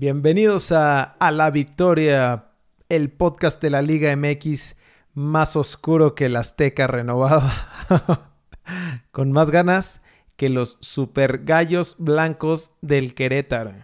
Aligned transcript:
Bienvenidos 0.00 0.72
a, 0.72 1.02
a 1.02 1.30
La 1.30 1.50
Victoria, 1.50 2.46
el 2.88 3.10
podcast 3.10 3.60
de 3.60 3.68
la 3.68 3.82
Liga 3.82 4.16
MX 4.16 4.76
más 5.12 5.56
oscuro 5.56 6.14
que 6.14 6.24
el 6.24 6.36
Azteca 6.36 6.86
renovado, 6.86 7.42
con 9.10 9.30
más 9.30 9.50
ganas 9.50 10.00
que 10.36 10.48
los 10.48 10.78
super 10.80 11.44
gallos 11.44 11.96
blancos 11.98 12.72
del 12.80 13.14
Querétaro. 13.14 13.74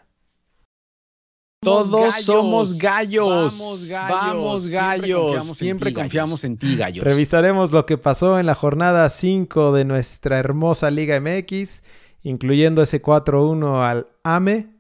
Todos 1.61 2.15
somos 2.23 2.79
gallos. 2.79 3.91
Vamos 4.09 4.69
gallos. 4.69 5.45
Siempre, 5.55 5.93
confiamos, 5.93 6.45
en 6.45 6.57
ti, 6.57 6.79
gallos. 6.79 7.05
Revisaremos 7.05 7.73
lo 7.73 7.85
que 7.85 7.99
pasó 7.99 8.39
en 8.39 8.47
la 8.47 8.55
jornada 8.55 9.11
5 9.11 9.73
de 9.73 9.85
nuestra 9.85 10.39
hermosa 10.39 10.91
Liga 10.91 11.21
MX, 11.21 11.83
incluyendo 12.23 12.81
ese 12.81 13.03
4-1 13.03 13.87
al 13.87 14.07
AME. 14.25 14.76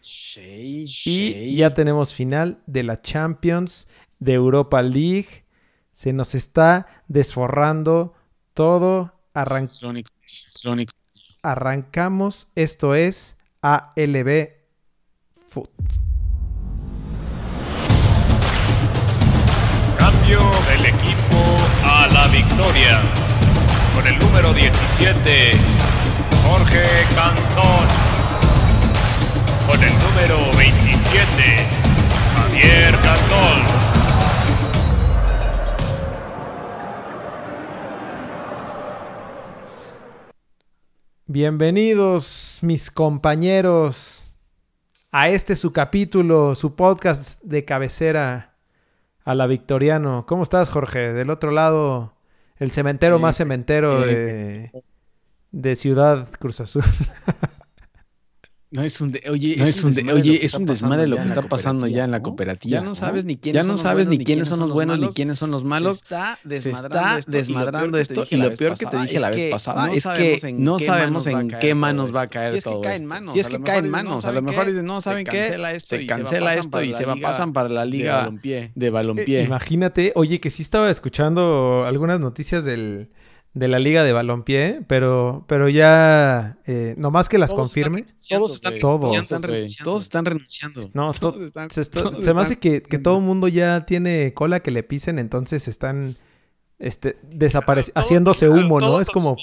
Y 0.00 1.56
ya 1.56 1.74
tenemos 1.74 2.14
final 2.14 2.58
de 2.66 2.82
la 2.82 3.00
Champions, 3.00 3.88
de 4.18 4.34
Europa 4.34 4.82
League. 4.82 5.44
Se 5.92 6.12
nos 6.12 6.34
está 6.34 6.86
desforrando 7.08 8.14
todo. 8.54 9.12
Arrancamos. 11.42 12.48
Esto 12.54 12.94
es 12.94 13.36
ALB 13.62 14.50
Foot. 15.48 15.70
Cambio 19.98 20.38
del 20.68 20.86
equipo 20.86 21.56
a 21.84 22.08
la 22.12 22.28
victoria. 22.28 23.00
Con 23.94 24.06
el 24.06 24.18
número 24.18 24.52
17, 24.52 25.52
Jorge 26.44 26.84
Cantón. 27.14 28.07
Con 29.68 29.84
el 29.84 29.92
número 29.98 30.38
27, 30.56 31.42
Javier 32.34 32.94
Cantón. 33.02 33.62
Bienvenidos 41.26 42.60
mis 42.62 42.90
compañeros 42.90 44.34
a 45.12 45.28
este 45.28 45.54
su 45.54 45.70
capítulo, 45.74 46.54
su 46.54 46.74
podcast 46.74 47.42
de 47.42 47.66
cabecera 47.66 48.54
a 49.22 49.34
la 49.34 49.46
Victoriano. 49.46 50.24
¿Cómo 50.26 50.44
estás, 50.44 50.70
Jorge? 50.70 51.12
Del 51.12 51.28
otro 51.28 51.50
lado, 51.50 52.14
el 52.56 52.70
cementero 52.70 53.18
más 53.18 53.36
cementero 53.36 54.00
de, 54.00 54.72
de 55.50 55.76
Ciudad 55.76 56.26
Cruz 56.38 56.62
Azul. 56.62 56.84
No 58.70 58.82
es 58.82 59.00
un 59.00 59.18
oye, 59.30 59.62
es, 59.62 59.82
un, 59.82 59.96
oye, 60.10 60.44
es 60.44 60.52
un 60.52 60.66
desmadre 60.66 61.06
lo 61.06 61.16
que 61.16 61.22
está 61.22 61.40
pasando 61.40 61.86
ya 61.86 62.04
en 62.04 62.10
la 62.10 62.22
cooperativa. 62.22 62.80
Ya 62.80 62.84
no 62.84 62.94
sabes 62.94 63.24
ni 63.24 63.38
quiénes, 63.38 63.64
ya 63.64 63.70
no 63.70 63.78
sabes 63.78 64.08
ni 64.08 64.18
quiénes 64.18 64.48
son 64.48 64.60
los 64.60 64.72
buenos 64.72 64.98
ni 64.98 65.08
quiénes 65.08 65.38
son 65.38 65.50
los 65.50 65.64
malos. 65.64 66.04
Se 66.46 66.70
está 66.70 67.18
desmadrando, 67.26 67.96
esto, 67.98 68.26
y 68.28 68.36
lo 68.36 68.52
peor 68.52 68.76
que 68.76 68.84
te 68.84 68.98
dije 68.98 69.20
la 69.20 69.30
vez 69.30 69.50
pasada 69.50 69.90
es 69.92 70.06
que 70.06 70.52
no 70.52 70.78
sabemos 70.78 71.26
en 71.26 71.48
qué 71.48 71.74
manos 71.74 72.14
va 72.14 72.22
a 72.22 72.26
caer 72.26 72.62
todo 72.62 72.82
esto. 72.84 73.32
Si 73.32 73.40
es 73.40 73.48
que 73.48 73.60
cae 73.60 73.78
en 73.78 73.88
manos, 73.88 74.26
a 74.26 74.32
lo 74.32 74.42
mejor 74.42 74.66
dicen, 74.66 74.84
no, 74.84 75.00
¿saben 75.00 75.24
qué? 75.24 75.44
Se 75.78 76.06
cancela 76.06 76.54
esto 76.54 76.82
y 76.82 76.92
se 76.92 77.04
va 77.04 77.16
pasan 77.16 77.52
para 77.52 77.68
la 77.68 77.84
liga 77.84 78.30
de 78.74 78.90
balompié. 78.90 79.42
Imagínate, 79.44 80.12
oye, 80.14 80.40
que 80.40 80.50
sí 80.50 80.62
estaba 80.62 80.90
escuchando 80.90 81.84
algunas 81.86 82.20
noticias 82.20 82.64
del 82.64 83.08
de 83.58 83.68
la 83.68 83.78
liga 83.78 84.04
de 84.04 84.12
balompié, 84.12 84.82
pero, 84.86 85.44
pero 85.48 85.68
ya, 85.68 86.58
eh, 86.66 86.94
nomás 86.96 87.28
que 87.28 87.38
las 87.38 87.52
confirme. 87.52 88.06
todos 88.28 88.54
están, 88.54 88.78
todos, 88.78 89.10
renunciando. 89.10 89.68
Todos 89.82 90.02
están 90.04 90.24
renunciando. 90.24 90.80
No, 90.94 91.12
se, 91.12 92.34
me 92.34 92.40
hace 92.40 92.58
que, 92.58 92.78
que, 92.80 92.98
todo 92.98 93.18
el 93.18 93.24
mundo 93.24 93.48
ya 93.48 93.84
tiene 93.84 94.32
cola 94.32 94.60
que 94.60 94.70
le 94.70 94.84
pisen, 94.84 95.18
entonces 95.18 95.66
están 95.66 96.16
este, 96.78 97.18
desapareciendo, 97.22 98.00
haciéndose 98.00 98.48
humo, 98.48 98.78
¿no? 98.80 99.00
Es 99.00 99.08
como 99.08 99.36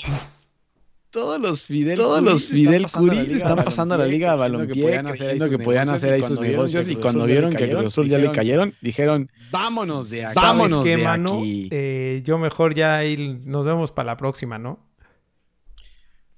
todos 1.16 1.40
los 1.40 1.66
Fidel 1.66 1.98
todos 1.98 2.22
los 2.22 2.50
Fidel 2.50 2.88
Curis 2.92 3.38
están 3.38 3.64
pasando 3.64 3.96
a 3.96 3.98
la 3.98 4.06
Liga 4.06 4.32
de 4.32 4.38
Balompié 4.38 5.02
diciendo 5.02 5.50
que 5.50 5.58
podían 5.58 5.88
hacer 5.88 6.12
ahí 6.12 6.22
sus 6.22 6.42
negocios 6.42 6.90
y 6.90 6.98
cuando 6.98 7.26
vieron 7.26 7.54
que 7.54 7.70
Cruz 7.70 7.86
Azul 7.86 8.10
ya 8.10 8.18
le 8.18 8.34
cayeron, 8.34 8.74
dijeron, 8.82 9.32
vámonos 9.50 10.10
de 10.10 10.26
aquí. 10.26 10.36
Vámonos 10.36 10.84
de 10.84 11.06
aquí. 11.06 11.70
Eh, 11.72 12.22
yo 12.26 12.38
mejor 12.38 12.76
ya 12.76 12.98
ahí 12.98 13.40
nos 13.46 13.64
vemos 13.64 13.94
para 13.94 14.08
la 14.08 14.18
próxima, 14.18 14.60
¿no? 14.60 14.85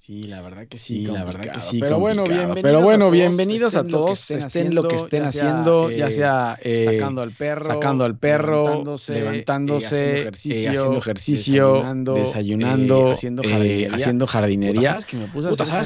Sí, 0.08 0.24
la 0.24 0.42
verdad 0.42 0.68
que 0.68 0.78
sí, 0.78 1.06
la 1.06 1.26
verdad 1.26 1.52
que 1.52 1.60
sí. 1.60 1.82
Pero 1.82 2.00
bueno, 2.00 2.24
bienvenidos, 2.24 2.62
Pero 2.64 2.82
bueno, 2.82 3.10
bienvenidos 3.10 3.76
a 3.76 3.86
todos, 3.86 4.32
estén, 4.32 4.74
lo 4.74 4.88
que 4.88 4.96
estén 4.96 5.24
haciendo, 5.24 5.92
ya 5.92 6.10
sea 6.10 6.58
eh, 6.62 6.84
sacando 6.86 7.22
al 7.22 7.32
perro, 7.32 7.66
sacando 7.66 8.06
al 8.06 8.18
perro, 8.18 8.64
levantándose, 8.64 9.14
levantándose 9.16 10.22
eh, 10.22 10.30
haciendo 10.30 10.98
ejercicio, 10.98 11.84
desayunando, 12.16 13.12
haciendo, 13.12 13.44
jardinería. 13.44 13.94
haciendo 13.94 14.28
jardinería. 14.28 14.90
¿Sabes 14.92 15.06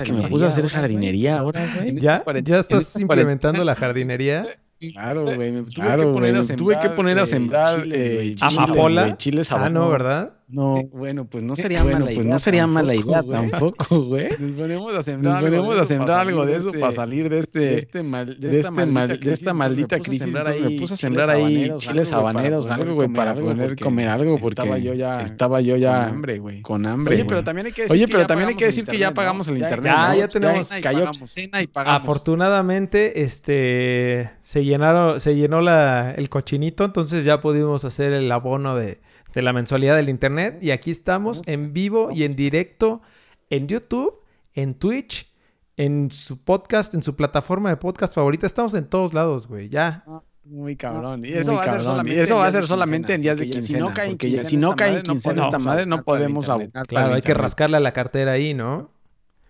que 0.04 0.14
me 0.14 0.28
puse 0.30 0.46
a 0.46 0.50
hacer, 0.50 0.68
jardinería 0.68 1.40
ahora, 1.40 1.68
güey? 1.76 2.00
¿Ya? 2.00 2.24
¿Ya 2.44 2.60
estás 2.60 3.00
implementando 3.00 3.66
la 3.66 3.74
jardinería? 3.74 4.46
Claro, 4.94 5.36
güey. 5.36 5.52
Me 5.52 5.62
tuve, 5.62 5.96
que, 5.96 6.08
poner 6.08 6.36
a 6.36 6.42
sembrar, 6.42 6.58
tuve 6.58 6.80
que 6.80 6.90
poner 6.90 7.20
a 7.20 7.26
sembrar 7.28 7.84
eh, 7.86 8.36
amapola. 8.42 9.16
Chiles, 9.16 9.52
ah, 9.52 9.70
no, 9.70 9.88
¿verdad? 9.88 10.34
No. 10.52 10.78
Eh, 10.78 10.90
bueno, 10.94 11.26
pues 11.26 11.44
no 11.44 11.56
sería 11.56 11.84
mala 11.84 12.06
pues 12.06 12.18
idea. 12.18 12.32
no 12.32 12.40
sería 12.40 12.68
mala 12.68 12.96
idea 12.96 13.24
tampoco, 13.24 14.02
güey. 14.06 14.30
Nos 14.40 14.52
ponemos 14.52 14.94
a 14.96 15.02
sembrar, 15.02 15.42
Nos 15.42 15.44
ponemos 15.44 15.78
a 15.78 15.86
sembrar 15.86 16.20
algo 16.20 16.46
de 16.46 16.56
eso 16.56 16.72
para 16.72 16.92
salir 16.92 17.30
de 17.30 17.40
este, 17.40 17.60
de 17.60 17.78
este 17.78 18.04
mal, 18.04 18.40
de, 18.40 18.60
esta, 18.60 18.72
maldita 18.72 19.18
de 19.18 19.34
esta 19.34 19.54
maldita 19.54 20.00
crisis. 20.00 20.34
me 20.34 20.72
puse 20.72 20.94
a 20.94 20.98
sembrar 20.98 21.30
ahí 21.30 21.72
chiles 21.78 22.12
habaneros, 22.12 22.66
algo, 22.66 22.96
güey, 22.96 23.10
para 23.10 23.34
poder 23.34 23.76
comer 23.78 24.08
algo 24.08 24.38
porque 24.38 24.62
estaba 24.62 24.78
yo 24.78 24.94
ya 24.94 25.22
estaba 25.22 25.62
yo 25.62 25.76
ya 25.78 26.06
con 26.06 26.14
hambre, 26.16 26.40
güey. 26.40 26.62
Con 26.62 26.86
hambre. 26.86 27.16
Oye, 27.16 27.26
pero 27.26 27.44
también 27.44 27.68
hay 27.68 27.74
que 27.74 27.84
decir 27.84 27.98
Oye, 27.98 28.08
pero 28.08 28.28
también 28.28 28.50
hay 28.50 28.56
que 28.56 28.66
decir 28.66 28.86
que 28.86 28.98
ya 28.98 29.14
pagamos 29.14 29.48
el 29.48 29.58
internet. 29.58 29.94
Ya, 29.94 30.16
ya 30.16 30.28
tenemos 30.28 30.68
cena 30.68 31.62
y 31.62 31.68
pagamos. 31.68 32.02
Afortunadamente, 32.02 33.24
este 33.24 34.32
se 34.42 34.64
llenaron, 34.64 35.20
se 35.20 35.36
llenó 35.36 35.62
la, 35.62 36.12
el 36.12 36.30
cochinito, 36.30 36.84
entonces 36.86 37.26
ya 37.26 37.42
pudimos 37.42 37.86
hacer 37.86 38.14
el 38.14 38.32
abono 38.32 38.76
de 38.76 39.00
de 39.34 39.42
la 39.42 39.54
mensualidad 39.54 39.96
del 39.96 40.10
internet. 40.10 40.60
Y 40.62 40.72
aquí 40.72 40.92
estamos 40.92 41.42
en 41.48 41.74
vivo 41.74 42.10
y 42.12 42.24
en 42.24 42.36
directo 42.36 43.02
en 43.50 43.68
YouTube, 43.68 44.22
en 44.54 44.76
Twitch, 44.76 45.32
en 45.78 46.12
su 46.12 46.44
podcast, 46.44 46.94
en 46.94 47.04
su 47.04 47.16
plataforma 47.16 47.70
de 47.70 47.78
podcast 47.78 48.14
favorita. 48.14 48.46
Estamos 48.46 48.74
en 48.74 48.88
todos 48.88 49.14
lados, 49.14 49.48
güey. 49.48 49.70
Ya. 49.70 50.04
Muy 50.48 50.76
cabrón. 50.76 51.24
Y 51.24 51.34
eso, 51.34 51.54
va, 51.54 51.64
a 51.64 51.70
ser 51.70 51.84
solamente 51.84 52.22
eso 52.22 52.36
va 52.38 52.48
a 52.48 52.52
ser 52.52 52.66
solamente 52.66 53.14
en 53.14 53.22
días 53.22 53.38
de 53.38 53.50
quincena. 53.50 53.68
Si 53.68 53.78
no 53.78 53.94
cae 53.94 54.10
en 54.10 54.18
quincena, 54.18 54.46
si 54.46 54.58
no 54.58 54.76
cae 54.76 54.98
en 54.98 55.02
quincena 55.04 55.42
esta 55.44 55.60
madre, 55.60 55.86
no 55.86 56.04
podemos 56.04 56.50
abonar. 56.50 56.88
Claro, 56.88 57.14
hay 57.14 57.22
que 57.22 57.34
rascarle 57.34 57.78
a 57.78 57.80
la 57.80 57.94
cartera 57.94 58.34
ahí, 58.34 58.54
¿no? 58.54 58.92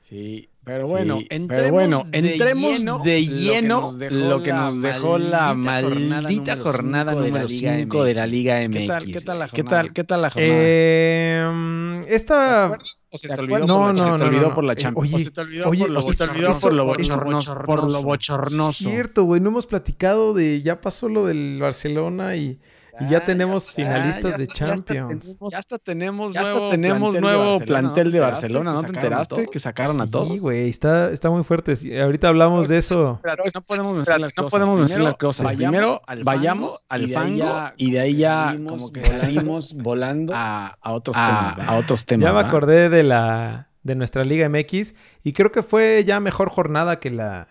Sí. 0.01 0.49
Pero 0.63 0.87
bueno, 0.87 1.19
entremos, 1.29 1.71
bueno, 1.71 2.03
entremos 2.11 3.03
de 3.03 3.25
lleno, 3.25 3.91
lo 4.11 4.43
que 4.43 4.53
nos 4.53 4.79
dejó, 4.79 5.17
la, 5.17 5.55
maldita 5.55 6.55
jornada 6.55 7.15
número 7.15 7.47
5 7.47 8.03
de 8.03 8.13
la 8.13 8.27
Liga 8.27 8.59
MX. 8.67 8.75
¿Qué 8.75 8.87
tal, 8.87 9.05
qué 9.05 9.21
tal 9.21 9.39
la 9.39 9.47
jornada? 9.47 9.89
¿Qué 9.89 10.03
tal, 10.03 10.21
la 10.21 10.29
jornada? 10.29 10.53
Eh, 10.55 12.01
esta... 12.09 12.77
¿O 13.09 13.17
se 13.17 13.27
te 13.27 13.41
olvidó, 13.41 13.59
no, 13.59 13.77
por, 13.77 13.95
no, 13.95 14.03
se 14.03 14.17
te 14.17 14.23
olvidó 14.23 14.53
por 14.53 14.63
la 14.63 14.75
Champions? 14.75 15.13
Oye, 15.13 15.15
o 15.15 15.25
se 15.25 15.31
te 15.31 15.41
olvidó, 15.41 15.63
por, 15.65 15.89
lo, 15.89 16.01
se 16.01 16.15
te 16.15 16.23
olvidó 16.31 16.59
por, 16.59 16.73
lo 16.73 16.85
bochornoso, 16.85 17.55
por 17.65 17.91
lo 17.91 18.03
bochornoso. 18.03 18.89
Cierto, 18.89 19.23
güey, 19.23 19.41
no 19.41 19.49
hemos 19.49 19.65
platicado 19.65 20.33
de... 20.35 20.61
Ya 20.61 20.79
pasó 20.79 21.09
lo 21.09 21.25
del 21.25 21.57
Barcelona 21.59 22.35
y... 22.35 22.59
Y 23.01 23.09
ya 23.09 23.23
tenemos 23.23 23.71
finalistas 23.71 24.37
de 24.37 24.47
Champions. 24.47 25.37
Ya 25.51 25.59
hasta 25.59 25.77
tenemos, 25.77 26.33
ya 26.33 26.43
nuevo, 26.43 26.69
tenemos 26.69 27.11
plantel 27.11 27.21
nuevo 27.21 27.59
de 27.59 27.65
plantel 27.65 28.11
de 28.11 28.19
Barcelona. 28.19 28.73
¿No 28.73 28.81
te 28.81 28.87
enteraste? 28.87 29.45
Que 29.47 29.59
sacaron 29.59 29.99
a 30.01 30.09
todos. 30.09 30.33
Sí, 30.33 30.39
güey, 30.39 30.69
está, 30.69 31.11
está 31.11 31.29
muy 31.29 31.43
fuerte. 31.43 31.73
Ahorita 32.01 32.27
hablamos 32.27 32.67
de 32.67 32.77
eso. 32.77 33.19
no 33.23 33.61
podemos 33.67 33.97
decir 33.97 34.19
las 34.19 34.33
cosas. 34.33 34.43
No 34.43 34.47
podemos 34.49 34.81
decir 34.81 34.99
las 34.99 35.17
cosas. 35.17 35.51
Primero, 35.51 36.01
vayamos 36.23 36.85
al 36.89 37.09
fango 37.09 37.71
y 37.77 37.91
de 37.91 37.99
ahí 37.99 38.15
ya 38.17 38.57
como 38.67 38.91
que 38.91 39.01
salimos 39.01 39.73
volando 39.75 40.33
a, 40.35 40.77
otros 40.83 41.15
temas. 41.15 41.59
A 41.59 41.77
otros 41.77 42.05
temas. 42.05 42.33
Ya 42.33 42.41
me 42.41 42.47
acordé 42.47 42.89
de 42.89 43.03
la 43.03 43.67
de 43.83 43.95
nuestra 43.95 44.23
Liga 44.23 44.47
MX 44.47 44.93
y 45.23 45.33
creo 45.33 45.51
que 45.51 45.63
fue 45.63 46.03
ya 46.05 46.19
mejor 46.19 46.49
jornada 46.49 46.99
que 46.99 47.09
la. 47.09 47.47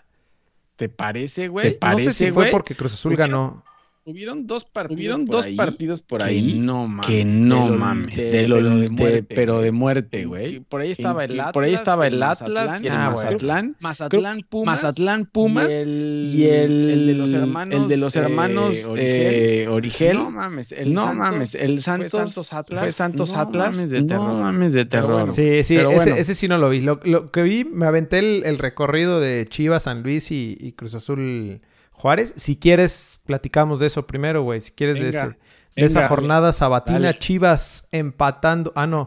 ¿Te 0.76 0.88
parece, 0.88 1.48
güey? 1.48 1.72
¿Te 1.72 1.78
parece, 1.78 2.06
no 2.06 2.12
sé 2.12 2.25
si 2.26 2.30
fue 2.30 2.46
porque 2.46 2.75
Cruz 2.75 2.94
Azul 2.94 3.16
ganó. 3.16 3.62
Hubieron 4.10 4.46
dos 4.46 4.64
partidos, 4.64 4.98
Hubieron 4.98 5.26
por 5.26 5.36
dos 5.36 5.46
ahí 5.46 5.54
partidos 5.54 6.02
por 6.02 6.22
ahí. 6.22 6.54
Que 6.54 6.58
no 6.60 6.88
mames. 6.88 7.06
Que 7.06 7.24
no 7.24 7.68
mames. 7.68 8.16
De, 8.16 8.48
lo, 8.48 8.56
de, 8.56 8.88
muerte, 8.90 9.22
pero 9.22 9.60
de 9.60 9.70
muerte, 9.70 10.24
güey. 10.24 10.58
Por 10.60 10.80
ahí 10.80 10.90
estaba 10.90 11.24
el 11.24 11.38
Atlas. 11.38 11.52
Por 11.52 11.64
ahí 11.64 11.74
estaba 11.74 12.06
el 12.08 12.20
Atlas. 12.22 12.82
Mazatlán. 12.82 13.76
Mazatlán, 13.78 14.40
Pumas. 14.48 14.82
Mazatlán 14.82 15.26
Pumas. 15.26 15.72
Y 15.72 16.44
el, 16.46 16.90
el, 16.90 17.06
de 17.06 17.14
los 17.14 17.32
hermanos. 17.32 17.82
El 17.82 17.88
de 17.88 17.96
los 17.96 18.16
hermanos 18.16 18.90
eh, 18.96 19.68
Origel. 19.70 20.16
No 20.16 20.30
mames. 20.30 20.72
El 20.72 20.92
no 20.92 21.14
mames. 21.14 21.54
El 21.54 21.80
Santos. 21.80 22.10
Fue 22.10 22.26
Santos 22.26 22.52
Atlas. 22.52 22.80
Fue 22.80 22.92
Santos 22.92 23.34
Atlas. 23.34 23.76
Mames 23.76 23.90
de 23.90 24.02
terror. 24.02 24.26
No 24.26 24.34
mames 24.40 24.72
de 24.72 24.84
terror. 24.86 25.28
Sí, 25.28 25.62
sí. 25.62 25.76
Ese, 25.76 26.18
ese, 26.18 26.34
sí 26.34 26.48
no 26.48 26.58
lo 26.58 26.70
vi. 26.70 26.80
Lo, 26.80 26.98
que 26.98 27.42
vi, 27.42 27.64
me 27.64 27.86
aventé 27.86 28.18
el, 28.18 28.58
recorrido 28.58 29.20
de 29.20 29.46
Chivas, 29.48 29.84
San 29.84 30.02
Luis 30.02 30.32
y, 30.32 30.56
y 30.60 30.72
Cruz 30.72 30.94
Azul 30.96 31.60
Juárez. 32.00 32.32
Si 32.37 32.56
quieres, 32.56 33.20
platicamos 33.25 33.81
de 33.81 33.87
eso 33.87 34.06
primero, 34.06 34.43
güey. 34.43 34.61
Si 34.61 34.73
quieres 34.73 35.00
de, 35.00 35.11
ese, 35.11 35.37
esa 35.76 36.08
jornada 36.08 36.52
sabatina, 36.52 37.14
Chivas 37.14 37.88
empatando. 37.93 38.73
Ah, 38.75 38.87
no. 38.87 39.06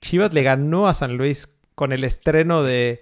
Chivas 0.00 0.32
le 0.34 0.42
ganó 0.42 0.86
a 0.86 0.94
San 0.94 1.16
Luis 1.16 1.48
con 1.74 1.92
el 1.92 2.04
estreno 2.04 2.62
de. 2.62 3.00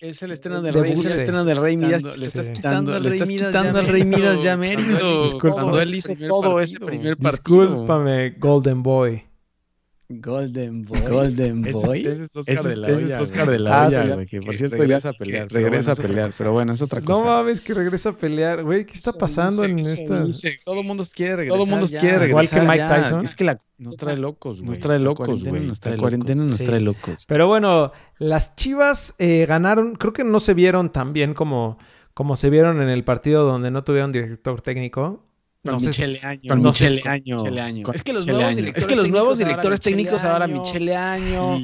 Es 0.00 0.22
el 0.22 0.32
estreno 0.32 0.62
del 0.62 0.74
Rey, 0.74 0.92
es 0.92 1.04
el 1.04 1.20
estreno 1.20 1.44
del 1.44 1.58
Rey 1.58 1.76
Midas. 1.76 2.04
Le 2.04 2.26
estás 2.26 2.48
quitando, 2.48 2.98
le 2.98 3.08
estás 3.08 3.28
quitando 3.28 3.78
al 3.78 3.86
Rey 3.86 4.04
Midas 4.04 4.42
ya 4.42 4.56
mérito. 4.56 5.38
Cuando 5.38 5.80
él 5.80 5.94
hizo 5.94 6.14
todo 6.28 6.60
ese 6.60 6.80
primer 6.80 7.16
partido. 7.16 7.66
Discúlpame, 7.66 8.30
Golden 8.30 8.82
Boy. 8.82 9.29
Golden 10.12 10.84
Boy. 10.84 11.00
Golden 11.02 11.62
Boy. 11.62 12.04
Ese, 12.04 12.24
es 12.24 12.34
Oscar 12.34 12.64
de 12.64 12.76
la. 12.76 12.88
Ese 12.88 13.04
es 13.04 13.18
Oscar 13.20 13.48
de 13.48 13.58
la 13.60 14.14
güey. 14.14 14.26
Que 14.26 14.40
por 14.40 14.56
cierto 14.56 14.76
regresa 14.76 15.10
a 15.10 15.12
pelear. 15.12 15.52
Regresa 15.52 15.92
a 15.92 15.94
pelear, 15.94 16.30
pero 16.36 16.52
bueno, 16.52 16.72
es 16.72 16.82
otra 16.82 17.00
cosa. 17.00 17.20
No 17.20 17.26
mames 17.30 17.60
que 17.60 17.74
regresa 17.74 18.08
a 18.08 18.16
pelear, 18.16 18.64
güey. 18.64 18.84
¿Qué 18.84 18.94
está 18.94 19.12
pasando 19.12 19.62
en 19.62 19.78
esta? 19.78 20.24
Todo 20.64 20.80
el 20.80 20.86
mundo 20.86 21.04
quiere 21.14 21.36
regresar. 21.36 21.58
Todo 21.58 21.64
el 21.64 21.70
mundo 21.70 21.86
quiere 21.86 22.18
regresar. 22.18 22.28
Igual 22.28 22.48
que 22.48 22.60
Mike 22.60 23.02
Tyson. 23.02 23.24
Es 23.24 23.36
que 23.36 23.44
la, 23.44 23.58
nos 23.78 23.96
trae 23.96 24.16
locos, 24.16 24.58
güey. 24.58 24.70
Nos 24.70 24.80
trae 24.80 24.98
locos, 24.98 25.44
güey. 25.44 25.70
La 25.84 25.96
cuarentena 25.96 26.42
nos 26.42 26.58
trae 26.58 26.80
locos. 26.80 27.24
Pero 27.26 27.46
bueno, 27.46 27.92
las 28.18 28.56
Chivas 28.56 29.14
eh, 29.18 29.46
ganaron. 29.46 29.94
Creo 29.94 30.12
que 30.12 30.24
no 30.24 30.40
se 30.40 30.54
vieron 30.54 30.90
tan 30.90 31.12
bien 31.12 31.34
como, 31.34 31.78
como 32.14 32.34
se 32.34 32.50
vieron 32.50 32.82
en 32.82 32.88
el 32.88 33.04
partido 33.04 33.44
donde 33.44 33.70
no 33.70 33.84
tuvieron 33.84 34.10
director 34.10 34.60
técnico. 34.60 35.29
Con 35.62 35.74
no 35.74 35.78
Michele 35.78 36.20
Año. 36.22 36.48
Con 36.48 36.62
Michele 36.62 37.02
Año. 37.04 37.36
Año. 37.62 37.86
Es 37.92 38.02
que 38.02 38.12
los 38.12 38.26
nuevos 38.26 38.56
directores, 38.56 38.82
es 38.82 38.86
que 38.86 38.96
los 38.96 39.10
nuevos 39.10 39.38
directores 39.38 39.80
técnicos 39.80 40.24
ahora 40.24 40.46
Michele 40.46 40.96
Año 40.96 41.58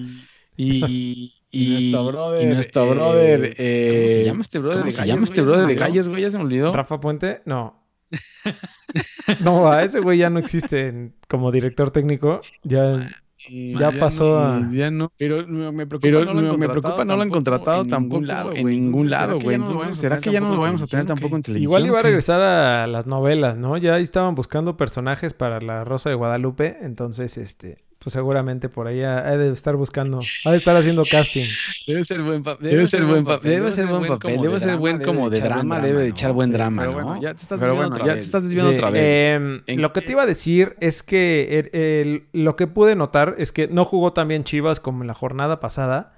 y, 0.57 1.35
y, 1.51 1.71
nuestro 1.71 2.05
brother. 2.07 2.43
Y 2.43 2.47
nuestro 2.55 2.91
brother. 2.91 3.55
Eh, 3.57 3.97
¿Cómo 3.97 4.09
se 4.09 4.25
llama 4.25 4.43
este 4.43 4.59
brother? 4.59 4.79
¿Cómo 4.81 4.91
se 4.91 5.07
llama 5.07 5.25
este 5.25 5.43
brother 5.43 5.67
de 5.67 5.77
calles, 5.77 6.09
güey? 6.09 6.23
Ya 6.23 6.31
se 6.31 6.37
me 6.37 6.45
olvidó. 6.45 6.75
Rafa 6.75 7.01
Puente, 7.01 7.41
no. 7.47 7.83
no, 9.41 9.71
a 9.71 9.83
ese 9.83 10.01
güey 10.01 10.19
ya 10.19 10.31
no 10.31 10.39
existe 10.39 11.13
como 11.29 11.51
director 11.51 11.91
técnico. 11.91 12.43
Ya 12.63 13.11
ya, 13.49 13.93
pasó 13.93 14.39
a... 14.39 14.69
Ya 14.71 14.91
no. 14.91 15.13
Pero 15.17 15.47
me 15.47 15.87
preocupa, 15.87 16.11
no, 16.11 16.35
lo 16.35 16.59
me 16.59 16.69
preocupa 16.69 17.05
no 17.05 17.17
lo 17.17 17.23
han 17.23 17.31
contratado 17.31 17.87
tampoco 17.87 18.53
en 18.55 18.67
ningún 18.67 19.11
lado, 19.11 19.39
güey. 19.39 19.57
Entonces, 19.57 19.97
¿será 19.97 20.19
que 20.19 20.31
ya 20.31 20.41
no 20.41 20.55
lo 20.55 20.61
vamos 20.61 20.83
a 20.83 20.87
tener 20.87 21.07
tampoco 21.07 21.37
en 21.37 21.43
televisión? 21.43 21.71
Igual 21.71 21.87
iba 21.87 22.01
a 22.01 22.03
regresar 22.03 22.41
a 22.41 22.87
las 22.87 23.07
novelas, 23.07 23.57
¿no? 23.57 23.77
Ya 23.77 23.99
estaban 23.99 24.35
buscando 24.35 24.77
personajes 24.77 25.35
para 25.35 25.61
La 25.61 25.85
Rosa 25.85 26.09
de 26.11 26.17
Guadalupe. 26.17 26.79
Entonces, 26.81 27.37
este 27.39 27.86
pues 28.07 28.13
seguramente 28.13 28.69
por 28.69 28.87
ahí 28.87 29.03
ha, 29.03 29.37
de 29.37 29.53
estar 29.53 29.75
buscando, 29.75 30.21
ha 30.45 30.53
de 30.53 30.59
estar 30.59 30.77
haciendo 30.77 31.03
casting. 31.11 31.49
Debe 31.89 32.05
ser 32.05 32.23
buen 32.23 32.45
papel. 32.45 32.71
Debe, 32.71 32.87
ser 32.87 33.05
buen 33.05 33.25
papel. 33.25 33.51
Debe 33.51 33.73
ser 33.73 33.89
buen 33.89 34.07
papel. 34.07 34.41
Debe 34.41 34.61
ser 34.61 34.77
buen 34.77 35.03
como 35.03 35.29
de 35.29 35.41
drama. 35.41 35.81
Debe 35.81 36.03
de 36.03 36.09
echar 36.11 36.31
buen 36.31 36.53
drama. 36.53 36.83
Pero 36.83 36.93
bueno, 36.93 37.21
ya 37.21 37.35
te 37.35 37.43
estás 37.43 37.59
desviando 37.59 37.89
otra 37.89 38.05
vez. 38.05 38.07
Ya 38.07 38.15
te 38.15 38.21
estás 38.21 38.45
desviando 38.45 38.71
otra 38.71 38.91
vez. 38.91 39.77
lo 39.77 39.93
que 39.93 40.01
te 40.03 40.13
iba 40.13 40.23
a 40.23 40.27
decir 40.27 40.77
es 40.79 41.03
que 41.03 42.23
lo 42.33 42.55
que 42.55 42.69
pude 42.69 42.95
notar 42.95 43.35
es 43.39 43.51
que 43.51 43.67
no 43.67 43.85
jugó 43.85 44.13
tan 44.13 44.29
bien 44.29 44.45
Chivas 44.45 44.79
como 44.79 45.03
en 45.03 45.09
la 45.09 45.15
jornada 45.15 45.59
pasada, 45.59 46.17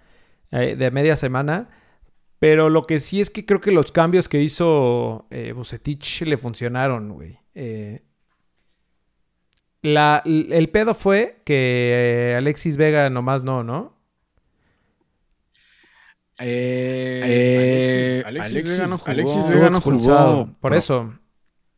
eh, 0.51 0.77
de 0.77 0.91
media 0.91 1.17
semana. 1.17 1.71
Pero 2.39 2.69
lo 2.69 2.83
que 2.83 3.01
sí 3.01 3.23
es 3.23 3.31
que 3.31 3.47
creo 3.47 3.63
que 3.63 3.73
los 3.73 3.93
cambios 3.93 4.29
que 4.29 4.43
hizo 4.43 5.27
eh, 5.31 5.55
Bucetich 5.57 6.21
le 6.27 6.37
funcionaron, 6.37 7.15
güey. 7.15 7.39
Eh, 7.55 8.03
la, 9.83 10.23
el 10.25 10.69
pedo 10.71 10.95
fue 10.95 11.41
que 11.45 12.35
Alexis 12.37 12.77
Vega 12.77 13.11
nomás 13.11 13.43
no, 13.43 13.63
¿no? 13.63 13.97
Eh, 16.41 18.23
Alexis, 18.25 18.65
Vega 18.65 18.87
no 18.87 18.99
jugó. 18.99 19.11
Alexis 19.11 19.49
Vega 19.49 19.71
no 19.71 19.81
jugó. 19.81 20.49
Por 20.61 20.75
eso. 20.75 21.15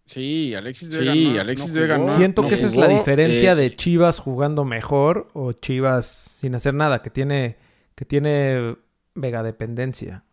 Sí, 0.04 0.54
Alexis 0.54 0.96
Vega, 0.96 1.12
sí, 1.12 1.32
no, 1.34 1.40
Alexis 1.40 1.72
Vega 1.72 1.98
no, 1.98 2.16
Siento 2.16 2.48
que 2.48 2.54
esa 2.54 2.66
es 2.66 2.76
la 2.76 2.88
diferencia 2.88 3.52
eh, 3.52 3.54
de 3.54 3.76
Chivas 3.76 4.18
jugando 4.18 4.64
mejor 4.64 5.28
o 5.34 5.52
Chivas 5.52 6.06
sin 6.06 6.54
hacer 6.54 6.74
nada, 6.74 7.00
que 7.00 7.10
tiene, 7.10 7.56
que 7.94 8.04
tiene 8.04 8.76
Vega 9.14 9.42
dependencia. 9.42 10.24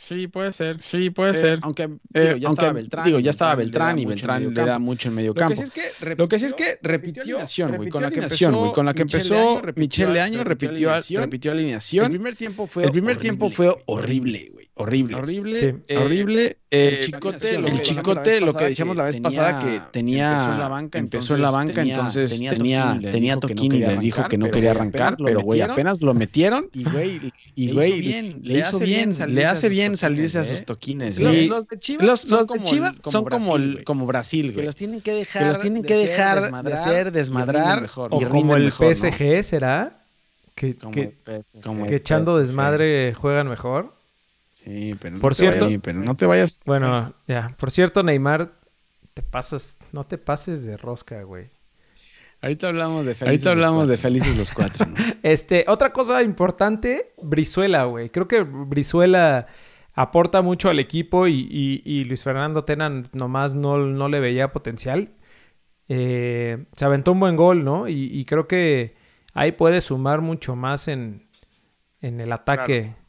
Sí, 0.00 0.28
puede 0.28 0.50
ser, 0.54 0.82
sí, 0.82 1.10
puede 1.10 1.32
eh, 1.32 1.36
ser. 1.36 1.58
Aunque, 1.60 1.86
digo, 2.08 2.36
ya 2.36 2.48
estaba 2.48 2.72
Beltrán. 2.72 3.04
Digo, 3.04 3.18
ya 3.18 3.30
estaba 3.30 3.54
Beltrán 3.54 3.98
y 3.98 4.06
Beltrán 4.06 4.54
le 4.54 4.64
da 4.64 4.78
mucho 4.78 5.10
en 5.10 5.14
medio 5.14 5.34
campo. 5.34 5.54
Lo 5.54 5.60
que 5.60 5.66
sí 5.66 5.66
es 5.66 5.70
que 5.70 5.82
repitió, 6.00 6.22
lo 6.22 6.28
que 6.28 6.38
sí 6.38 6.46
es 6.46 6.54
que 6.54 6.78
repitió 6.88 7.22
alineación, 7.22 7.76
güey. 7.76 7.90
Con 7.90 8.02
la 8.02 8.10
que 8.10 8.20
empezó, 8.20 8.72
con 8.72 8.86
la 8.86 8.94
que 8.94 9.02
empezó 9.02 9.60
Michelle 9.76 10.18
Año, 10.18 10.42
repitió, 10.42 10.90
repitió 11.20 11.52
alineación. 11.52 12.06
El 12.06 12.10
primer 12.12 12.34
tiempo 12.34 12.66
fue 12.66 12.84
El 12.84 12.92
primer 12.92 13.18
tiempo 13.18 13.50
fue 13.50 13.76
horrible, 13.84 14.48
güey. 14.54 14.59
Horrible. 14.80 15.16
Horrible. 15.16 15.76
Eh, 15.88 15.98
horrible. 15.98 16.56
el 16.70 16.98
chicote, 17.00 17.58
lo, 17.58 17.68
el 17.68 17.82
chicote, 17.82 18.40
lo 18.40 18.54
que 18.54 18.64
decíamos 18.64 18.96
la 18.96 19.04
vez 19.04 19.16
pasada, 19.18 19.58
que 19.58 19.82
tenía. 19.90 20.30
Empezó 20.30 20.52
en 20.52 20.58
la 20.58 20.68
banca, 20.68 20.98
empezó 20.98 21.34
en 21.34 21.42
la 21.42 21.50
banca 21.50 21.82
entonces 21.82 22.38
tenía, 22.38 22.98
tenía 23.02 23.36
toquín 23.36 23.72
y 23.74 23.80
les 23.80 24.00
dijo 24.00 24.26
que 24.28 24.38
no 24.38 24.50
quería 24.50 24.70
arrancar, 24.70 25.16
pero 25.22 25.42
güey, 25.42 25.60
apenas 25.60 26.02
lo 26.02 26.14
metieron 26.14 26.70
y 26.72 26.84
güey, 26.84 27.32
y 27.54 27.72
güey, 27.72 28.32
le 28.42 28.58
hizo 28.60 28.78
bien, 28.78 29.16
le 29.26 29.44
hace 29.44 29.68
bien 29.68 29.96
salirse 29.96 30.38
a 30.38 30.44
sus 30.44 30.64
toquines. 30.64 31.20
Los 31.20 31.38
de 31.38 31.78
Chivas 31.78 32.20
son 33.04 33.24
como 33.26 33.56
como 33.84 34.06
Brasil, 34.06 34.52
güey. 34.52 34.60
Que 34.60 34.66
los 34.66 34.76
tienen 34.76 35.00
que 35.02 35.12
dejar, 35.12 35.42
que 35.42 35.48
los 35.48 35.58
tienen 35.58 35.82
que 35.82 35.94
dejar 35.94 36.64
de 36.64 36.76
ser 36.76 37.12
desmadrar 37.12 37.90
o 37.96 38.28
como 38.28 38.56
el 38.56 38.72
PSG 38.72 39.44
será 39.44 40.00
que 40.54 40.76
que 40.92 41.96
echando 41.96 42.38
desmadre 42.38 43.12
juegan 43.14 43.48
mejor. 43.48 43.99
Sí, 44.64 44.94
pero 45.00 45.16
no, 45.16 45.20
por 45.20 45.32
te, 45.32 45.40
cierto, 45.40 45.64
vayas, 45.64 45.80
pero 45.82 46.00
no 46.00 46.14
te 46.14 46.26
vayas. 46.26 46.60
Bueno, 46.66 46.96
ya. 47.26 47.54
Por 47.58 47.70
cierto, 47.70 48.02
Neymar, 48.02 48.52
te 49.14 49.22
pasas, 49.22 49.78
no 49.92 50.04
te 50.04 50.18
pases 50.18 50.66
de 50.66 50.76
rosca, 50.76 51.22
güey. 51.22 51.48
Ahorita 52.42 52.68
hablamos 52.68 53.06
de 53.06 53.14
felices. 53.14 53.46
Ahorita 53.46 53.50
hablamos 53.50 53.88
de 53.88 53.98
felices 53.98 54.36
los 54.36 54.52
cuatro. 54.52 54.86
¿no? 54.86 54.94
este, 55.22 55.64
otra 55.66 55.92
cosa 55.92 56.22
importante, 56.22 57.12
Brizuela, 57.22 57.84
güey. 57.84 58.10
Creo 58.10 58.28
que 58.28 58.42
Brizuela 58.42 59.46
aporta 59.94 60.42
mucho 60.42 60.68
al 60.68 60.78
equipo 60.78 61.26
y, 61.26 62.04
Luis 62.06 62.22
Fernando 62.22 62.64
Tena 62.64 63.02
nomás 63.12 63.54
no, 63.54 63.78
no 63.78 64.08
le 64.08 64.20
veía 64.20 64.52
potencial. 64.52 65.10
Eh, 65.88 66.66
se 66.72 66.84
aventó 66.84 67.12
un 67.12 67.20
buen 67.20 67.36
gol, 67.36 67.64
¿no? 67.64 67.88
Y, 67.88 68.24
creo 68.26 68.46
que 68.46 68.94
ahí 69.32 69.52
puede 69.52 69.80
sumar 69.80 70.20
mucho 70.20 70.54
más 70.54 70.88
en, 70.88 71.28
en 72.00 72.20
el 72.20 72.32
ataque. 72.32 72.80
Claro. 72.82 72.99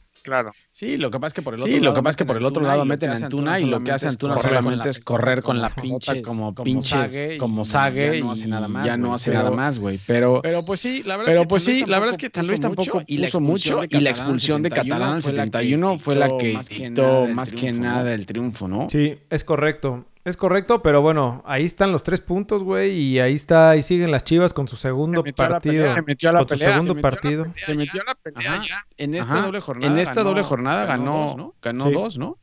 Sí, 0.70 0.96
lo 0.96 1.10
que 1.10 1.18
pasa 1.18 1.28
es 1.28 1.34
que 1.34 1.42
por 1.42 1.54
el 1.54 1.60
otro 1.60 1.72
sí, 1.72 1.78
lado, 1.78 1.90
lo 1.90 1.94
que 1.94 2.02
pasa 2.02 2.10
es 2.10 2.16
que 2.16 2.24
por 2.24 2.36
el 2.36 2.44
otro 2.44 2.62
lado 2.62 2.84
meten 2.84 3.10
a 3.10 3.14
Antuna 3.14 3.60
y 3.60 3.64
lo 3.64 3.82
que 3.82 3.92
hace 3.92 4.08
Antuna 4.08 4.38
solamente 4.38 4.88
es 4.88 5.00
correr 5.00 5.42
con 5.42 5.60
la 5.60 5.70
pinche 5.70 6.22
como 6.22 6.54
pinche 6.54 7.36
como 7.38 7.64
sague 7.64 8.18
y 8.18 8.22
no 8.22 8.32
hace 8.32 8.46
nada 8.46 8.68
más. 8.68 8.86
Ya 8.86 8.96
no 8.96 9.14
hace 9.14 9.32
nada 9.32 9.50
más, 9.50 9.78
güey. 9.78 9.98
Pero 10.06 10.40
pero 10.42 10.64
pues 10.64 10.80
sí, 10.80 11.02
la 11.04 11.16
verdad 11.16 11.30
pero 11.30 11.40
es 11.40 11.44
que 11.44 11.48
pues 11.48 11.64
sí, 11.64 11.84
la 11.86 11.98
verdad 11.98 12.16
es 12.18 12.18
que 12.18 12.30
San 12.32 12.46
Luis 12.46 12.60
tampoco 12.60 13.02
puso 13.04 13.40
mucho 13.40 13.80
y 13.88 14.00
la 14.00 14.10
expulsión 14.10 14.62
de 14.62 14.70
Catalán 14.70 15.16
en 15.16 15.22
71 15.22 15.98
fue 15.98 16.14
la 16.14 16.28
que 16.36 16.58
dictó 16.70 17.26
más 17.28 17.52
que 17.52 17.72
nada 17.72 18.14
el 18.14 18.26
triunfo, 18.26 18.68
¿no? 18.68 18.88
Sí, 18.88 19.18
es 19.30 19.44
correcto. 19.44 20.06
Es 20.24 20.36
correcto, 20.36 20.82
pero 20.82 21.02
bueno, 21.02 21.42
ahí 21.44 21.64
están 21.64 21.90
los 21.90 22.04
tres 22.04 22.20
puntos, 22.20 22.62
güey, 22.62 22.92
y 22.92 23.18
ahí 23.18 23.34
está, 23.34 23.70
ahí 23.70 23.82
siguen 23.82 24.12
las 24.12 24.22
Chivas 24.22 24.52
con 24.52 24.68
su 24.68 24.76
segundo 24.76 25.24
partido. 25.34 25.92
se 25.92 26.02
metió 26.02 26.30
a 26.30 26.32
la 26.32 26.38
con 26.38 26.46
pelea, 26.46 26.68
su 26.68 26.80
segundo 26.80 27.00
partido. 27.00 27.46
se 27.56 27.74
metió 27.74 28.02
a 28.02 28.04
la 28.04 28.14
pelea 28.14 28.62
ya. 28.68 28.86
En 28.96 29.14
esta 29.14 29.42
doble 29.42 29.60
jornada. 29.60 29.92
En 29.92 29.98
esta 29.98 30.22
doble 30.22 30.42
jornada 30.42 30.84
ganó, 30.84 31.54
ganó 31.60 31.90
dos, 31.90 32.18
¿no? 32.18 32.38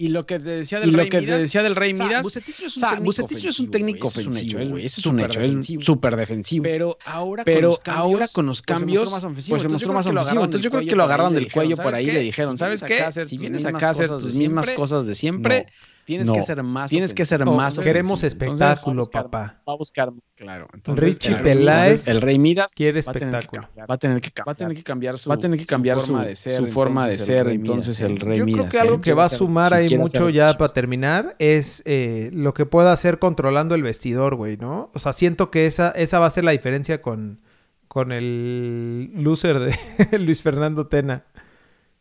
Y 0.00 0.08
lo 0.08 0.24
que 0.24 0.38
te 0.38 0.48
decía 0.48 0.80
del, 0.80 0.94
Rey, 0.94 1.04
lo 1.04 1.10
que 1.10 1.20
Midas, 1.20 1.36
te 1.36 1.42
decía 1.42 1.62
del 1.62 1.76
Rey 1.76 1.92
Midas. 1.92 2.24
O 2.24 2.70
sea, 2.70 2.98
Bucetich 3.00 3.44
es 3.44 3.60
un 3.60 3.70
técnico 3.70 4.08
ofensivo. 4.08 4.64
güey. 4.64 4.86
Ese 4.86 5.02
es 5.02 5.06
un 5.06 5.20
hecho, 5.20 5.42
es 5.42 5.68
súper 5.80 6.16
defensivo. 6.16 6.62
Pero 6.62 6.96
ahora 7.04 7.44
Pero 7.44 7.68
con 7.68 7.76
los 7.76 7.80
cambios, 7.80 8.14
ahora 8.14 8.28
con 8.28 8.46
los 8.46 8.62
cambios, 8.62 9.10
pues 9.50 9.62
se 9.62 9.68
mostró 9.68 9.92
más 9.92 10.06
ofensivo. 10.06 10.44
Entonces 10.44 10.62
yo 10.62 10.70
creo 10.70 10.88
que 10.88 10.96
lo 10.96 11.04
agarraron 11.04 11.34
del 11.34 11.52
cuello 11.52 11.76
por 11.76 11.94
ahí 11.94 12.08
y 12.08 12.12
le 12.12 12.20
dijeron, 12.20 12.56
¿sabes 12.56 12.82
qué? 12.82 13.10
Si 13.26 13.36
vienes 13.36 13.66
acá 13.66 13.88
a 13.88 13.90
hacer 13.90 14.08
tus 14.08 14.36
mismas 14.36 14.70
cosas 14.70 15.06
de 15.06 15.14
siempre, 15.14 15.66
Tienes 16.10 16.30
que 16.30 16.42
ser 16.42 16.62
más. 16.62 16.90
Tienes 16.90 17.14
que 17.14 17.24
ser 17.24 17.44
más. 17.46 17.78
queremos 17.78 18.22
espectáculo, 18.22 19.06
papá. 19.06 19.52
Va 19.68 19.72
a 19.72 19.76
buscar. 19.76 20.10
Claro. 20.38 20.68
Entonces, 20.74 21.04
Richie 21.04 21.36
Peláez. 21.36 22.08
El 22.08 22.20
Rey 22.20 22.38
Midas 22.38 22.74
quiere 22.74 22.98
espectáculo. 22.98 23.68
Va 23.88 23.94
a 23.94 23.98
tener 23.98 24.20
que, 24.20 24.30
va 24.46 24.52
a 24.52 24.54
tener 24.54 24.76
que 24.76 24.82
cambiar 24.82 25.18
su, 25.18 25.28
va 25.28 25.36
a 25.36 25.38
tener 25.38 25.58
que 25.58 25.66
cambiar 25.66 26.00
su 26.00 26.06
forma 26.06 26.24
de 26.24 26.34
ser. 26.34 26.56
Su 26.56 26.66
forma 26.66 27.06
de 27.06 27.18
ser. 27.18 27.48
Entonces 27.48 28.00
el 28.00 28.18
Rey 28.18 28.42
Midas. 28.42 28.64
Yo 28.64 28.68
creo 28.68 28.68
que 28.68 28.78
algo 28.80 29.00
que 29.00 29.12
va 29.12 29.26
a 29.26 29.28
sumar 29.28 29.72
ahí 29.72 29.96
mucho 29.96 30.28
ya 30.30 30.48
para 30.58 30.72
terminar 30.72 31.34
es 31.38 31.82
eh, 31.86 32.30
lo 32.32 32.54
que 32.54 32.66
pueda 32.66 32.92
hacer 32.92 33.18
controlando 33.18 33.74
el 33.74 33.82
vestidor, 33.82 34.34
güey, 34.34 34.56
¿no? 34.56 34.90
O 34.94 34.98
sea, 34.98 35.12
siento 35.12 35.50
que 35.50 35.66
esa, 35.66 35.90
esa 35.92 36.18
va 36.18 36.26
a 36.26 36.30
ser 36.30 36.44
la 36.44 36.50
diferencia 36.50 37.00
con, 37.00 37.40
con 37.88 38.12
el 38.12 39.10
loser 39.14 39.58
de 39.60 40.18
Luis 40.18 40.42
Fernando 40.42 40.88
Tena. 40.88 41.24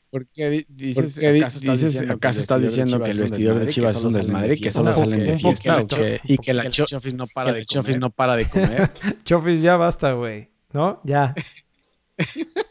¿Por 0.09 0.25
qué 0.25 0.65
dices, 0.67 1.19
¿acaso 1.19 1.59
estás 2.39 2.61
diciendo, 2.61 2.99
que, 3.01 3.11
el 3.11 3.19
vestidor 3.19 3.59
de 3.59 3.67
Chivas 3.67 3.97
es 3.97 4.03
un 4.03 4.13
desmadre 4.13 4.57
que 4.57 4.71
solo 4.71 4.93
salen 4.93 5.19
de 5.19 5.37
fiesta? 5.37 5.85
y 6.23 6.37
que 6.37 6.53
la 6.53 6.69
Chofis 6.69 7.13
no 7.13 7.27
para 7.27 7.53
de 7.53 7.65
comer. 7.65 7.99
no 7.99 8.09
para 8.09 8.35
de 8.35 8.45
comer. 8.45 8.91
Chofis, 9.23 9.61
ya 9.61 9.77
basta, 9.77 10.13
güey. 10.13 10.49
¿No? 10.73 11.01
Ya. 11.03 11.35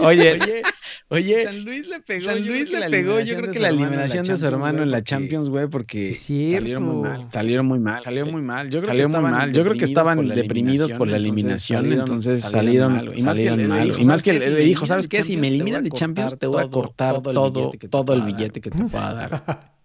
Oye, 0.00 0.62
oye, 1.08 1.42
San 1.42 1.64
Luis 1.64 1.86
le 1.86 2.00
pegó. 2.00 2.20
San 2.20 2.46
Luis 2.46 2.70
le 2.70 2.88
pegó. 2.88 3.20
Yo 3.20 3.36
creo 3.36 3.52
que 3.52 3.58
la 3.58 3.68
eliminación 3.68 4.24
de 4.24 4.36
su 4.36 4.46
hermano 4.46 4.82
en 4.82 4.90
la 4.90 5.02
Champions, 5.02 5.48
güey, 5.48 5.68
porque 5.68 6.14
salieron 6.14 6.84
muy 6.84 7.08
mal. 7.08 7.26
Salieron 7.30 7.66
muy 7.66 7.78
mal. 7.78 8.02
Salió 8.02 8.26
muy 8.26 8.42
mal. 8.42 8.70
Yo 8.70 8.82
creo 8.82 8.94
que 8.94 9.00
estaban 9.00 9.30
mal. 9.30 9.52
Yo 9.52 9.64
creo 9.64 9.76
que 9.76 9.84
estaban 9.84 10.28
deprimidos 10.28 10.92
por 10.92 11.08
la 11.08 11.16
eliminación, 11.16 11.92
entonces 11.92 12.40
salieron, 12.40 13.12
y 13.16 13.22
más 13.22 13.38
que 13.38 13.50
mal. 13.50 13.94
Y 13.98 14.04
más 14.04 14.22
que 14.22 14.32
le 14.32 14.56
dijo, 14.56 14.86
¿sabes 14.86 15.08
qué? 15.08 15.22
Si 15.22 15.36
me 15.36 15.48
eliminan 15.48 15.84
de 15.84 15.90
Champions, 15.90 16.38
te 16.38 16.46
voy 16.46 16.62
a 16.62 16.68
cortar 16.68 17.22
todo, 17.22 17.72
todo 17.90 18.14
el 18.14 18.22
billete 18.22 18.60
que 18.60 18.70
te 18.70 18.84
pueda 18.84 19.14
dar. 19.14 19.78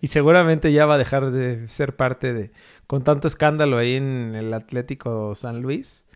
y 0.00 0.06
seguramente 0.06 0.72
ya 0.72 0.86
va 0.86 0.94
a 0.94 0.98
dejar 0.98 1.30
de 1.30 1.68
ser 1.68 1.94
parte 1.94 2.32
de, 2.32 2.52
con 2.86 3.04
tanto 3.04 3.28
escándalo 3.28 3.76
ahí 3.76 3.96
en 3.96 4.34
el 4.34 4.52
Atlético 4.54 5.34
San 5.34 5.60
Luis. 5.62 6.06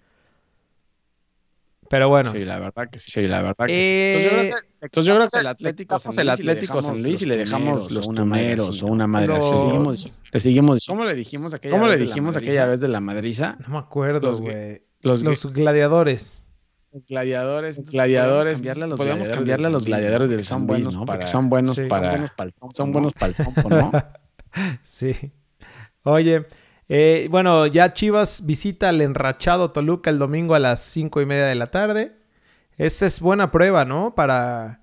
Pero 1.88 2.08
bueno. 2.08 2.32
Sí, 2.32 2.40
la 2.40 2.58
verdad 2.58 2.88
que 2.90 2.98
sí. 2.98 3.10
sí 3.10 3.22
la 3.22 3.42
verdad 3.42 3.66
que 3.66 4.50
sí. 4.50 4.64
Entonces 4.80 5.08
yo 5.08 5.16
creo 5.16 5.28
que, 5.28 5.38
el 5.38 5.46
Atlético, 5.46 5.98
San 5.98 6.10
Luis, 6.10 6.18
el 6.18 6.30
Atlético 6.30 6.82
San 6.82 7.02
Luis 7.02 7.22
y 7.22 7.26
le 7.26 7.36
dejamos 7.36 7.90
los 7.90 8.08
numeros 8.08 8.82
o 8.82 8.86
una 8.86 9.06
madre. 9.06 9.38
Le 10.32 10.40
seguimos, 10.40 10.86
¿Cómo 10.86 11.04
le 11.04 11.14
dijimos 11.14 11.54
aquella, 11.54 11.74
¿Cómo 11.74 11.86
vez, 11.88 11.98
le 11.98 12.06
dijimos 12.06 12.36
aquella 12.36 12.66
vez 12.66 12.80
de 12.80 12.88
la 12.88 13.00
madriza? 13.00 13.56
No 13.66 13.74
me 13.74 13.78
acuerdo, 13.78 14.32
güey. 14.34 14.82
Los, 15.02 15.22
los, 15.22 15.52
gladiadores. 15.52 16.48
Los 16.92 17.06
gladiadores, 17.06 17.76
los 17.76 17.90
gladiadores. 17.90 18.60
Podemos 18.96 19.28
cambiarle 19.28 19.66
a 19.66 19.70
los 19.70 19.84
gladiadores 19.84 20.30
del 20.30 20.44
San 20.44 20.66
Luis, 20.66 20.94
¿no? 20.94 21.04
Porque 21.04 21.26
son 21.26 21.48
buenos 21.48 21.78
para. 21.88 22.26
Son 22.72 22.92
buenos 22.92 23.12
para 23.12 23.28
el 23.28 23.34
pompo, 23.34 23.68
¿no? 23.68 23.92
sí. 24.82 25.14
Oye, 26.02 26.46
eh, 26.88 27.26
bueno, 27.30 27.66
ya 27.66 27.92
Chivas 27.92 28.46
visita 28.46 28.88
al 28.88 29.00
enrachado 29.00 29.72
Toluca 29.72 30.10
el 30.10 30.18
domingo 30.18 30.54
a 30.54 30.60
las 30.60 30.80
cinco 30.82 31.20
y 31.20 31.26
media 31.26 31.46
de 31.46 31.54
la 31.54 31.66
tarde. 31.66 32.12
Esa 32.76 33.06
es 33.06 33.20
buena 33.20 33.50
prueba, 33.50 33.84
¿no? 33.84 34.14
Para, 34.14 34.82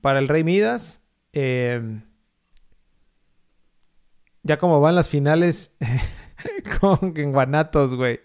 para 0.00 0.18
el 0.18 0.28
Rey 0.28 0.42
Midas. 0.42 1.02
Eh, 1.32 2.00
ya 4.42 4.58
como 4.58 4.80
van 4.80 4.94
las 4.94 5.08
finales 5.08 5.74
con 6.80 7.14
Guanatos, 7.14 7.94
güey. 7.94 8.20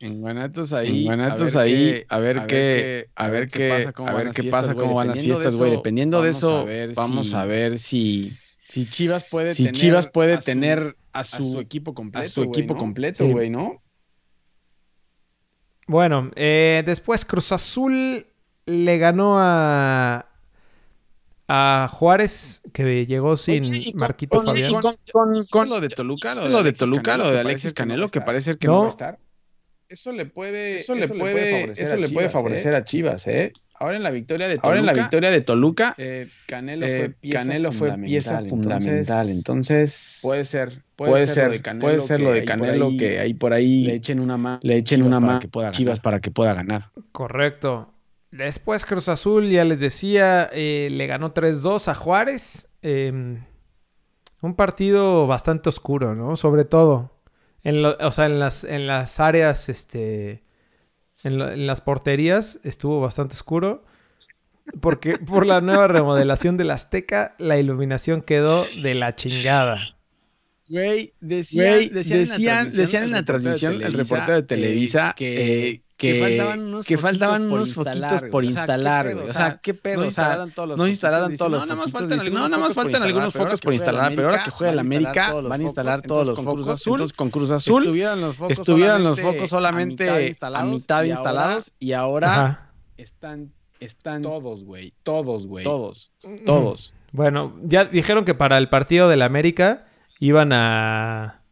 En 0.00 0.20
Guanatos 0.20 0.72
ahí, 0.72 1.00
en 1.00 1.04
Guanatos 1.06 1.56
ahí, 1.56 2.04
a 2.08 2.18
ver 2.18 2.46
qué, 2.46 3.08
a 3.16 3.28
ver 3.28 3.50
qué, 3.50 3.72
a 3.96 4.12
ver 4.14 4.30
qué 4.30 4.44
pasa, 4.44 4.74
cómo 4.74 4.94
van 4.94 5.08
las 5.08 5.20
fiestas, 5.20 5.56
güey. 5.56 5.72
Dependiendo 5.72 6.22
de 6.22 6.30
eso, 6.30 6.66
vamos 6.94 7.34
a 7.34 7.44
ver 7.44 7.80
si 7.80 8.32
si 8.68 8.86
Chivas 8.86 9.24
puede 9.24 9.54
si 9.54 9.64
tener, 9.64 9.74
Chivas 9.74 10.06
puede 10.08 10.34
a 10.34 10.38
tener 10.38 10.78
su, 10.82 10.96
a, 11.12 11.24
su, 11.24 11.60
equipo 11.60 11.94
completo, 11.94 12.26
a 12.26 12.28
su 12.28 12.42
equipo 12.42 12.76
completo, 12.76 13.26
güey, 13.26 13.48
¿no? 13.48 13.82
Bueno, 15.86 16.30
eh, 16.36 16.82
después 16.84 17.24
Cruz 17.24 17.50
Azul 17.52 18.26
le 18.66 18.98
ganó 18.98 19.36
a 19.38 20.28
a 21.48 21.88
Juárez 21.90 22.60
que 22.74 23.06
llegó 23.06 23.38
sin 23.38 23.72
Marquito 23.94 24.42
Fabián. 24.42 24.70
con, 25.50 25.68
lo 25.70 25.80
de 25.80 25.88
Toluca, 25.88 26.34
lo 26.46 26.62
de, 26.62 26.74
Toluca, 26.74 27.16
lo 27.16 27.32
de 27.32 27.40
Alexis 27.40 27.72
Canelo, 27.72 28.10
que 28.10 28.20
parece 28.20 28.58
que 28.58 28.66
no, 28.66 28.80
va 28.80 28.86
a 28.86 28.88
estar. 28.90 29.18
Eso 29.88 30.12
le 30.12 30.26
puede, 30.26 30.76
eso, 30.76 30.94
le 30.94 31.08
puede, 31.08 31.72
eso 31.72 31.96
le 31.96 32.10
puede 32.10 32.28
favorecer 32.28 32.74
a 32.74 32.84
Chivas, 32.84 33.26
¿eh? 33.28 33.54
Ahora 33.80 33.96
en 33.96 34.02
la 34.02 34.10
victoria 34.10 34.48
de 34.48 34.56
Toluca, 34.56 34.68
Ahora 34.68 34.80
en 34.80 34.86
la 34.86 34.92
victoria 34.92 35.30
de 35.30 35.40
Toluca 35.40 35.94
eh, 35.98 36.28
Canelo, 36.46 36.86
eh, 36.86 36.98
fue, 36.98 37.08
pieza 37.10 37.38
Canelo 37.38 37.72
fue 37.72 37.98
pieza 37.98 38.42
fundamental. 38.42 39.28
Entonces, 39.28 40.18
puede 40.22 40.44
ser, 40.44 40.82
puede, 40.96 41.26
ser, 41.26 41.46
lo 41.46 41.52
de 41.52 41.62
Canelo, 41.62 41.80
puede 41.82 42.00
ser 42.00 42.20
lo 42.20 42.32
de 42.32 42.44
Canelo 42.44 42.90
que 42.98 43.20
ahí 43.20 43.34
por 43.34 43.52
ahí 43.52 43.84
le 43.84 43.94
echen 43.94 44.18
una 44.18 44.36
mano, 44.36 44.58
le 44.62 44.76
echen 44.76 45.02
una 45.02 45.20
mano 45.20 45.40
Chivas 45.70 46.00
para 46.00 46.20
que 46.20 46.30
pueda 46.30 46.54
ganar. 46.54 46.90
Correcto. 47.12 47.94
Después 48.30 48.84
Cruz 48.84 49.08
Azul, 49.08 49.48
ya 49.48 49.64
les 49.64 49.80
decía, 49.80 50.50
eh, 50.52 50.88
le 50.90 51.06
ganó 51.06 51.32
3-2 51.32 51.88
a 51.88 51.94
Juárez. 51.94 52.68
Em, 52.82 53.44
un 54.42 54.54
partido 54.54 55.26
bastante 55.26 55.68
oscuro, 55.68 56.14
¿no? 56.14 56.36
Sobre 56.36 56.64
todo. 56.64 57.12
En 57.62 57.84
o 57.84 58.12
sea, 58.12 58.26
en 58.26 58.38
las, 58.38 58.64
en 58.64 58.86
las 58.86 59.18
áreas, 59.20 59.68
este 59.68 60.42
en, 61.24 61.66
las 61.66 61.80
porterías 61.80 62.60
estuvo 62.62 63.00
bastante 63.00 63.34
oscuro. 63.34 63.84
Porque 64.80 65.16
por 65.16 65.46
la 65.46 65.62
nueva 65.62 65.88
remodelación 65.88 66.58
del 66.58 66.70
Azteca, 66.70 67.34
la 67.38 67.56
iluminación 67.56 68.20
quedó 68.20 68.66
de 68.82 68.94
la 68.94 69.16
chingada. 69.16 69.80
Güey, 70.68 71.14
decían, 71.20 71.88
decían, 71.92 72.70
decían, 72.70 73.04
en 73.04 73.12
la 73.12 73.24
transmisión, 73.24 73.82
el 73.82 73.94
reportero 73.94 74.34
de 74.34 74.42
Televisa, 74.42 75.14
que, 75.16 75.82
que, 75.96 76.20
faltaban 76.20 76.60
unos, 76.60 76.86
que 76.86 76.98
faltaban 76.98 77.50
unos 77.50 77.72
foquitos 77.72 78.22
por 78.24 78.44
instalar, 78.44 79.14
güey. 79.14 79.28
O 79.28 79.32
sea, 79.32 79.58
¿qué 79.62 79.72
pedo? 79.72 80.06
O 80.06 80.10
sea, 80.10 80.46
no 80.76 80.86
instalaron 80.86 81.36
todos 81.36 81.50
los 81.50 81.90
foquitos. 81.90 82.30
No, 82.30 82.48
nada 82.48 82.58
más 82.58 82.74
faltan 82.74 83.02
algunos 83.02 83.32
focos 83.32 83.60
por 83.60 83.72
instalar, 83.72 84.12
pero 84.14 84.28
ahora 84.28 84.42
que 84.42 84.50
juega 84.50 84.72
el 84.72 84.78
América, 84.78 85.32
van 85.32 85.60
a 85.60 85.64
instalar 85.64 86.02
todos 86.02 86.26
los 86.26 86.38
focos. 86.42 86.86
Entonces, 86.86 87.16
con 87.16 87.30
Cruz 87.30 87.50
Azul, 87.50 87.82
estuvieron 88.48 89.04
los 89.04 89.20
focos 89.20 89.50
solamente 89.50 90.36
a 90.42 90.64
mitad 90.64 91.04
instalados 91.04 91.72
y 91.78 91.92
ahora 91.92 92.72
están 92.96 93.52
están 93.80 94.22
todos, 94.22 94.64
güey. 94.64 94.92
Todos, 95.02 95.46
güey. 95.46 95.64
Todos. 95.64 96.10
Todos. 96.44 96.94
Bueno, 97.12 97.56
ya 97.62 97.84
dijeron 97.84 98.24
que 98.24 98.34
para 98.34 98.58
el 98.58 98.68
partido 98.68 99.08
del 99.08 99.22
América 99.22 99.86
iban 100.18 100.52
a, 100.52 101.42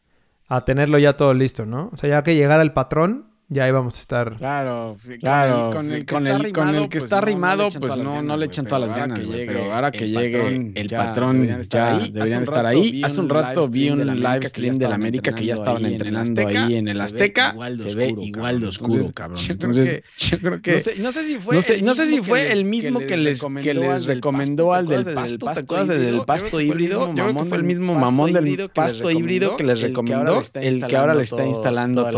a 0.48 0.60
tenerlo 0.62 0.98
ya 0.98 1.14
todo 1.14 1.34
listo, 1.34 1.66
¿no? 1.66 1.90
O 1.92 1.96
sea, 1.96 2.10
ya 2.10 2.22
que 2.22 2.34
llegara 2.34 2.62
el 2.62 2.72
patrón, 2.72 3.25
ya 3.48 3.68
íbamos 3.68 3.96
a 3.96 4.00
estar. 4.00 4.36
Claro, 4.38 4.96
claro. 5.20 5.70
Con 5.70 5.92
el, 5.92 6.04
con 6.04 6.26
el, 6.26 6.52
con 6.52 6.74
el 6.74 6.88
que 6.88 6.98
está 6.98 7.18
arrimado, 7.18 7.68
pues 7.78 7.96
no, 7.96 8.20
no, 8.20 8.36
le 8.36 8.46
echan 8.46 8.66
todas 8.66 8.90
las 8.90 8.92
ganas, 8.92 9.24
güey. 9.24 9.46
Pero 9.46 9.72
ahora 9.72 9.92
que 9.92 10.08
llegue 10.08 10.72
el 10.74 10.88
patrón, 10.88 11.46
ya 11.68 11.98
deberían 11.98 12.42
estar 12.42 12.66
ahí. 12.66 13.02
Hace 13.04 13.20
un 13.20 13.28
rato 13.28 13.68
vi 13.68 13.90
un 13.90 14.04
live 14.04 14.46
stream 14.46 14.74
de 14.74 14.88
la 14.88 14.96
América 14.96 15.32
que 15.32 15.44
ya 15.44 15.54
estaban 15.54 15.84
entrenando 15.84 16.46
ahí 16.46 16.74
en 16.74 16.88
el 16.88 17.00
Azteca. 17.00 17.54
Se 17.76 17.94
ve 17.94 18.14
igual 18.18 18.60
de 18.60 18.66
oscuro, 18.66 19.04
cabrón. 19.14 19.40
Entonces, 19.48 20.02
yo 20.16 20.38
creo 20.38 20.60
que. 20.60 20.82
No 20.98 21.12
sé 21.12 21.24
si 21.24 21.38
fue. 21.38 21.60
No 21.82 21.94
sé 21.94 22.06
si 22.08 22.22
fue 22.22 22.52
el 22.52 22.64
mismo 22.64 23.00
que 23.00 23.16
les 23.16 24.06
recomendó 24.06 24.72
al 24.72 24.86
del 24.86 25.04
pasto. 25.14 25.46
¿Te 25.52 25.60
acuerdas 25.60 25.88
del 25.88 26.22
pasto 26.26 26.60
híbrido? 26.60 27.14
Yo 27.14 27.24
creo 27.24 27.36
que 27.36 27.44
fue 27.44 27.58
el 27.58 27.64
mismo 27.64 27.94
mamón 27.94 28.32
del 28.32 28.70
pasto 28.70 29.08
híbrido 29.10 29.56
que 29.56 29.64
les 29.64 29.80
recomendó. 29.80 30.40
El 30.54 30.84
que 30.84 30.96
ahora 30.96 31.14
le 31.14 31.22
está 31.22 31.46
instalando 31.46 32.10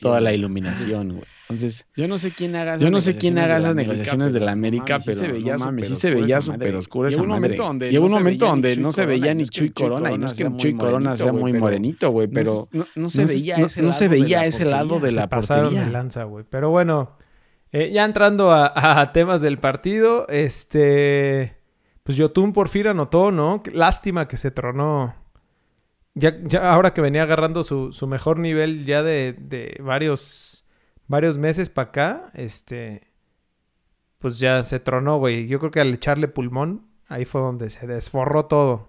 toda 0.00 0.20
la 0.20 0.32
iluminación. 0.32 0.61
Entonces, 0.64 1.86
yo 1.96 2.08
no 2.08 2.18
sé 2.18 2.30
quién 2.30 2.56
haga 2.56 2.74
esas, 2.74 2.82
yo 2.82 2.90
no 2.90 3.00
sé 3.00 3.16
quién 3.16 3.38
haga 3.38 3.58
esas 3.58 3.76
negociaciones 3.76 4.32
de 4.32 4.40
la 4.40 4.52
América, 4.52 4.98
pero, 5.04 5.18
se 5.18 5.32
veía 5.32 5.56
no 5.56 5.66
mames, 5.66 5.88
sí 5.88 5.94
se 5.94 6.10
veía 6.14 6.40
súper 6.40 6.74
oscuro 6.74 7.08
esa 7.08 7.22
madre. 7.22 7.56
Y 7.90 7.98
hubo 7.98 8.06
un 8.06 8.12
momento 8.12 8.46
donde 8.46 8.76
no 8.76 8.92
se 8.92 9.06
veía 9.06 9.34
ni 9.34 9.44
Chuy 9.44 9.70
Corona, 9.70 10.12
y 10.12 10.18
no 10.18 10.26
es 10.26 10.34
que 10.34 10.50
Chuy 10.56 10.76
Corona 10.76 11.16
sea 11.16 11.32
muy 11.32 11.52
morenito, 11.52 12.10
güey, 12.10 12.28
pero 12.28 12.68
no 12.94 13.08
se 13.08 13.26
veía 13.26 13.56
ese 13.56 13.82
no 13.82 13.92
se 13.92 14.08
veía 14.08 14.46
ese 14.46 14.64
lado 14.64 15.00
de 15.00 15.12
la 15.12 15.28
portería. 15.28 15.86
lanza, 15.86 16.24
güey. 16.24 16.44
Pero 16.48 16.70
bueno, 16.70 17.16
eh, 17.72 17.90
ya 17.92 18.04
entrando 18.04 18.52
a, 18.52 19.10
temas 19.12 19.40
del 19.40 19.58
partido, 19.58 20.26
este... 20.28 21.56
Pues 22.02 22.16
Yotun 22.16 22.52
por 22.52 22.68
fin 22.68 22.88
anotó, 22.88 23.30
¿no? 23.30 23.62
Lástima 23.72 24.26
que 24.26 24.36
se 24.36 24.50
tronó 24.50 25.14
ya, 26.14 26.36
ya, 26.42 26.72
ahora 26.72 26.92
que 26.92 27.00
venía 27.00 27.22
agarrando 27.22 27.64
su, 27.64 27.92
su 27.92 28.06
mejor 28.06 28.38
nivel 28.38 28.84
ya 28.84 29.02
de, 29.02 29.34
de 29.38 29.78
varios 29.82 30.51
varios 31.12 31.36
meses 31.36 31.68
para 31.68 31.88
acá, 31.90 32.30
este, 32.32 33.02
pues 34.18 34.38
ya 34.38 34.62
se 34.62 34.80
tronó, 34.80 35.18
güey. 35.18 35.46
Yo 35.46 35.58
creo 35.58 35.70
que 35.70 35.80
al 35.80 35.92
echarle 35.92 36.26
pulmón, 36.26 36.86
ahí 37.06 37.26
fue 37.26 37.42
donde 37.42 37.68
se 37.68 37.86
desforró 37.86 38.46
todo. 38.46 38.88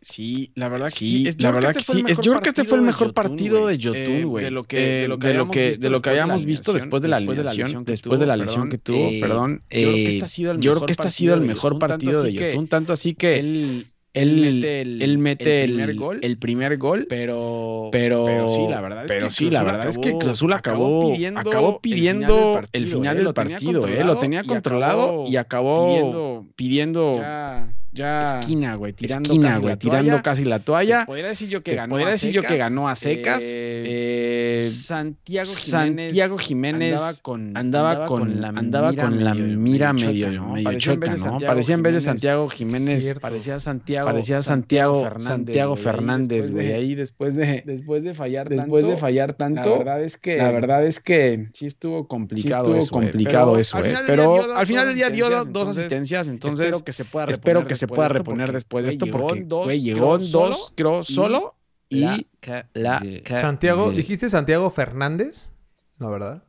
Sí, 0.00 0.52
la 0.54 0.70
verdad 0.70 0.86
que 0.86 0.92
sí. 0.92 1.28
la 1.38 1.50
verdad 1.50 1.74
que, 1.74 1.82
sí. 1.82 2.02
yo 2.22 2.32
creo 2.32 2.40
que 2.40 2.48
este 2.48 2.64
fue 2.64 2.78
el 2.78 2.84
mejor 2.84 3.12
partido 3.12 3.66
de 3.66 3.76
Yotun, 3.76 4.00
eh, 4.00 4.24
güey. 4.24 4.44
de 4.44 4.50
lo 4.50 4.64
que, 4.64 4.76
de 4.78 5.08
lo 5.08 5.18
que, 5.18 5.72
de 5.76 5.90
lo 5.90 6.00
que, 6.00 6.10
habíamos 6.10 6.46
visto 6.46 6.72
después 6.72 7.02
de 7.02 7.08
la 7.08 7.20
lesión, 7.20 7.84
después 7.84 8.18
de 8.18 8.26
la 8.26 8.36
lesión 8.36 8.70
que 8.70 8.78
tuvo, 8.78 9.10
perdón. 9.20 9.62
yo 9.70 9.80
creo 9.80 9.94
que 9.94 10.08
este 10.08 10.24
ha 10.24 10.28
sido 10.28 10.52
el 10.52 10.58
mejor, 10.58 10.76
creo 10.76 10.86
que 10.86 10.92
este 10.92 11.08
ha 11.08 11.10
sido 11.10 11.34
el 11.34 11.40
mejor 11.42 11.78
partido 11.78 12.22
de 12.22 12.32
Yotun, 12.32 12.68
tanto 12.68 12.94
así 12.94 13.14
que 13.14 13.38
él 13.38 13.92
él, 14.16 14.40
mete 14.40 14.80
el, 14.80 15.02
él 15.02 15.18
mete 15.18 15.64
el, 15.64 15.74
primer, 15.74 15.94
gol, 15.94 16.18
el 16.22 16.38
primer 16.38 16.76
gol, 16.78 17.06
pero, 17.08 17.88
pero, 17.92 18.24
pero 18.24 18.48
sí, 18.48 18.66
la 18.68 18.80
verdad 18.80 19.04
es 19.04 19.24
que, 19.24 19.30
sí, 19.30 19.50
la 19.50 19.62
verdad 19.62 19.88
es 19.88 19.98
que 19.98 20.12
Cruz 20.12 20.28
Azul 20.28 20.52
acabó, 20.52 21.12
acabó 21.36 21.80
pidiendo, 21.80 22.60
el 22.72 22.86
final 22.86 23.16
del 23.16 23.34
partido, 23.34 23.82
el 23.82 23.84
final 23.84 23.84
del 23.84 23.84
partido 23.84 23.88
eh, 23.88 24.04
lo 24.04 24.18
tenía 24.18 24.44
controlado 24.44 25.26
y 25.26 25.36
acabó 25.36 25.86
pidiendo, 25.86 26.46
pidiendo 26.56 27.14
ya 27.16 27.72
esquina, 27.92 28.74
güey, 28.74 28.92
tirando, 28.92 29.28
esquina, 29.28 29.58
güey, 29.58 29.76
tirando 29.76 30.22
casi 30.22 30.44
la 30.44 30.58
toalla. 30.60 31.06
Podría 31.06 31.28
decir 31.28 31.48
yo 31.48 31.62
que, 31.62 31.74
ganó, 31.74 31.92
podría 31.92 32.08
a 32.08 32.12
decir 32.12 32.32
secas, 32.32 32.42
yo 32.42 32.48
que 32.48 32.56
ganó 32.56 32.88
a 32.88 32.96
secas. 32.96 33.42
Eh, 33.42 34.62
eh, 34.64 34.68
Santiago 34.68 35.50
Jiménez, 35.50 36.06
Santiago 36.06 36.38
Jiménez 36.38 37.00
andaba 37.00 37.22
con, 37.22 37.56
andaba 37.56 38.06
con, 38.06 38.40
la, 38.40 38.48
andaba 38.48 38.90
mira, 38.90 39.04
con 39.04 39.24
la 39.24 39.34
mira 39.34 39.92
medio, 39.92 40.28
medio, 40.28 40.42
medio 40.44 40.78
chueca, 40.78 41.16
¿no? 41.16 41.38
Parecía 41.38 41.74
en 41.74 41.82
vez 41.82 41.94
de 41.94 42.00
Santiago 42.00 42.48
Jiménez, 42.48 43.04
cierto. 43.04 43.20
parecía 43.20 43.58
Santiago, 43.60 44.06
parecía 44.06 44.42
Santiago, 44.42 45.02
Fernández, 45.02 45.26
Santiago 45.26 45.76
Fernández, 45.76 46.50
güey. 46.50 46.72
Ahí 46.72 46.94
después 46.94 47.36
de, 47.36 47.62
después 47.64 48.02
de 48.02 48.14
fallar 48.14 48.48
después 48.48 48.84
tanto, 48.84 48.94
de 48.94 48.96
fallar 48.96 49.32
tanto, 49.34 49.70
la 49.70 49.78
verdad 49.78 50.02
es 50.02 50.16
que, 50.16 50.36
la 50.36 50.50
verdad 50.50 50.86
es 50.86 51.00
que 51.00 51.48
sí 51.52 51.66
estuvo 51.66 52.06
complicado 52.06 52.72
sí 52.72 52.78
estuvo 52.78 53.00
complicado 53.00 53.58
eso, 53.58 53.78
eh. 53.84 53.96
Pero 54.06 54.54
al 54.54 54.66
final 54.66 54.86
del 54.86 54.96
día 54.96 55.10
dio 55.10 55.44
dos 55.44 55.68
asistencias, 55.68 56.28
entonces 56.28 56.66
espero 56.66 56.84
que 56.84 56.92
se 56.92 57.04
pueda 57.04 57.26
espero 57.26 57.66
que 57.66 57.74
se 57.74 57.85
pueda 57.86 58.08
reponer 58.08 58.52
después 58.52 58.84
después 58.84 58.84
de 58.84 58.90
esto 58.90 59.06
porque 59.06 59.44
dos, 59.44 59.68
llegó 59.68 60.18
en 60.18 60.30
dos, 60.30 60.72
creo, 60.74 61.02
solo 61.02 61.54
y 61.88 62.00
la, 62.00 62.68
la 62.74 63.00
Santiago, 63.24 63.90
¿dijiste 63.90 64.28
Santiago 64.28 64.70
Fernández? 64.70 65.52
No, 65.98 66.10
¿verdad? 66.10 66.42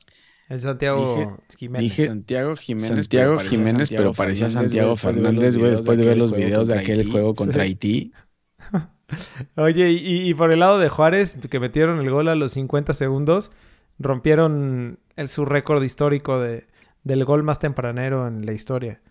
El 0.49 0.59
Santiago 0.61 1.39
Jiménez. 1.57 1.81
Dije 1.91 2.07
Santiago 2.07 2.55
Jiménez, 2.55 2.87
Santiago 2.87 3.35
pero 3.37 3.49
Jiménez, 3.49 3.89
pero 3.89 4.13
parecía 4.13 4.49
Santiago 4.49 4.95
Fernández, 4.95 5.57
güey, 5.57 5.71
después 5.71 5.97
de 5.97 6.05
ver 6.05 6.17
los 6.17 6.31
videos 6.31 6.69
de 6.69 6.79
aquel 6.79 7.09
juego 7.09 7.33
contra 7.33 7.63
Haití. 7.63 8.13
Oye, 9.55 9.89
y, 9.91 10.29
y, 10.29 10.33
por 10.33 10.51
el 10.51 10.59
lado 10.59 10.79
de 10.79 10.89
Juárez, 10.89 11.37
que 11.49 11.59
metieron 11.59 11.99
el 11.99 12.09
gol 12.09 12.29
a 12.29 12.35
los 12.35 12.53
50 12.53 12.93
segundos, 12.93 13.51
rompieron 13.99 14.99
el, 15.15 15.27
su 15.27 15.45
récord 15.45 15.83
histórico 15.83 16.39
de, 16.39 16.67
del 17.03 17.25
gol 17.25 17.43
más 17.43 17.59
tempranero 17.59 18.27
en 18.27 18.45
la 18.45 18.53
historia. 18.53 19.01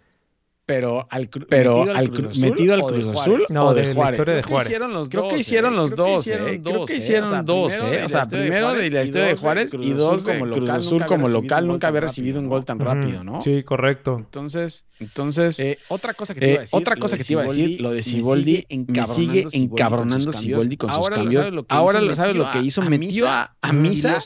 Pero 0.66 1.06
al, 1.10 1.28
pero 1.48 1.84
metido 1.84 1.94
al, 1.96 2.10
Cruz 2.10 2.26
Azul, 2.26 2.42
metido 2.42 2.74
al 2.74 2.82
Cruz 2.82 3.06
Azul 3.06 3.44
no, 3.50 3.66
o 3.66 3.74
de, 3.74 3.82
de 3.82 3.94
Juárez. 3.94 4.26
de 4.26 4.42
Juárez. 4.42 4.80
Creo 5.08 5.28
que 5.28 5.38
hicieron 5.38 5.76
los 5.76 5.90
dos, 5.94 6.26
¿eh? 6.26 6.60
Creo 6.62 6.84
que 6.84 6.96
hicieron 6.96 7.44
dos, 7.44 7.72
¿eh? 7.80 8.02
O 8.04 8.08
sea, 8.08 8.24
primero 8.24 8.74
de 8.74 8.90
la 8.90 9.04
historia 9.04 9.28
de 9.28 9.36
Juárez 9.36 9.72
y 9.80 9.92
dos 9.92 10.26
como 10.26 10.52
Cruz 10.52 10.70
Azul 10.70 11.06
como 11.06 11.28
local 11.28 11.68
nunca 11.68 11.86
había 11.88 12.00
recibido 12.00 12.40
un 12.40 12.48
gol 12.48 12.64
tan 12.64 12.80
rápido, 12.80 13.22
¿no? 13.22 13.42
Sí, 13.42 13.62
correcto. 13.62 14.16
Entonces, 14.18 14.86
entonces 14.98 15.60
eh, 15.60 15.78
otra 15.88 16.14
cosa 16.14 16.34
que 16.34 16.40
te 16.40 16.50
iba 16.50 16.58
a 16.58 16.60
decir, 16.62 16.80
otra 16.80 16.96
cosa 16.96 17.16
que 17.16 17.22
te 17.22 17.32
iba 17.32 17.42
a 17.42 17.44
decir, 17.44 17.80
lo 17.80 17.92
de 17.92 18.02
Siboldi 18.02 18.66
me 18.68 19.06
sigue 19.06 19.46
encabronando 19.52 20.32
Siboldi 20.32 20.76
con 20.76 20.92
sus 20.92 21.10
cambios. 21.10 21.48
Ahora 21.68 22.00
lo 22.00 22.14
sabes 22.16 22.34
lo 22.34 22.50
que 22.50 22.60
hizo, 22.60 22.82
metió 22.82 23.28
a 23.28 23.72
Misa 23.72 24.18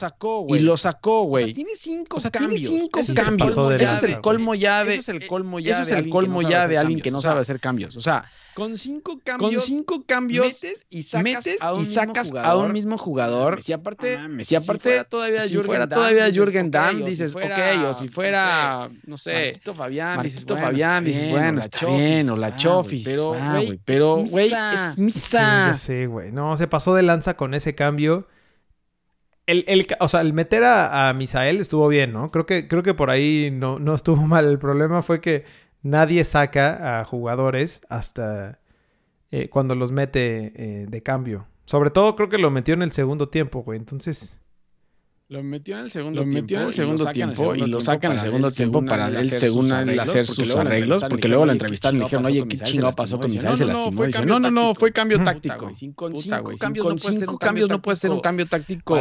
y 0.48 0.58
lo 0.60 0.76
sacó, 0.78 1.22
güey. 1.24 1.42
O 1.42 1.46
sea, 1.46 1.52
tiene 1.52 1.72
cinco 1.74 2.18
cambios. 2.32 2.62
Tiene 2.62 2.80
cinco 2.80 3.00
cambios. 3.14 3.50
Eso 3.78 3.94
es 3.96 4.02
el 4.04 4.20
colmo 4.22 4.54
ya 4.54 4.84
de 4.84 4.94
Eso 4.94 5.02
es 5.02 5.08
el 5.08 5.26
colmo 5.26 5.58
ya 5.58 5.84
de 5.84 6.10
alguien 6.38 7.00
que 7.00 7.10
no 7.10 7.20
sabe 7.20 7.40
hacer 7.40 7.60
cambios. 7.60 7.96
O 7.96 8.00
sea, 8.00 8.24
con 8.54 8.76
cinco 8.76 9.20
cambios, 9.22 9.54
con 9.54 9.62
cinco 9.62 10.04
cambios 10.06 10.46
metes 10.46 10.86
y 10.90 11.02
sacas, 11.02 11.46
metes 11.46 11.62
a, 11.62 11.72
un 11.72 11.82
y 11.82 11.84
sacas 11.84 12.28
jugador, 12.28 12.50
a 12.50 12.66
un 12.66 12.72
mismo 12.72 12.98
jugador. 12.98 13.62
Si 13.62 13.72
aparte, 13.72 14.16
ah, 14.16 14.28
si 14.42 14.56
aparte 14.56 14.98
si 14.98 15.04
todavía 15.08 15.40
si 15.40 15.54
Jürgen 15.54 15.88
todavía 15.88 16.24
dices, 16.26 16.36
Jürgen 16.36 16.70
Damm, 16.70 16.96
okay, 16.96 17.10
dices, 17.10 17.34
ok, 17.34 17.88
o 17.88 17.94
si 17.94 18.08
fuera, 18.08 18.90
no 19.06 19.16
sé, 19.16 19.46
Marquito 19.46 19.74
Fabián, 19.74 20.16
Marquito 20.16 20.54
dices, 20.54 20.60
Fabián, 20.68 21.04
dices, 21.04 21.30
bueno, 21.30 21.60
está 21.60 21.86
bien, 21.86 22.28
o 22.30 22.36
la 22.36 22.56
Chofis. 22.56 23.04
Pero, 23.04 23.34
güey, 23.34 23.80
pero, 23.84 24.24
güey, 24.24 24.50
es 24.74 24.98
misa. 24.98 25.74
Sí, 25.74 26.06
güey, 26.06 26.32
no, 26.32 26.56
se 26.56 26.66
pasó 26.66 26.94
de 26.94 27.02
lanza 27.02 27.36
con 27.36 27.54
ese 27.54 27.74
cambio. 27.74 28.26
El, 29.46 29.64
el, 29.66 29.86
o 29.98 30.06
sea, 30.06 30.20
el 30.20 30.32
meter 30.32 30.62
a, 30.64 31.08
a, 31.08 31.12
Misael 31.12 31.58
estuvo 31.60 31.88
bien, 31.88 32.12
¿no? 32.12 32.30
Creo 32.30 32.46
que, 32.46 32.68
creo 32.68 32.82
que 32.82 32.94
por 32.94 33.10
ahí 33.10 33.50
no, 33.52 33.78
no 33.78 33.94
estuvo 33.94 34.22
mal. 34.26 34.44
El 34.44 34.58
problema 34.58 35.02
fue 35.02 35.20
que 35.20 35.44
nadie 35.82 36.24
saca 36.24 37.00
a 37.00 37.04
jugadores 37.04 37.82
hasta 37.88 38.60
eh, 39.30 39.48
cuando 39.48 39.74
los 39.74 39.92
mete 39.92 40.52
eh, 40.54 40.86
de 40.86 41.02
cambio. 41.02 41.46
Sobre 41.64 41.90
todo 41.90 42.16
creo 42.16 42.28
que 42.28 42.38
lo 42.38 42.50
metió 42.50 42.74
en 42.74 42.82
el 42.82 42.92
segundo 42.92 43.28
tiempo, 43.28 43.62
güey. 43.62 43.78
Entonces... 43.78 44.39
Lo 45.30 45.44
metió 45.44 45.76
en 45.76 45.84
el 45.84 45.92
segundo 45.92 46.24
lo 46.24 46.28
tiempo. 46.28 46.42
Metió 46.42 46.58
en 46.58 46.66
el 46.66 46.72
segundo 46.72 47.08
y 47.08 47.12
tiempo 47.12 47.54
y 47.54 47.60
lo 47.60 47.80
sacan 47.80 48.10
en 48.10 48.16
el 48.16 48.20
segundo 48.20 48.50
tiempo 48.50 48.84
para 48.84 49.06
él, 49.06 49.24
según 49.24 49.72
él, 49.72 50.00
hacer 50.00 50.26
sus 50.26 50.56
arreglos. 50.56 51.04
Porque 51.08 51.28
luego 51.28 51.46
la 51.46 51.52
entrevistaron 51.52 52.00
y 52.00 52.02
dijeron, 52.02 52.26
oye, 52.26 52.44
¿qué 52.48 52.58
chingado 52.58 52.90
pasó 52.90 53.16
con 53.16 53.30
Misael? 53.30 53.56
Se 53.56 53.64
lastimó. 53.64 54.06
No, 54.26 54.40
no, 54.40 54.50
no, 54.50 54.74
fue 54.74 54.90
cambio 54.90 55.22
táctico. 55.22 55.70
Con 55.94 56.16
cinco 56.16 56.56
cambios 56.58 57.68
no 57.68 57.80
puede 57.80 57.94
ser 57.94 58.10
un 58.10 58.18
cambio 58.18 58.46
táctico 58.46 58.98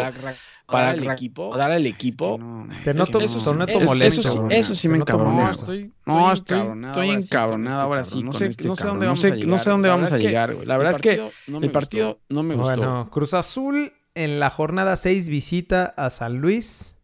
para 0.68 0.92
el 0.92 1.10
equipo, 1.10 1.58
dar 1.58 1.72
al 1.72 1.88
equipo. 1.88 2.38
Que 2.84 2.94
no 2.94 3.08
to, 3.08 3.22
eso, 3.22 3.40
molesto. 3.88 4.28
Eso, 4.28 4.48
eso, 4.52 4.76
sí 4.76 4.88
me 4.88 5.00
encabronó. 5.00 5.42
No, 5.42 5.52
estoy, 5.52 5.92
no, 6.06 6.32
estoy, 6.32 6.60
estoy 6.86 7.10
encabronado 7.10 7.82
ahora 7.82 8.04
sí. 8.04 8.22
No 8.22 8.34
sé, 8.34 8.50
este 8.50 8.68
no 8.68 8.76
sé 8.76 8.86
dónde 8.86 9.08
vamos 9.08 9.26
a 9.26 9.30
llegar. 9.30 9.48
No 9.48 9.58
sé 9.58 9.70
dónde 9.72 9.90
vamos 9.90 10.12
a 10.12 10.18
llegar. 10.20 10.56
La 10.68 10.78
verdad 10.78 10.94
es 10.94 11.00
que 11.00 11.32
el 11.48 11.72
partido 11.72 12.20
no 12.30 12.44
me 12.44 12.54
gustó. 12.54 12.76
Bueno, 12.76 13.10
Cruz 13.10 13.34
Azul 13.34 13.92
en 14.20 14.42
la 14.42 14.50
jornada 14.50 14.98
6 14.98 15.30
visita 15.30 15.86
a 15.86 16.10
San 16.10 16.40
Luis 16.40 16.98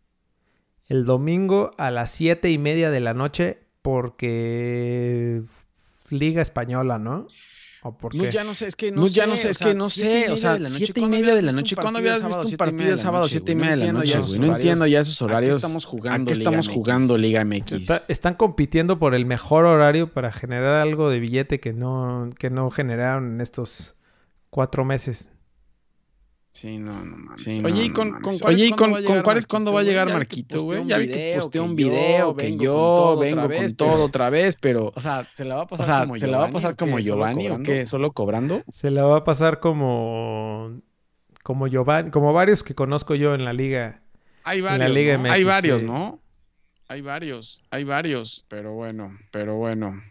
el 0.87 1.05
domingo 1.05 1.71
a 1.77 1.89
las 1.89 2.11
7 2.11 2.51
y 2.51 2.57
media 2.57 2.91
de 2.91 2.99
la 2.99 3.13
noche 3.13 3.59
porque 3.81 5.41
Liga 6.09 6.41
Española, 6.41 6.99
¿no? 6.99 7.25
¿O 7.83 7.97
por 7.97 8.11
qué? 8.11 8.17
No, 8.17 8.25
ya 8.25 8.43
no 8.43 8.53
sé, 8.53 8.67
es 8.67 8.75
que 8.75 8.91
no, 8.91 9.03
no 9.03 9.07
sé, 9.07 9.13
ya 9.13 9.27
no 9.27 9.37
sé, 9.37 9.49
es 9.49 9.57
que 9.59 9.73
no 9.75 9.89
sé, 9.89 10.31
o 10.31 10.37
sea, 10.37 10.57
siete 10.67 10.99
y 10.99 11.05
media 11.05 11.35
de 11.35 11.41
la 11.41 11.51
noche, 11.53 11.75
¿cuándo 11.75 11.99
habías 11.99 12.25
visto 12.25 12.47
un 12.47 12.57
partido 12.57 12.91
el 12.91 12.97
sábado 12.97 13.27
siete 13.27 13.53
y 13.53 13.55
media 13.55 13.77
de 13.77 13.85
la 13.85 13.93
noche, 13.93 14.19
güey? 14.19 14.39
No 14.39 14.47
entiendo 14.47 14.85
ya 14.85 14.99
esos 14.99 15.21
horarios. 15.21 15.55
estamos 15.55 15.85
jugando, 15.85 16.31
¿A 16.31 16.33
qué 16.33 16.39
estamos 16.39 16.67
jugando 16.67 17.17
Liga 17.17 17.45
MX? 17.45 17.73
Está, 17.73 18.01
están 18.09 18.33
compitiendo 18.33 18.99
por 18.99 19.15
el 19.15 19.25
mejor 19.25 19.65
horario 19.65 20.11
para 20.11 20.33
generar 20.33 20.81
algo 20.81 21.09
de 21.09 21.19
billete 21.19 21.59
que 21.59 21.71
no, 21.71 22.31
que 22.37 22.49
no 22.49 22.71
generaron 22.71 23.35
en 23.35 23.41
estos 23.41 23.95
cuatro 24.49 24.83
meses. 24.83 25.29
Sí, 26.55 26.77
no, 26.77 27.03
no 27.03 27.17
mames. 27.17 27.41
Sí, 27.41 27.61
Oye, 27.65 27.83
¿y 27.83 27.89
con, 27.89 28.21
con 28.21 28.33
Oye, 28.45 28.67
¿y 28.67 28.71
con, 28.71 28.93
cuándo 29.49 29.73
va 29.73 29.81
a 29.81 29.83
llegar 29.83 30.07
Marquito, 30.07 30.63
güey? 30.63 30.85
Ya 30.85 30.97
vi 30.99 31.09
que 31.09 31.35
posteó 31.37 31.65
un 31.65 31.75
video, 31.75 32.33
que 32.33 32.55
yo 32.55 33.17
vengo 33.19 33.49
con 33.49 33.71
todo 33.75 34.05
otra 34.05 34.29
vez, 34.29 34.55
pero... 34.55 34.93
O 34.95 35.01
sea, 35.01 35.27
¿se 35.33 35.43
la 35.43 35.55
va 35.55 35.63
a 35.63 35.67
pasar 35.67 35.83
o 35.83 35.85
sea, 35.85 35.99
como 36.05 36.17
¿se 36.17 36.27
la 36.27 36.37
va 36.37 36.45
a 36.45 36.51
pasar 36.51 36.77
como 36.77 36.97
Giovanni 36.99 37.49
o 37.49 37.61
qué? 37.61 37.85
¿Solo 37.85 38.13
cobrando? 38.13 38.63
Se 38.71 38.89
la 38.89 39.03
va 39.03 39.17
a 39.17 39.23
pasar 39.25 39.59
como... 39.59 40.79
Como 41.43 41.67
Giovanni, 41.67 42.09
como 42.11 42.31
varios 42.31 42.63
que 42.63 42.73
conozco 42.73 43.15
yo 43.15 43.35
en 43.35 43.43
la 43.43 43.51
liga. 43.51 44.01
Hay 44.45 44.61
varios, 44.61 44.87
en 44.87 44.93
la 44.93 44.99
liga 44.99 45.17
¿no? 45.17 45.23
MX, 45.23 45.31
Hay 45.33 45.43
varios, 45.43 45.81
sí. 45.81 45.85
¿no? 45.85 46.21
Hay 46.87 47.01
varios, 47.01 47.61
hay 47.69 47.83
varios, 47.83 48.45
pero 48.47 48.71
bueno, 48.71 49.17
pero 49.31 49.55
bueno. 49.55 50.01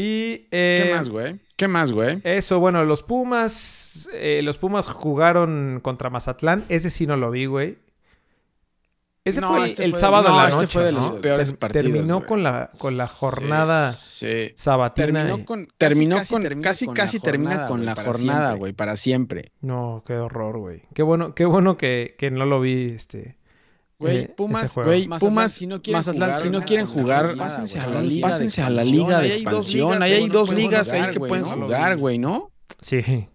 Y, 0.00 0.48
eh, 0.50 0.82
¿Qué 0.82 0.94
más, 0.94 1.08
güey? 1.10 1.40
¿Qué 1.56 1.68
más, 1.68 1.92
güey? 1.92 2.22
Eso, 2.24 2.58
bueno, 2.58 2.84
los 2.86 3.02
Pumas. 3.02 4.08
Eh, 4.14 4.40
los 4.42 4.56
Pumas 4.56 4.86
jugaron 4.86 5.80
contra 5.82 6.08
Mazatlán. 6.08 6.64
Ese 6.70 6.88
sí 6.88 7.06
no 7.06 7.18
lo 7.18 7.30
vi, 7.30 7.44
güey. 7.44 7.76
Ese 9.26 9.42
no, 9.42 9.48
fue 9.48 9.66
este 9.66 9.84
el, 9.84 9.90
fue 9.90 10.00
sábado 10.00 10.22
de, 10.22 10.28
no, 10.30 10.36
en 10.36 10.42
la 10.42 10.48
este 10.48 10.60
noche. 10.62 10.72
fue 10.72 10.84
de 10.84 10.92
los 10.92 11.10
¿no? 11.10 11.20
peores 11.20 11.52
partidos. 11.52 11.84
Terminó 11.84 12.24
con 12.24 12.42
la, 12.42 12.70
con 12.78 12.96
la 12.96 13.06
jornada 13.06 13.92
sí, 13.92 14.26
sí. 14.26 14.52
sabatina. 14.54 15.22
Terminó 15.22 15.44
con. 15.44 15.68
Terminó 15.76 16.16
casi, 16.16 16.32
con, 16.32 16.42
casi, 16.44 16.60
casi, 16.62 16.86
con 16.86 16.94
casi 16.94 17.20
termina 17.20 17.66
con 17.66 17.84
la 17.84 17.94
jornada, 17.94 18.54
güey, 18.54 18.72
para 18.72 18.96
siempre. 18.96 19.52
No, 19.60 20.02
qué 20.06 20.16
horror, 20.16 20.56
güey. 20.56 20.84
Qué 20.94 21.02
bueno, 21.02 21.34
qué 21.34 21.44
bueno 21.44 21.76
que, 21.76 22.14
que 22.18 22.30
no 22.30 22.46
lo 22.46 22.62
vi, 22.62 22.86
este. 22.94 23.36
Güey, 24.00 24.16
eh, 24.16 24.28
Pumas, 24.34 24.74
güey, 24.74 25.06
Pumas, 25.06 25.52
si 25.52 25.66
no 25.66 25.82
quieren 25.82 25.98
Mazatlán, 25.98 26.30
jugar, 26.30 26.42
si 26.42 26.48
no 26.48 26.62
quieren 26.62 26.86
jugar, 26.86 27.36
pásense 27.36 27.78
a 27.78 27.86
la 27.86 28.00
liga, 28.00 28.28
pásense 28.28 28.62
a 28.62 28.70
la 28.70 28.82
liga 28.82 29.20
de 29.20 29.28
expansión. 29.28 30.02
Ahí 30.02 30.12
hay 30.12 30.28
dos 30.28 30.50
ligas 30.50 30.90
ahí 30.94 31.12
que 31.12 31.20
pueden 31.20 31.44
jugar, 31.44 31.98
güey, 31.98 32.16
¿no? 32.16 32.50
Sí. 32.80 33.28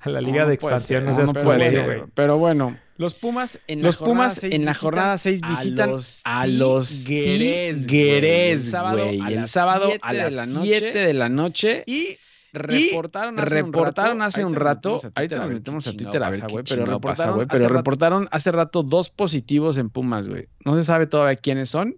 A 0.00 0.08
la 0.08 0.20
liga 0.20 0.46
de 0.46 0.54
expansión 0.54 1.04
no, 1.04 1.10
no 1.10 1.32
puede 1.32 1.68
ser, 1.68 1.84
güey. 1.84 2.02
Pero 2.14 2.38
bueno, 2.38 2.78
los 2.96 3.14
Pumas 3.14 3.58
en 3.66 3.82
los 3.82 3.96
Pumas 3.96 4.44
en 4.44 4.64
la 4.64 4.72
jornada 4.72 5.18
6 5.18 5.40
visitan 5.48 5.96
a 6.24 6.46
los 6.46 7.04
Guerés, 7.04 7.88
güey. 7.88 9.20
El 9.20 9.48
sábado 9.48 9.90
a 10.00 10.12
las 10.12 10.48
7 10.62 11.06
de 11.06 11.12
la 11.12 11.28
noche 11.28 11.82
y 11.86 12.18
reportaron 12.58 13.38
hace 13.38 13.62
reportaron 13.62 14.16
un 14.16 14.20
rato, 14.20 14.26
hace 14.26 14.44
un 14.44 14.54
rato 14.54 15.00
ahorita 15.14 15.38
nos 15.38 15.50
metemos 15.50 15.86
a 15.86 15.92
Twitter 15.92 16.22
a 16.22 16.30
ver 16.30 16.42
qué 16.42 16.62
pero 16.68 16.84
reportaron, 16.84 17.34
güey, 17.36 17.46
pero 17.46 17.68
reportaron 17.68 18.28
hace 18.30 18.52
rato 18.52 18.82
dos 18.82 19.10
positivos 19.10 19.78
en 19.78 19.90
Pumas, 19.90 20.28
güey. 20.28 20.48
No 20.64 20.76
se 20.76 20.82
sabe 20.82 21.06
todavía 21.06 21.36
quiénes 21.36 21.68
son, 21.68 21.96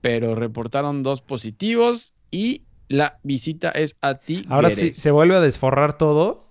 pero 0.00 0.34
reportaron 0.34 1.02
dos 1.02 1.20
positivos 1.20 2.14
y 2.30 2.64
la 2.88 3.18
visita 3.22 3.70
es 3.70 3.96
a 4.00 4.14
ti. 4.14 4.44
Ahora 4.48 4.70
sí, 4.70 4.94
se 4.94 5.10
vuelve 5.10 5.36
a 5.36 5.40
desforrar 5.40 5.96
todo 5.98 6.48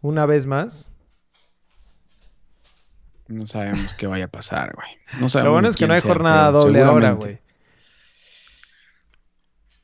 una 0.00 0.26
vez 0.26 0.46
más. 0.46 0.92
No 3.28 3.46
sabemos 3.46 3.94
qué 3.94 4.06
vaya 4.06 4.26
a 4.26 4.28
pasar, 4.28 4.74
güey. 4.74 4.88
No 5.20 5.28
sabemos 5.28 5.46
Lo 5.46 5.52
bueno 5.52 5.68
es 5.68 5.76
que 5.76 5.86
no 5.86 5.94
hay 5.94 6.00
jornada 6.00 6.50
doble 6.52 6.82
ahora, 6.82 7.12
güey. 7.12 7.40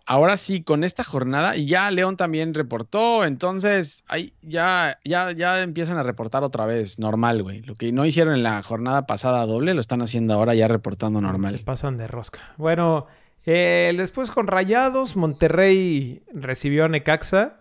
Ahora 0.06 0.36
sí, 0.36 0.62
con 0.62 0.82
esta 0.84 1.04
jornada, 1.04 1.56
y 1.56 1.66
ya 1.66 1.90
León 1.90 2.16
también 2.16 2.54
reportó, 2.54 3.24
entonces 3.24 4.04
ahí 4.08 4.32
ya, 4.42 4.98
ya, 5.04 5.32
ya 5.32 5.62
empiezan 5.62 5.96
a 5.96 6.02
reportar 6.02 6.42
otra 6.42 6.66
vez, 6.66 6.98
normal, 6.98 7.42
güey. 7.42 7.62
Lo 7.62 7.76
que 7.76 7.92
no 7.92 8.04
hicieron 8.04 8.34
en 8.34 8.42
la 8.42 8.62
jornada 8.62 9.06
pasada 9.06 9.46
doble, 9.46 9.74
lo 9.74 9.80
están 9.80 10.02
haciendo 10.02 10.34
ahora 10.34 10.54
ya 10.54 10.66
reportando 10.66 11.20
normal. 11.20 11.52
Se 11.52 11.64
pasan 11.64 11.98
de 11.98 12.08
rosca. 12.08 12.40
Bueno, 12.56 13.06
después 13.44 14.30
con 14.30 14.46
Rayados, 14.46 15.16
Monterrey 15.16 16.22
recibió 16.32 16.84
a 16.84 16.88
Necaxa. 16.88 17.60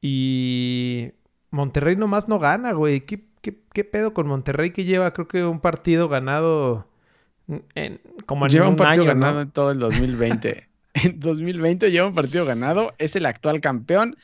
Y 0.00 1.12
Monterrey 1.50 1.96
nomás 1.96 2.28
no 2.28 2.38
gana, 2.38 2.72
güey. 2.72 3.00
¿Qué, 3.00 3.84
pedo 3.84 4.14
con 4.14 4.26
Monterrey 4.26 4.72
que 4.72 4.84
lleva, 4.84 5.12
creo 5.12 5.28
que 5.28 5.44
un 5.44 5.60
partido 5.60 6.08
ganado 6.08 6.88
en, 7.74 8.00
como 8.26 8.46
en 8.46 8.52
Lleva 8.52 8.68
un, 8.68 8.76
partido 8.76 9.04
ganado 9.04 9.40
en 9.40 9.50
todo 9.50 9.70
el 9.70 9.78
2020. 9.78 10.68
en 11.04 11.20
2020 11.20 11.90
lleva 11.90 12.06
un 12.06 12.14
partido 12.14 12.44
ganado. 12.44 12.94
Es 12.98 13.16
el 13.16 13.26
actual 13.26 13.60
campeón. 13.60 14.16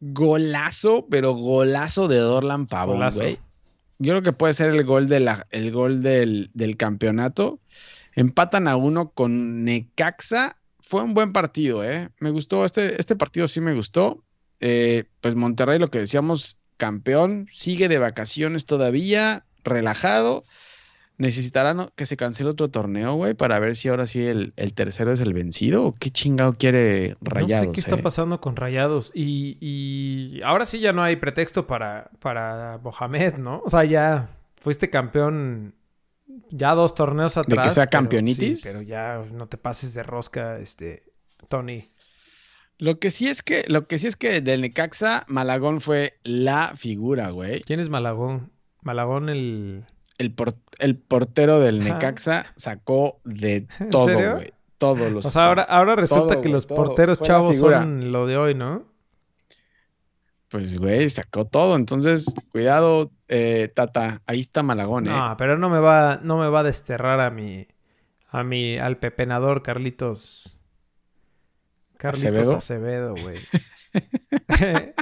Golazo, 0.00 1.06
pero 1.10 1.34
golazo 1.34 2.08
de 2.08 2.18
Dorlan 2.18 2.66
Pavón, 2.66 3.08
güey. 3.14 3.38
Yo 3.98 4.12
creo 4.12 4.22
que 4.22 4.32
puede 4.32 4.54
ser 4.54 4.70
el 4.70 4.84
gol, 4.84 5.08
de 5.08 5.20
la, 5.20 5.46
el 5.50 5.72
gol 5.72 6.02
del, 6.02 6.50
del 6.52 6.76
campeonato. 6.76 7.60
Empatan 8.14 8.68
a 8.68 8.76
uno 8.76 9.10
con 9.10 9.64
Necaxa. 9.64 10.56
Fue 10.80 11.02
un 11.02 11.14
buen 11.14 11.32
partido, 11.32 11.82
¿eh? 11.82 12.10
Me 12.18 12.30
gustó, 12.30 12.64
este, 12.64 13.00
este 13.00 13.16
partido 13.16 13.48
sí 13.48 13.60
me 13.60 13.74
gustó. 13.74 14.22
Eh, 14.60 15.04
pues 15.20 15.34
Monterrey, 15.34 15.78
lo 15.78 15.90
que 15.90 16.00
decíamos, 16.00 16.58
campeón, 16.76 17.48
sigue 17.50 17.88
de 17.88 17.98
vacaciones 17.98 18.66
todavía, 18.66 19.44
relajado. 19.64 20.44
Necesitarán 21.16 21.90
que 21.94 22.06
se 22.06 22.16
cancele 22.16 22.50
otro 22.50 22.68
torneo, 22.68 23.14
güey, 23.14 23.34
para 23.34 23.58
ver 23.60 23.76
si 23.76 23.88
ahora 23.88 24.06
sí 24.06 24.20
el, 24.24 24.52
tercero 24.74 25.12
es 25.12 25.20
el 25.20 25.32
vencido 25.32 25.86
o 25.86 25.94
qué 25.94 26.10
chingado 26.10 26.54
quiere 26.54 27.16
Rayados. 27.20 27.66
No 27.66 27.70
sé 27.70 27.72
qué 27.72 27.80
está 27.80 27.96
eh? 27.96 28.02
pasando 28.02 28.40
con 28.40 28.56
Rayados. 28.56 29.12
Y, 29.14 30.40
ahora 30.44 30.66
sí 30.66 30.80
ya 30.80 30.92
no 30.92 31.02
hay 31.02 31.16
pretexto 31.16 31.66
para, 31.66 32.10
para 32.18 32.80
Mohamed, 32.82 33.36
¿no? 33.36 33.62
O 33.64 33.70
sea, 33.70 33.84
ya 33.84 34.28
fuiste 34.56 34.90
campeón 34.90 35.74
ya 36.50 36.74
dos 36.74 36.94
torneos 36.94 37.36
atrás. 37.36 37.64
De 37.64 37.68
que 37.68 37.74
sea 37.74 37.86
campeonitis. 37.86 38.62
Pero, 38.64 38.82
ya 38.82 39.24
no 39.30 39.46
te 39.46 39.56
pases 39.56 39.94
de 39.94 40.02
rosca, 40.02 40.58
este, 40.58 41.04
Tony. 41.48 41.90
Lo 42.78 42.98
que 42.98 43.10
sí 43.10 43.28
es 43.28 43.42
que, 43.42 43.64
lo 43.68 43.86
que 43.86 43.98
sí 43.98 44.08
es 44.08 44.16
que 44.16 44.40
del 44.40 44.62
Necaxa, 44.62 45.24
Malagón 45.28 45.80
fue 45.80 46.18
la 46.24 46.74
figura, 46.76 47.30
güey. 47.30 47.62
¿Quién 47.62 47.80
es 47.80 47.88
Malagón? 47.88 48.50
Malagón 48.82 49.28
el. 49.28 49.84
El, 50.18 50.34
el 50.78 50.96
portero 50.96 51.60
del 51.60 51.82
Necaxa 51.82 52.52
sacó 52.56 53.20
de 53.24 53.66
todo, 53.90 54.34
güey. 54.34 54.52
Todos 54.78 55.12
los. 55.12 55.26
O 55.26 55.30
sea, 55.30 55.46
ahora, 55.46 55.62
ahora 55.62 55.96
resulta 55.96 56.40
que 56.40 56.48
los 56.48 56.66
porteros 56.66 57.20
chavos 57.20 57.56
son 57.56 58.12
lo 58.12 58.26
de 58.26 58.36
hoy, 58.36 58.54
¿no? 58.54 58.84
Pues, 60.48 60.78
güey, 60.78 61.08
sacó 61.08 61.46
todo. 61.46 61.76
Entonces, 61.76 62.32
cuidado, 62.50 63.10
eh, 63.28 63.72
Tata. 63.74 64.22
Ahí 64.26 64.40
está 64.40 64.62
Malagón, 64.62 65.06
¿eh? 65.06 65.10
No, 65.10 65.36
pero 65.36 65.58
no 65.58 65.68
me 65.68 65.78
va, 65.78 66.20
no 66.22 66.38
me 66.38 66.48
va 66.48 66.60
a 66.60 66.64
desterrar 66.64 67.20
a 67.20 67.30
mi, 67.30 67.66
a 68.28 68.44
mi, 68.44 68.78
al 68.78 68.98
pepenador 68.98 69.62
Carlitos 69.62 70.60
Carlitos 71.96 72.50
Acevedo, 72.50 73.14
güey. 73.16 73.38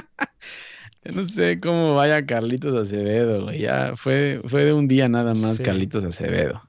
no 1.13 1.25
sé 1.25 1.59
cómo 1.59 1.95
vaya 1.95 2.25
Carlitos 2.25 2.75
Acevedo, 2.79 3.43
güey. 3.43 3.59
Ya 3.59 3.93
fue, 3.95 4.41
fue 4.45 4.63
de 4.65 4.73
un 4.73 4.87
día 4.87 5.09
nada 5.09 5.33
más 5.33 5.59
Carlitos 5.59 6.03
Acevedo. 6.03 6.61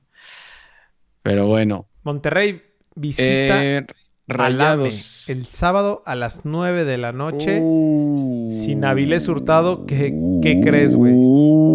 Pero 1.23 1.47
bueno. 1.47 1.87
Monterrey 2.03 2.63
visita 2.95 3.65
eh, 3.65 3.87
Rayados. 4.27 5.29
el 5.29 5.47
sábado 5.47 6.03
a 6.07 6.15
las 6.15 6.45
9 6.45 6.85
de 6.85 6.99
la 6.99 7.13
noche. 7.13 7.61
Uh. 7.63 8.51
sin 8.53 8.85
Avilés 8.85 9.29
Hurtado. 9.29 9.87
¿Qué, 9.87 10.13
qué 10.43 10.61
crees, 10.61 10.95
güey? 10.95 11.15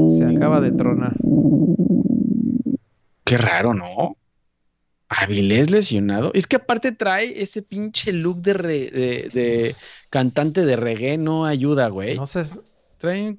Se 0.10 0.26
acaba 0.26 0.62
de 0.62 0.72
tronar. 0.72 1.16
Qué 3.24 3.38
raro, 3.38 3.74
¿no? 3.74 4.18
Avilés 5.10 5.72
lesionado. 5.72 6.30
Es 6.36 6.46
que 6.46 6.58
aparte 6.58 6.92
trae 6.92 7.42
ese 7.42 7.64
pinche 7.64 8.14
look 8.14 8.44
de, 8.44 8.54
de, 8.54 9.76
cantante 10.12 10.64
de 10.64 10.76
reggae, 10.76 11.18
no 11.18 11.46
ayuda, 11.46 11.88
güey. 11.88 12.16
No 12.16 12.28
sé. 12.28 12.44
Trae 13.00 13.28
un, 13.28 13.36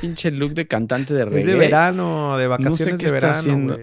pinche 0.00 0.30
look 0.30 0.54
de 0.54 0.66
cantante 0.66 1.12
de 1.12 1.26
reggae. 1.26 1.40
Es 1.40 1.46
de 1.46 1.54
verano, 1.56 2.38
de 2.38 2.46
vacaciones 2.46 2.80
no 2.80 2.96
sé 2.96 2.96
qué 2.96 3.06
de 3.06 3.12
verano, 3.12 3.36
haciendo. 3.36 3.78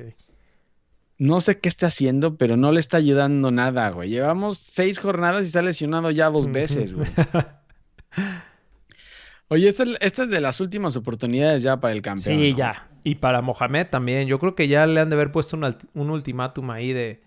No 1.20 1.40
sé 1.40 1.60
qué 1.60 1.70
está 1.70 1.88
haciendo, 1.88 2.38
pero 2.38 2.58
no 2.58 2.72
le 2.72 2.80
está 2.80 2.98
ayudando 2.98 3.52
nada, 3.52 3.92
güey. 3.92 4.10
Llevamos 4.10 4.58
seis 4.58 4.98
jornadas 4.98 5.46
y 5.46 5.50
se 5.50 5.60
ha 5.60 5.62
lesionado 5.62 6.10
ya 6.10 6.32
dos 6.32 6.52
veces, 6.52 6.96
güey. 6.96 7.08
Oye, 9.50 9.68
esta, 9.68 9.84
esta, 10.02 10.24
es 10.24 10.30
de 10.30 10.42
las 10.42 10.60
últimas 10.60 10.98
oportunidades 10.98 11.62
ya 11.62 11.80
para 11.80 11.94
el 11.94 12.02
campeón. 12.02 12.40
Sí, 12.40 12.56
ya. 12.56 12.90
Y 13.04 13.16
para 13.16 13.42
Mohamed 13.42 13.88
también. 13.88 14.28
Yo 14.28 14.40
creo 14.40 14.56
que 14.56 14.68
ya 14.68 14.88
le 14.88 15.00
han 15.00 15.10
de 15.10 15.16
haber 15.16 15.32
puesto 15.32 15.56
un, 15.56 15.78
un 15.94 16.10
ultimátum 16.10 16.72
ahí 16.72 16.94
de 16.94 17.27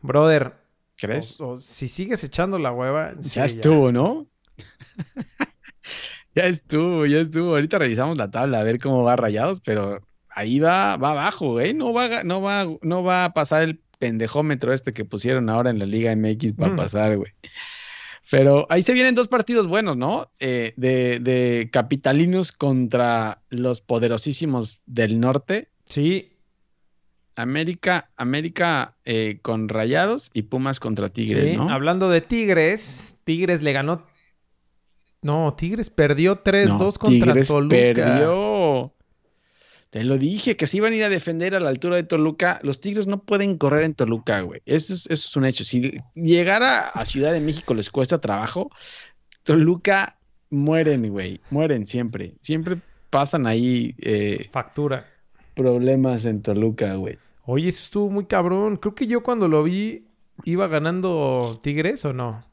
Brother. 0.00 0.54
¿Crees? 0.98 1.40
O, 1.40 1.58
si 1.58 1.88
sigues 1.88 2.24
echando 2.24 2.58
la 2.58 2.72
hueva. 2.72 3.14
Ya 3.20 3.44
estuvo, 3.44 3.92
¿no? 3.92 4.26
ya 6.34 6.44
estuvo, 6.44 7.06
ya 7.06 7.18
estuvo. 7.18 7.50
Ahorita 7.50 7.78
revisamos 7.78 8.16
la 8.16 8.30
tabla 8.30 8.60
a 8.60 8.64
ver 8.64 8.78
cómo 8.78 9.02
va 9.02 9.16
rayados, 9.16 9.60
pero 9.60 10.00
ahí 10.30 10.58
va, 10.58 10.96
va 10.96 11.10
abajo, 11.10 11.52
güey. 11.52 11.74
No 11.74 11.92
va, 11.92 12.24
no 12.24 12.40
va, 12.40 12.66
no 12.82 13.02
va 13.02 13.26
a 13.26 13.32
pasar 13.34 13.62
el 13.62 13.80
pendejómetro 13.98 14.72
este 14.72 14.92
que 14.92 15.04
pusieron 15.04 15.50
ahora 15.50 15.70
en 15.70 15.78
la 15.78 15.86
Liga 15.86 16.14
MX 16.14 16.54
para 16.54 16.72
mm. 16.72 16.76
pasar, 16.76 17.16
güey. 17.16 17.32
Pero 18.30 18.66
ahí 18.70 18.82
se 18.82 18.92
vienen 18.92 19.14
dos 19.14 19.28
partidos 19.28 19.68
buenos, 19.68 19.96
¿no? 19.96 20.30
Eh, 20.40 20.74
de, 20.76 21.20
de 21.20 21.68
capitalinos 21.72 22.52
contra 22.52 23.42
los 23.50 23.80
poderosísimos 23.80 24.82
del 24.86 25.20
norte. 25.20 25.68
Sí, 25.84 26.35
América, 27.36 28.10
América 28.16 28.96
eh, 29.04 29.38
con 29.42 29.68
Rayados 29.68 30.30
y 30.32 30.42
Pumas 30.42 30.80
contra 30.80 31.08
Tigres, 31.08 31.50
sí, 31.50 31.56
Hablando 31.68 32.08
de 32.08 32.22
Tigres, 32.22 33.14
Tigres 33.24 33.62
le 33.62 33.72
ganó. 33.72 34.06
No, 35.22 35.54
Tigres 35.56 35.90
perdió 35.90 36.42
3-2 36.42 36.98
contra 36.98 37.34
Tigres 37.34 37.52
perdió. 37.68 38.92
Te 39.90 40.04
lo 40.04 40.18
dije, 40.18 40.56
que 40.56 40.66
si 40.66 40.78
iban 40.78 40.92
a 40.92 40.96
ir 40.96 41.04
a 41.04 41.08
defender 41.08 41.54
a 41.54 41.60
la 41.60 41.68
altura 41.68 41.96
de 41.96 42.02
Toluca. 42.02 42.60
Los 42.62 42.80
Tigres 42.80 43.06
no 43.06 43.22
pueden 43.22 43.56
correr 43.56 43.84
en 43.84 43.94
Toluca, 43.94 44.40
güey. 44.40 44.60
Eso 44.66 44.94
es, 44.94 45.06
eso 45.06 45.28
es 45.28 45.36
un 45.36 45.44
hecho. 45.44 45.64
Si 45.64 46.00
llegara 46.14 46.88
a 46.88 47.04
Ciudad 47.04 47.32
de 47.32 47.40
México 47.40 47.72
les 47.72 47.90
cuesta 47.90 48.18
trabajo, 48.18 48.70
Toluca 49.42 50.18
mueren, 50.50 51.08
güey. 51.10 51.40
Mueren 51.50 51.86
siempre. 51.86 52.34
Siempre 52.40 52.78
pasan 53.10 53.46
ahí. 53.46 53.94
Eh, 53.98 54.48
Factura. 54.50 55.06
Problemas 55.54 56.24
en 56.24 56.42
Toluca, 56.42 56.94
güey. 56.94 57.18
Oye, 57.46 57.68
eso 57.68 57.82
estuvo 57.84 58.10
muy 58.10 58.26
cabrón. 58.26 58.76
Creo 58.76 58.94
que 58.94 59.06
yo 59.06 59.22
cuando 59.22 59.48
lo 59.48 59.62
vi 59.62 60.08
iba 60.44 60.66
ganando 60.66 61.58
Tigres 61.62 62.04
o 62.04 62.12
no. 62.12 62.44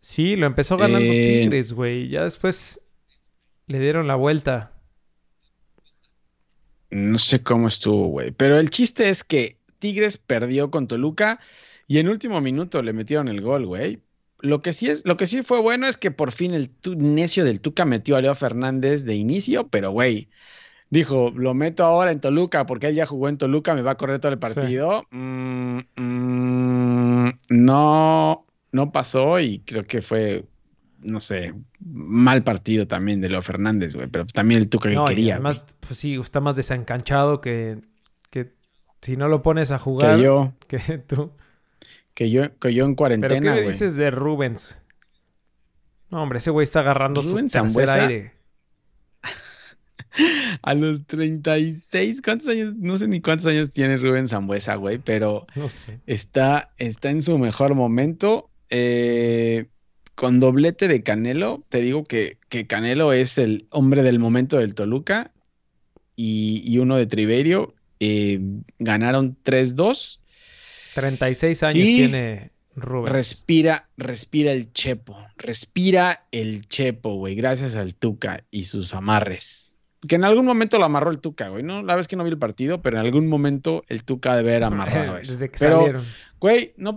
Sí, 0.00 0.36
lo 0.36 0.46
empezó 0.46 0.76
ganando 0.76 1.10
eh, 1.10 1.40
Tigres, 1.40 1.72
güey. 1.72 2.08
Ya 2.08 2.24
después 2.24 2.82
le 3.66 3.80
dieron 3.80 4.06
la 4.06 4.16
vuelta. 4.16 4.72
No 6.90 7.18
sé 7.18 7.42
cómo 7.42 7.68
estuvo, 7.68 8.08
güey. 8.08 8.30
Pero 8.30 8.58
el 8.58 8.68
chiste 8.68 9.08
es 9.08 9.24
que 9.24 9.58
Tigres 9.78 10.18
perdió 10.18 10.70
con 10.70 10.86
Toluca 10.86 11.40
y 11.88 11.98
en 11.98 12.08
último 12.08 12.40
minuto 12.42 12.82
le 12.82 12.92
metieron 12.92 13.28
el 13.28 13.40
gol, 13.40 13.66
güey. 13.66 14.00
Lo 14.40 14.60
que 14.60 14.74
sí 14.74 14.88
es, 14.88 15.06
lo 15.06 15.16
que 15.16 15.26
sí 15.26 15.40
fue 15.40 15.60
bueno 15.60 15.86
es 15.86 15.96
que 15.96 16.10
por 16.10 16.30
fin 16.30 16.52
el 16.52 16.70
necio 16.84 17.44
del 17.44 17.62
Tuca 17.62 17.86
metió 17.86 18.16
a 18.16 18.20
Leo 18.20 18.34
Fernández 18.34 19.04
de 19.04 19.14
inicio, 19.14 19.68
pero 19.68 19.90
güey, 19.90 20.28
dijo, 20.94 21.32
lo 21.34 21.54
meto 21.54 21.84
ahora 21.84 22.12
en 22.12 22.20
Toluca 22.20 22.66
porque 22.66 22.86
él 22.86 22.94
ya 22.94 23.04
jugó 23.04 23.28
en 23.28 23.36
Toluca, 23.36 23.74
me 23.74 23.82
va 23.82 23.92
a 23.92 23.96
correr 23.96 24.20
todo 24.20 24.32
el 24.32 24.38
partido. 24.38 25.04
Mm, 25.10 25.78
mm, 25.96 27.28
no, 27.50 28.46
no 28.72 28.92
pasó 28.92 29.40
y 29.40 29.58
creo 29.58 29.82
que 29.82 30.02
fue, 30.02 30.44
no 31.00 31.18
sé, 31.18 31.52
mal 31.80 32.44
partido 32.44 32.86
también 32.86 33.20
de 33.20 33.28
Leo 33.28 33.42
Fernández, 33.42 33.96
güey, 33.96 34.06
pero 34.06 34.24
también 34.26 34.60
el 34.60 34.68
Tuca 34.68 34.88
que 34.88 35.04
quería. 35.08 35.34
además, 35.34 35.66
pues 35.80 35.98
sí, 35.98 36.14
está 36.14 36.40
más 36.40 36.54
desencanchado 36.54 37.40
que, 37.40 37.80
que 38.30 38.52
si 39.02 39.16
no 39.16 39.26
lo 39.26 39.42
pones 39.42 39.72
a 39.72 39.78
jugar. 39.78 40.16
Que 40.16 40.22
yo. 40.22 40.52
Que 40.68 40.78
tú. 40.98 41.32
Que 42.14 42.30
yo, 42.30 42.56
que 42.60 42.72
yo 42.72 42.84
en 42.84 42.94
cuarentena, 42.94 43.40
¿Pero 43.40 43.54
qué 43.56 43.60
me 43.62 43.66
dices 43.66 43.96
de 43.96 44.12
Rubens? 44.12 44.80
No, 46.10 46.22
hombre, 46.22 46.38
ese 46.38 46.52
güey 46.52 46.62
está 46.62 46.78
agarrando 46.78 47.20
su 47.20 47.34
tercer 47.48 47.90
aire 47.90 48.33
a 50.62 50.74
los 50.74 51.06
36, 51.06 52.22
¿cuántos 52.22 52.48
años? 52.48 52.76
No 52.76 52.96
sé 52.96 53.08
ni 53.08 53.20
cuántos 53.20 53.46
años 53.46 53.70
tiene 53.70 53.96
Rubén 53.96 54.28
Zambuesa, 54.28 54.76
güey, 54.76 54.98
pero 54.98 55.46
está, 56.06 56.72
está 56.78 57.10
en 57.10 57.22
su 57.22 57.38
mejor 57.38 57.74
momento. 57.74 58.50
Eh, 58.70 59.66
con 60.14 60.38
doblete 60.38 60.86
de 60.86 61.02
Canelo, 61.02 61.64
te 61.68 61.80
digo 61.80 62.04
que, 62.04 62.38
Canelo 62.68 63.12
es 63.12 63.38
el 63.38 63.66
hombre 63.70 64.02
del 64.02 64.18
momento 64.18 64.58
del 64.58 64.74
Toluca 64.74 65.32
y, 66.14 66.78
uno 66.78 66.96
de 66.96 67.06
Triverio. 67.06 67.74
Eh, 68.00 68.40
ganaron 68.78 69.36
3-2. 69.44 70.20
36 70.94 71.62
años 71.64 71.84
tiene 71.84 72.50
Rubén. 72.76 73.12
Respira, 73.12 73.88
respira 73.96 74.52
el 74.52 74.72
Chepo. 74.72 75.16
Respira 75.36 76.26
el 76.30 76.68
Chepo, 76.68 77.16
güey. 77.16 77.34
Gracias 77.34 77.74
al 77.74 77.94
Tuca 77.94 78.44
y 78.52 78.66
sus 78.66 78.94
amarres 78.94 79.73
que 80.06 80.16
en 80.16 80.24
algún 80.24 80.44
momento 80.44 80.78
lo 80.78 80.84
amarró 80.84 81.10
el 81.10 81.20
Tuca, 81.20 81.48
güey. 81.48 81.62
No, 81.62 81.82
la 81.82 81.96
vez 81.96 82.08
que 82.08 82.16
no 82.16 82.24
vi 82.24 82.30
el 82.30 82.38
partido, 82.38 82.82
pero 82.82 82.98
en 82.98 83.04
algún 83.04 83.26
momento 83.26 83.84
el 83.88 84.04
Tuca 84.04 84.36
debe 84.36 84.50
haber 84.52 84.64
amarrado 84.64 85.16
eso. 85.18 85.32
Desde 85.32 85.50
que 85.50 85.58
pero, 85.58 85.78
salieron. 85.78 86.04
Güey, 86.40 86.74
no, 86.76 86.96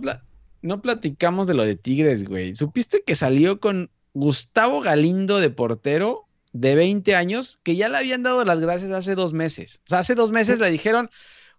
no 0.62 0.82
platicamos 0.82 1.46
de 1.46 1.54
lo 1.54 1.64
de 1.64 1.76
Tigres, 1.76 2.24
güey. 2.24 2.54
¿Supiste 2.54 3.02
que 3.06 3.14
salió 3.14 3.60
con 3.60 3.90
Gustavo 4.14 4.80
Galindo 4.80 5.40
de 5.40 5.50
portero 5.50 6.26
de 6.52 6.74
20 6.74 7.14
años 7.14 7.60
que 7.62 7.76
ya 7.76 7.88
le 7.88 7.98
habían 7.98 8.22
dado 8.22 8.44
las 8.44 8.60
gracias 8.60 8.90
hace 8.90 9.14
dos 9.14 9.32
meses? 9.32 9.80
O 9.86 9.90
sea, 9.90 10.00
hace 10.00 10.14
dos 10.14 10.32
meses 10.32 10.58
le 10.58 10.70
dijeron, 10.70 11.10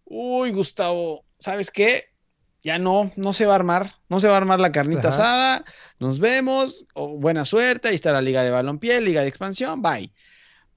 uy, 0.06 0.52
Gustavo, 0.52 1.26
¿sabes 1.38 1.72
qué? 1.72 2.04
Ya 2.62 2.78
no, 2.78 3.14
no 3.16 3.32
se 3.32 3.46
va 3.46 3.54
a 3.54 3.56
armar, 3.56 3.96
no 4.10 4.20
se 4.20 4.28
va 4.28 4.34
a 4.34 4.38
armar 4.38 4.60
la 4.60 4.74
carnita 4.74 5.08
asada, 5.10 5.64
nos 5.98 6.20
vemos, 6.20 6.86
buena 6.94 7.46
suerte, 7.46 7.88
ahí 7.88 7.96
está 7.96 8.12
la 8.12 8.22
liga 8.22 8.44
de 8.44 8.52
balompié, 8.52 9.00
liga 9.00 9.22
de 9.22 9.30
expansión, 9.30 9.82
bye. 9.82 10.12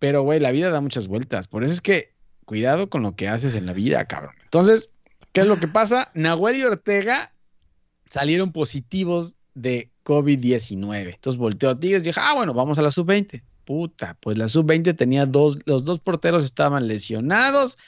Pero, 0.02 0.24
güey, 0.24 0.40
la 0.40 0.50
vida 0.50 0.70
da 0.70 0.80
muchas 0.80 1.06
vueltas, 1.06 1.46
por 1.46 1.62
eso 1.62 1.72
es 1.72 1.80
que 1.80 2.10
cuidado 2.44 2.90
con 2.90 3.02
lo 3.02 3.14
que 3.14 3.28
haces 3.28 3.54
en 3.54 3.66
la 3.66 3.72
vida, 3.72 4.04
cabrón. 4.06 4.34
Entonces, 4.42 4.90
¿qué 5.32 5.42
es 5.42 5.46
lo 5.46 5.60
que 5.60 5.68
pasa? 5.68 6.10
Nahuel 6.12 6.56
y 6.56 6.64
Ortega 6.64 7.32
salieron 8.10 8.50
positivos 8.50 9.36
de 9.54 9.92
COVID-19. 10.04 11.14
Entonces 11.14 11.38
volteó 11.38 11.70
a 11.70 11.78
Tigres 11.78 12.02
y 12.02 12.06
dije, 12.06 12.18
ah, 12.20 12.34
bueno, 12.34 12.52
vamos 12.52 12.80
a 12.80 12.82
la 12.82 12.90
sub-20. 12.90 13.44
Puta, 13.64 14.16
pues 14.18 14.36
la 14.36 14.48
sub-20 14.48 14.96
tenía 14.96 15.24
dos, 15.24 15.56
los 15.66 15.84
dos 15.84 16.00
porteros 16.00 16.44
estaban 16.44 16.88
lesionados. 16.88 17.78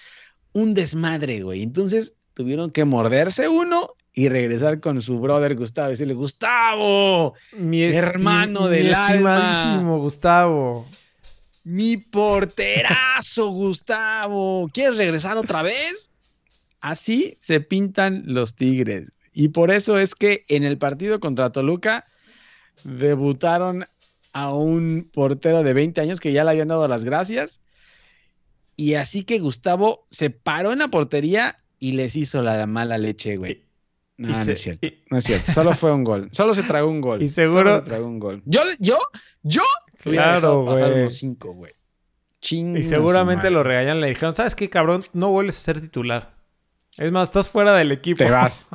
Un 0.53 0.75
desmadre, 0.75 1.43
güey. 1.43 1.65
Entonces 1.65 2.15
tuvieron 2.33 2.71
que 2.71 2.85
morderse 2.85 3.49
uno 3.49 3.89
y 4.13 4.29
regresar 4.29 4.79
con 4.79 5.03
su 5.03 5.19
brother 5.19 5.57
Gustavo 5.57 5.89
y 5.89 5.91
decirle, 5.91 6.15
Gustavo, 6.15 7.35
mi 7.59 7.83
hermano 7.83 8.69
del 8.69 8.87
mi 8.87 8.93
alma. 8.93 9.83
Gustavo. 9.99 10.87
Mi 11.65 11.97
porterazo, 11.97 13.49
Gustavo. 13.51 14.69
¿Quieres 14.73 14.99
regresar 14.99 15.37
otra 15.37 15.63
vez? 15.63 16.11
Así 16.81 17.37
se 17.41 17.61
pintan 17.61 18.23
los 18.27 18.55
Tigres. 18.55 19.13
Y 19.33 19.49
por 19.49 19.71
eso 19.71 19.99
es 19.99 20.15
que 20.15 20.45
en 20.49 20.63
el 20.63 20.79
partido 20.79 21.19
contra 21.19 21.51
Toluca 21.51 22.07
debutaron 22.85 23.87
a 24.33 24.53
un 24.53 25.09
portero 25.13 25.63
de 25.63 25.73
20 25.73 26.01
años 26.01 26.21
que 26.21 26.33
ya 26.33 26.45
le 26.45 26.51
habían 26.51 26.69
dado 26.69 26.87
las 26.87 27.05
gracias. 27.05 27.61
Y 28.77 28.95
así 28.95 29.25
que 29.25 29.39
Gustavo 29.39 30.05
se 30.09 30.31
paró 30.31 30.73
en 30.73 30.81
la 30.81 30.89
portería 30.89 31.59
y 31.79 31.93
les 31.93 32.17
hizo 32.17 32.43
la 32.43 32.67
mala 32.67 32.99
leche, 32.99 33.37
güey. 33.37 33.65
No, 34.17 34.29
no 34.29 34.35
es 34.41 34.61
cierto. 34.61 34.89
No 35.11 35.19
es 35.19 35.25
cierto. 35.25 35.53
Solo 35.53 35.75
fue 35.75 35.93
un 35.93 36.05
gol. 36.05 36.29
Solo 36.33 36.55
se 36.55 36.63
tragó 36.63 36.89
un 36.89 37.01
gol. 37.01 37.23
Y 37.23 37.29
seguro. 37.29 37.77
se 37.79 37.83
tragó 37.83 38.07
un 38.07 38.19
gol. 38.19 38.43
Yo, 38.45 38.63
yo, 38.79 38.99
yo. 39.43 39.63
Claro, 40.03 40.65
pasar 40.65 40.93
unos 40.93 41.15
cinco, 41.15 41.53
güey. 41.53 41.73
Y 42.51 42.83
seguramente 42.83 43.51
lo 43.51 43.63
regañan. 43.63 44.01
Le 44.01 44.09
dijeron, 44.09 44.35
¿sabes 44.35 44.55
qué, 44.55 44.69
cabrón? 44.69 45.03
No 45.13 45.31
vuelves 45.31 45.57
a 45.57 45.61
ser 45.61 45.81
titular. 45.81 46.35
Es 46.97 47.11
más, 47.11 47.29
estás 47.29 47.49
fuera 47.49 47.75
del 47.77 47.91
equipo. 47.91 48.19
Te 48.25 48.31
vas. 48.31 48.71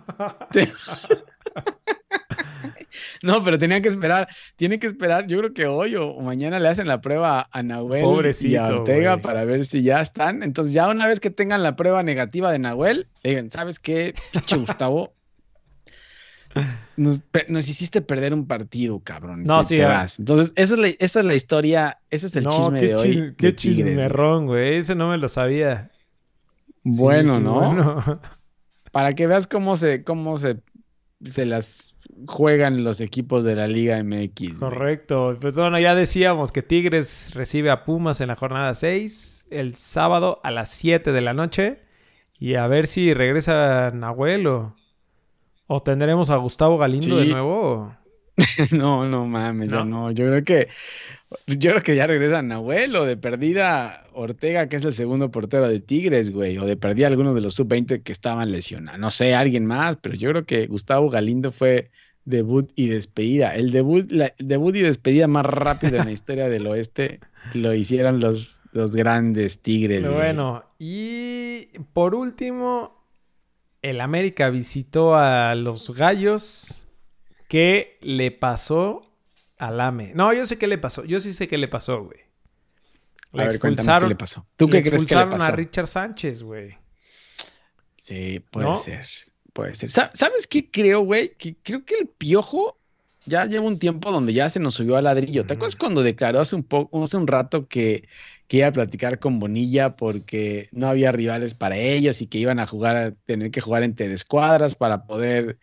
no, 3.22 3.44
pero 3.44 3.60
tenía 3.60 3.82
que 3.82 3.90
esperar. 3.90 4.28
Tiene 4.56 4.80
que 4.80 4.88
esperar. 4.88 5.28
Yo 5.28 5.38
creo 5.38 5.54
que 5.54 5.68
hoy 5.68 5.96
o 5.96 6.20
mañana 6.20 6.60
le 6.60 6.68
hacen 6.68 6.88
la 6.88 7.00
prueba 7.00 7.48
a 7.52 7.64
Nahuel 7.64 8.36
y 8.42 8.56
a 8.56 8.66
Ortega 8.66 9.18
para 9.18 9.46
ver 9.46 9.66
si 9.66 9.84
ya 9.84 10.02
están. 10.02 10.42
Entonces, 10.42 10.74
ya 10.74 10.90
una 10.90 11.08
vez 11.08 11.20
que 11.20 11.30
tengan 11.30 11.62
la 11.62 11.76
prueba 11.76 12.02
negativa 12.02 12.52
de 12.52 12.60
Nahuel, 12.60 13.08
le 13.24 13.30
digan, 13.30 13.50
¿sabes 13.52 13.80
qué, 13.80 14.16
Gustavo? 14.58 15.14
Nos, 16.98 17.70
hiciste 17.70 18.02
perder 18.02 18.34
un 18.34 18.46
partido, 18.46 19.00
cabrón. 19.00 19.44
No, 19.44 19.64
sí. 19.64 19.76
Entonces, 19.78 20.52
esa 20.56 20.74
es, 20.74 20.80
la, 20.80 20.88
esa 20.88 21.20
es 21.20 21.26
la 21.26 21.36
historia, 21.36 22.00
ese 22.10 22.28
es 22.28 22.36
el 22.36 22.48
chisme 22.48 22.82
de 22.82 22.96
hoy. 22.96 23.34
Qué 23.38 23.56
chismerrón, 23.56 24.48
güey. 24.48 24.76
Ese 24.76 24.96
no 24.96 25.10
me 25.10 25.18
lo 25.18 25.30
sabía. 25.30 25.92
Bueno, 26.84 27.40
¿no? 27.40 28.20
Para 28.92 29.14
que 29.14 29.28
veas 29.28 29.48
cómo 29.48 29.76
se, 29.76 30.04
cómo 30.04 30.38
se, 30.38 30.58
se 31.24 31.46
las 31.46 31.96
juegan 32.28 32.84
los 32.84 33.02
equipos 33.02 33.44
de 33.44 33.56
la 33.56 33.68
Liga 33.68 34.04
MX. 34.04 34.60
Correcto. 34.60 35.38
Pues 35.40 35.56
bueno, 35.56 35.80
ya 35.80 35.96
decíamos 35.96 36.52
que 36.52 36.64
Tigres 36.64 37.32
recibe 37.34 37.70
a 37.70 37.86
Pumas 37.86 38.22
en 38.22 38.28
la 38.28 38.36
jornada 38.36 38.74
6 38.74 39.48
el 39.52 39.76
sábado 39.76 40.40
a 40.44 40.52
las 40.52 40.70
7 40.70 41.12
de 41.12 41.22
la 41.22 41.34
noche. 41.34 41.80
Y 42.40 42.56
a 42.56 42.68
ver 42.68 42.88
si 42.88 43.14
regresa 43.14 43.92
Nahuel 43.94 44.48
o, 44.48 44.76
o 45.72 45.84
tendremos 45.84 46.32
a 46.32 46.38
Gustavo 46.38 46.80
Galindo 46.80 47.18
de 47.18 47.28
nuevo. 47.28 47.96
no, 48.72 49.08
no 49.08 49.28
mames, 49.28 49.72
no. 49.72 49.86
no. 49.86 50.12
Yo 50.12 50.26
creo 50.26 50.44
que 50.44 50.68
yo 51.46 51.70
creo 51.70 51.84
que 51.84 51.96
ya 51.96 52.08
regresa 52.08 52.42
Nahuel 52.42 52.96
o 52.96 53.06
de 53.06 53.18
perdida 53.18 54.08
Ortega, 54.14 54.68
que 54.68 54.78
es 54.78 54.84
el 54.84 54.94
segundo 54.94 55.30
portero 55.30 55.70
de 55.70 55.80
Tigres, 55.80 56.32
güey, 56.32 56.58
o 56.58 56.66
de 56.66 56.76
perdida 56.76 57.06
alguno 57.06 57.36
de 57.36 57.42
los 57.42 57.54
sub-20 57.54 58.02
que 58.02 58.12
estaban 58.12 58.52
lesionados. 58.52 59.00
No 59.00 59.12
sé, 59.12 59.36
alguien 59.36 59.68
más, 59.68 59.98
pero 59.98 60.16
yo 60.16 60.32
creo 60.32 60.46
que 60.46 60.66
Gustavo 60.66 61.12
Galindo 61.12 61.52
fue 61.52 61.92
debut 62.26 62.72
y 62.76 62.88
despedida. 62.88 63.54
El 63.54 63.72
debut, 63.72 64.12
la, 64.12 64.34
debut 64.40 64.76
y 64.76 64.82
despedida 64.82 65.28
más 65.28 65.46
rápido 65.46 65.98
en 65.98 66.06
la 66.06 66.12
historia 66.12 66.50
del 66.50 66.66
oeste 66.66 67.20
lo 67.54 67.76
hicieron 67.76 68.20
los, 68.20 68.62
los 68.72 68.96
grandes 68.96 69.62
Tigres. 69.62 70.10
Bueno, 70.10 70.64
y 70.80 71.68
por 71.94 72.16
último, 72.16 72.99
el 73.82 74.02
América 74.02 74.50
visitó 74.50 75.16
a 75.16 75.56
los 75.56 75.96
Gallos. 75.96 76.88
¿Qué 77.48 77.98
le 78.02 78.32
pasó 78.32 79.10
Alame. 79.60 80.14
No, 80.16 80.34
yo 80.34 80.48
sé 80.48 80.58
qué 80.58 80.68
le 80.68 80.78
pasó. 80.78 81.04
Yo 81.04 81.20
sí 81.20 81.34
sé 81.34 81.48
qué 81.48 81.58
le 81.58 81.68
pasó, 81.68 82.04
güey. 82.04 82.20
Le 83.34 83.44
expulsaron, 83.44 84.08
qué 84.08 84.14
le 84.14 84.16
pasó. 84.16 84.48
¿Tú 84.56 84.70
qué 84.70 84.82
crees 84.82 85.06
que 85.06 85.16
le 85.16 85.28
pasó? 85.28 85.44
a 85.44 85.52
Richard 85.52 85.88
Sánchez, 85.88 86.42
güey. 86.42 86.78
Sí, 88.02 88.40
puede 88.50 88.74
ser. 88.76 89.06
Puede 89.54 89.74
ser. 89.76 89.90
¿Sabes 89.90 90.48
qué 90.48 90.72
creo, 90.72 91.02
güey? 91.02 91.36
Que 91.36 91.58
creo 91.62 91.84
que 91.84 91.96
el 91.96 92.08
piojo 92.08 92.79
ya 93.30 93.46
lleva 93.46 93.66
un 93.68 93.80
tiempo 93.80 94.12
donde 94.12 94.34
ya 94.34 94.50
se 94.50 94.60
nos 94.60 94.74
subió 94.74 94.98
al 94.98 95.06
ladrillo. 95.06 95.46
¿Te 95.46 95.54
acuerdas 95.54 95.76
cuando 95.78 96.04
declaró 96.04 96.42
hace 96.42 96.56
un 96.56 96.64
poco, 96.64 97.04
hace 97.04 97.18
un 97.18 97.28
rato 97.28 97.68
que, 97.68 98.04
que, 98.48 98.58
iba 98.58 98.68
a 98.68 98.74
platicar 98.74 99.20
con 99.20 99.40
Bonilla 99.40 99.96
porque 99.96 100.68
no 100.74 100.88
había 100.88 101.12
rivales 101.12 101.54
para 101.56 101.78
ellos 101.78 102.22
y 102.22 102.28
que 102.28 102.40
iban 102.40 102.60
a 102.60 102.66
jugar, 102.66 102.96
a 102.98 103.12
tener 103.26 103.52
que 103.52 103.62
jugar 103.62 103.84
entre 103.84 104.12
escuadras 104.12 104.76
para 104.76 105.06
poder 105.06 105.60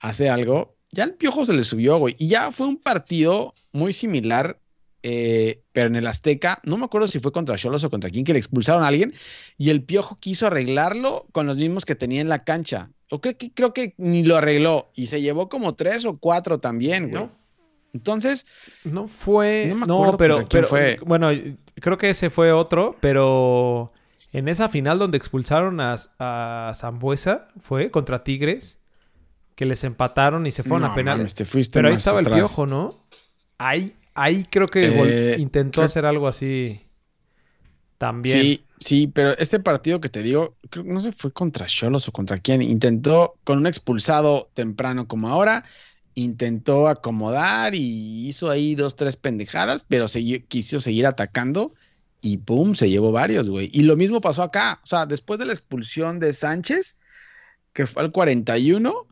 hacer 0.00 0.30
algo? 0.30 0.76
ya 0.92 1.04
el 1.04 1.14
Piojo 1.14 1.44
se 1.44 1.52
le 1.52 1.62
subió, 1.62 1.98
güey. 1.98 2.14
Y 2.18 2.28
ya 2.28 2.50
fue 2.52 2.66
un 2.66 2.76
partido 2.76 3.54
muy 3.72 3.92
similar, 3.92 4.60
eh, 5.02 5.62
pero 5.72 5.88
en 5.88 5.96
el 5.96 6.06
Azteca, 6.06 6.60
no 6.64 6.76
me 6.76 6.84
acuerdo 6.84 7.06
si 7.06 7.18
fue 7.18 7.32
contra 7.32 7.56
Cholos 7.56 7.84
o 7.84 7.90
contra 7.90 8.10
quién, 8.10 8.24
que 8.24 8.32
le 8.32 8.38
expulsaron 8.38 8.82
a 8.82 8.88
alguien, 8.88 9.14
y 9.58 9.70
el 9.70 9.82
Piojo 9.82 10.16
quiso 10.16 10.46
arreglarlo 10.46 11.26
con 11.32 11.46
los 11.46 11.56
mismos 11.56 11.84
que 11.84 11.94
tenía 11.94 12.20
en 12.20 12.28
la 12.28 12.44
cancha. 12.44 12.90
O 13.10 13.20
creo 13.20 13.36
que, 13.36 13.52
creo 13.52 13.72
que 13.72 13.94
ni 13.98 14.22
lo 14.22 14.36
arregló, 14.36 14.90
y 14.94 15.06
se 15.06 15.20
llevó 15.20 15.48
como 15.48 15.74
tres 15.74 16.04
o 16.04 16.18
cuatro 16.18 16.58
también, 16.58 17.10
güey. 17.10 17.28
Entonces. 17.92 18.46
No 18.84 19.08
fue. 19.08 19.74
No, 19.86 20.16
pero, 20.16 20.46
pero 20.48 20.66
fue. 20.66 20.98
Bueno, 21.04 21.30
creo 21.74 21.98
que 21.98 22.10
ese 22.10 22.30
fue 22.30 22.52
otro, 22.52 22.96
pero 23.00 23.92
en 24.32 24.48
esa 24.48 24.68
final 24.68 24.98
donde 24.98 25.18
expulsaron 25.18 25.80
a, 25.80 25.96
a 26.18 26.72
Zambuesa, 26.74 27.48
fue 27.58 27.90
contra 27.90 28.22
Tigres 28.22 28.78
que 29.60 29.66
les 29.66 29.84
empataron 29.84 30.46
y 30.46 30.52
se 30.52 30.62
fueron 30.62 30.90
a 30.90 30.94
penales. 30.94 31.34
Pero 31.72 31.88
ahí 31.88 31.94
estaba 31.94 32.20
el 32.20 32.26
piojo, 32.26 32.66
¿no? 32.66 33.04
Ahí, 33.58 33.94
ahí 34.20 34.44
creo 34.44 34.66
que 34.66 34.86
eh, 34.86 35.36
intentó 35.38 35.82
hacer 35.82 36.04
algo 36.04 36.28
así 36.28 36.80
también. 37.98 38.40
Sí, 38.40 38.64
sí, 38.80 39.06
pero 39.08 39.36
este 39.38 39.60
partido 39.60 40.00
que 40.00 40.08
te 40.08 40.22
digo, 40.22 40.56
creo 40.70 40.84
no 40.84 41.00
sé, 41.00 41.12
fue 41.12 41.32
contra 41.32 41.66
Cholos 41.66 42.08
o 42.08 42.12
contra 42.12 42.38
quién. 42.38 42.62
Intentó 42.62 43.34
con 43.44 43.58
un 43.58 43.66
expulsado 43.66 44.50
temprano 44.54 45.06
como 45.06 45.28
ahora, 45.28 45.64
intentó 46.14 46.88
acomodar 46.88 47.74
y 47.74 48.28
hizo 48.28 48.50
ahí 48.50 48.74
dos, 48.74 48.96
tres 48.96 49.16
pendejadas, 49.16 49.84
pero 49.88 50.06
quiso 50.48 50.80
seguir 50.80 51.06
atacando 51.06 51.72
y 52.20 52.38
pum, 52.38 52.74
se 52.74 52.90
llevó 52.90 53.12
varios, 53.12 53.48
güey. 53.48 53.70
Y 53.72 53.82
lo 53.82 53.96
mismo 53.96 54.20
pasó 54.20 54.42
acá. 54.42 54.80
O 54.82 54.86
sea, 54.86 55.06
después 55.06 55.38
de 55.38 55.46
la 55.46 55.52
expulsión 55.52 56.18
de 56.18 56.32
Sánchez, 56.32 56.96
que 57.72 57.86
fue 57.86 58.02
al 58.02 58.12
41, 58.12 59.06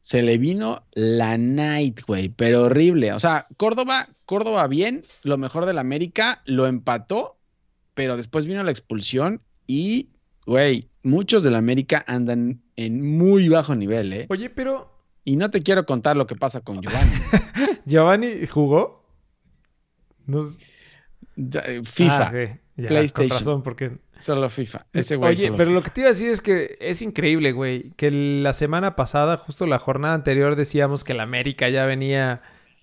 se 0.00 0.22
le 0.22 0.38
vino 0.38 0.86
la 0.92 1.36
night, 1.36 2.00
güey, 2.06 2.28
pero 2.28 2.64
horrible. 2.64 3.12
O 3.12 3.18
sea, 3.18 3.46
Córdoba, 3.56 4.08
Córdoba 4.24 4.66
bien, 4.66 5.02
lo 5.22 5.38
mejor 5.38 5.66
del 5.66 5.78
América, 5.78 6.42
lo 6.44 6.66
empató, 6.66 7.38
pero 7.94 8.16
después 8.16 8.46
vino 8.46 8.62
la 8.62 8.70
expulsión 8.70 9.42
y, 9.66 10.10
güey, 10.46 10.88
muchos 11.02 11.42
del 11.42 11.54
América 11.54 12.04
andan 12.06 12.62
en 12.76 13.16
muy 13.16 13.48
bajo 13.48 13.74
nivel, 13.74 14.12
¿eh? 14.12 14.26
Oye, 14.30 14.50
pero... 14.50 14.90
Y 15.24 15.36
no 15.36 15.50
te 15.50 15.62
quiero 15.62 15.84
contar 15.84 16.16
lo 16.16 16.26
que 16.26 16.34
pasa 16.34 16.62
con 16.62 16.80
Giovanni. 16.80 17.12
¿Giovanni 17.84 18.46
jugó? 18.46 19.04
Eh, 21.36 21.82
FIFA. 21.84 22.32
Ah, 22.34 22.59
PlayStation. 22.88 23.28
Con 23.28 23.38
razón, 23.38 23.62
porque 23.62 23.92
Solo 24.20 24.50
FIFA. 24.50 24.86
Ese 24.92 25.16
güey 25.16 25.32
Oye, 25.32 25.52
pero 25.52 25.70
lo 25.70 25.82
que 25.82 25.90
te 25.90 26.02
iba 26.02 26.08
a 26.08 26.12
decir 26.12 26.28
es 26.28 26.40
que 26.40 26.76
es 26.80 27.00
increíble, 27.00 27.52
güey. 27.52 27.90
Que 27.92 28.10
la 28.10 28.52
semana 28.52 28.94
pasada, 28.94 29.38
justo 29.38 29.66
la 29.66 29.78
jornada 29.78 30.14
anterior, 30.14 30.56
decíamos 30.56 31.04
que 31.04 31.12
el 31.12 31.20
América 31.20 31.68
ya 31.70 31.86
venía 31.86 32.42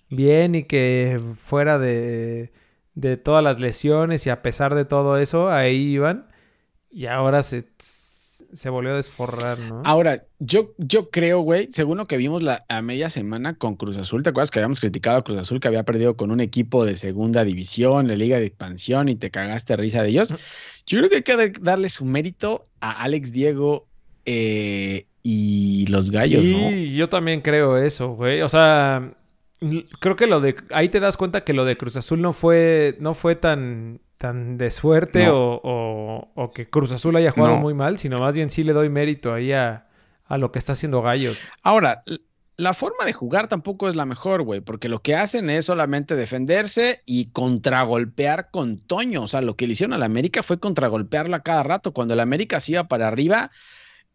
bien 0.09 0.55
y 0.55 0.63
que 0.63 1.21
fuera 1.39 1.77
de, 1.77 2.51
de 2.95 3.17
todas 3.17 3.43
las 3.43 3.59
lesiones 3.59 4.25
y 4.25 4.31
a 4.31 4.41
pesar 4.41 4.73
de 4.73 4.85
todo 4.85 5.17
eso, 5.17 5.49
ahí 5.49 5.77
iban. 5.77 6.27
Y 6.89 7.05
ahora 7.05 7.43
se, 7.43 7.65
se 8.51 8.69
volvió 8.69 8.93
a 8.93 8.97
desforrar, 8.97 9.59
¿no? 9.59 9.81
Ahora, 9.85 10.25
yo, 10.39 10.73
yo 10.77 11.09
creo, 11.09 11.41
güey, 11.41 11.67
según 11.71 11.97
lo 11.97 12.05
que 12.05 12.17
vimos 12.17 12.43
la, 12.43 12.65
a 12.69 12.81
media 12.81 13.09
semana 13.09 13.55
con 13.55 13.75
Cruz 13.75 13.97
Azul, 13.97 14.23
¿te 14.23 14.29
acuerdas 14.29 14.51
que 14.51 14.59
habíamos 14.59 14.79
criticado 14.79 15.17
a 15.17 15.23
Cruz 15.23 15.39
Azul 15.39 15.59
que 15.59 15.67
había 15.67 15.83
perdido 15.83 16.15
con 16.15 16.31
un 16.31 16.39
equipo 16.39 16.85
de 16.85 16.95
segunda 16.95 17.43
división, 17.43 18.07
la 18.07 18.15
Liga 18.15 18.37
de 18.37 18.45
Expansión 18.45 19.09
y 19.09 19.15
te 19.15 19.31
cagaste 19.31 19.75
risa 19.75 20.03
de 20.03 20.09
ellos? 20.09 20.33
Yo 20.85 20.99
creo 20.99 21.09
que 21.09 21.15
hay 21.17 21.23
que 21.23 21.59
darle 21.61 21.89
su 21.89 22.05
mérito 22.05 22.67
a 22.79 23.03
Alex 23.03 23.31
Diego 23.31 23.85
eh, 24.25 25.05
y 25.23 25.85
los 25.87 26.11
gallos, 26.11 26.43
sí, 26.43 26.93
yo 26.93 27.09
también 27.09 27.41
creo 27.41 27.77
eso, 27.77 28.09
güey. 28.09 28.41
O 28.41 28.49
sea, 28.49 29.13
creo 29.99 30.15
que 30.15 30.27
lo 30.27 30.39
de. 30.39 30.55
Ahí 30.71 30.89
te 30.89 30.99
das 30.99 31.17
cuenta 31.17 31.43
que 31.43 31.53
lo 31.53 31.65
de 31.65 31.77
Cruz 31.77 31.97
Azul 31.97 32.21
no 32.21 32.33
fue, 32.33 32.95
no 32.99 33.13
fue 33.13 33.35
tan 33.35 33.99
tan 34.17 34.57
de 34.57 34.71
suerte 34.71 35.27
o, 35.29 36.51
que 36.53 36.69
Cruz 36.69 36.91
Azul 36.91 37.15
haya 37.15 37.31
jugado 37.31 37.57
muy 37.57 37.73
mal, 37.73 37.99
sino 37.99 38.19
más 38.19 38.35
bien 38.35 38.49
sí 38.49 38.63
le 38.63 38.73
doy 38.73 38.89
mérito 38.89 39.33
ahí 39.33 39.51
a, 39.51 39.83
lo 40.29 40.51
que 40.51 40.59
está 40.59 40.73
haciendo 40.73 41.01
Gallos. 41.01 41.37
Ahora, 41.61 42.03
la 42.57 42.73
forma 42.73 43.05
de 43.05 43.13
jugar 43.13 43.47
tampoco 43.47 43.87
es 43.87 43.95
la 43.95 44.05
mejor, 44.05 44.41
güey, 44.41 44.61
porque 44.61 44.89
lo 44.89 45.01
que 45.01 45.15
hacen 45.15 45.49
es 45.49 45.65
solamente 45.65 46.15
defenderse 46.15 47.03
y 47.05 47.31
contragolpear 47.31 48.49
con 48.51 48.79
Toño. 48.79 49.23
O 49.23 49.27
sea, 49.27 49.41
lo 49.41 49.55
que 49.55 49.67
le 49.67 49.73
hicieron 49.73 49.93
a 49.93 49.99
la 49.99 50.05
América 50.05 50.41
fue 50.41 50.59
contragolpearlo 50.59 51.35
a 51.35 51.43
cada 51.43 51.63
rato. 51.63 51.93
Cuando 51.93 52.15
la 52.15 52.23
América 52.23 52.59
se 52.59 52.73
iba 52.73 52.87
para 52.87 53.07
arriba, 53.07 53.51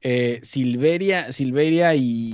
eh, 0.01 0.41
Silveria, 0.43 1.31
Silveria 1.31 1.95
y 1.95 2.33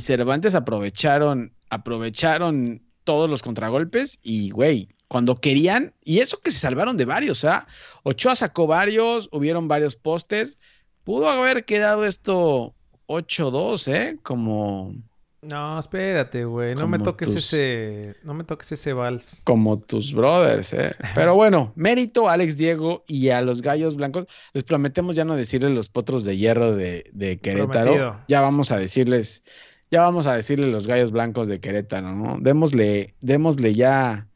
Cervantes. 0.00 0.56
aprovecharon, 0.56 1.54
aprovecharon 1.70 2.82
todos 3.04 3.30
los 3.30 3.42
contragolpes 3.42 4.18
y, 4.22 4.50
güey, 4.50 4.88
cuando 5.08 5.36
querían, 5.36 5.92
y 6.02 6.20
eso 6.20 6.40
que 6.40 6.50
se 6.50 6.58
salvaron 6.58 6.96
de 6.96 7.04
varios, 7.04 7.38
o 7.38 7.40
sea, 7.40 7.66
Ochoa 8.02 8.36
sacó 8.36 8.66
varios, 8.66 9.28
hubieron 9.32 9.68
varios 9.68 9.96
postes, 9.96 10.58
pudo 11.04 11.28
haber 11.28 11.64
quedado 11.64 12.04
esto 12.04 12.74
8-2, 13.06 13.94
¿eh? 13.94 14.18
Como... 14.22 14.94
No, 15.42 15.78
espérate, 15.78 16.46
güey, 16.46 16.74
no 16.74 16.88
me 16.88 16.98
toques 16.98 17.28
ese, 17.34 18.16
no 18.22 18.32
me 18.32 18.44
toques 18.44 18.72
ese 18.72 18.94
vals. 18.94 19.42
Como 19.44 19.78
tus 19.78 20.14
brothers, 20.14 20.72
¿eh? 20.72 20.96
Pero 21.14 21.34
bueno, 21.34 21.70
mérito 21.76 22.28
a 22.28 22.32
Alex 22.32 22.56
Diego 22.56 23.04
y 23.06 23.28
a 23.28 23.42
los 23.42 23.60
Gallos 23.60 23.96
Blancos. 23.96 24.24
Les 24.54 24.64
prometemos 24.64 25.16
ya 25.16 25.26
no 25.26 25.36
decirles 25.36 25.72
los 25.72 25.90
potros 25.90 26.24
de 26.24 26.38
hierro 26.38 26.74
de, 26.74 27.10
de 27.12 27.36
Querétaro. 27.36 28.22
Ya 28.26 28.40
vamos 28.40 28.72
a 28.72 28.78
decirles, 28.78 29.44
ya 29.90 30.00
vamos 30.00 30.26
a 30.26 30.34
decirle 30.34 30.68
los 30.68 30.86
Gallos 30.86 31.12
Blancos 31.12 31.48
de 31.48 31.60
Querétaro, 31.60 32.14
¿no? 32.14 32.38
Démosle, 32.40 33.14
démosle 33.20 33.74
ya 33.74 34.26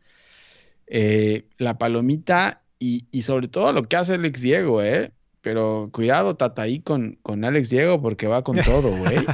eh, 0.91 1.45
la 1.59 1.79
palomita 1.79 2.63
y, 2.79 3.07
sobre 3.23 3.49
todo 3.49 3.73
lo 3.73 3.83
que 3.83 3.97
hace 3.97 4.15
Alex 4.15 4.41
Diego, 4.41 4.83
¿eh? 4.83 5.13
Pero 5.41 5.91
cuidado, 5.93 6.37
Tata, 6.37 6.63
ahí 6.63 6.81
con, 6.81 7.19
con 7.23 7.45
Alex 7.45 7.71
Diego 7.71 8.01
porque 8.01 8.27
va 8.27 8.43
con 8.43 8.57
todo, 8.57 8.91
güey. 8.97 9.19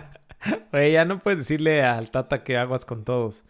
Güey, 0.73 0.93
ya 0.93 1.07
no 1.07 1.21
puedes 1.21 1.38
decirle 1.38 1.83
al 1.83 2.11
Tata 2.11 2.45
que 2.45 2.59
aguas 2.59 2.85
con 2.85 3.03
todos. 3.05 3.45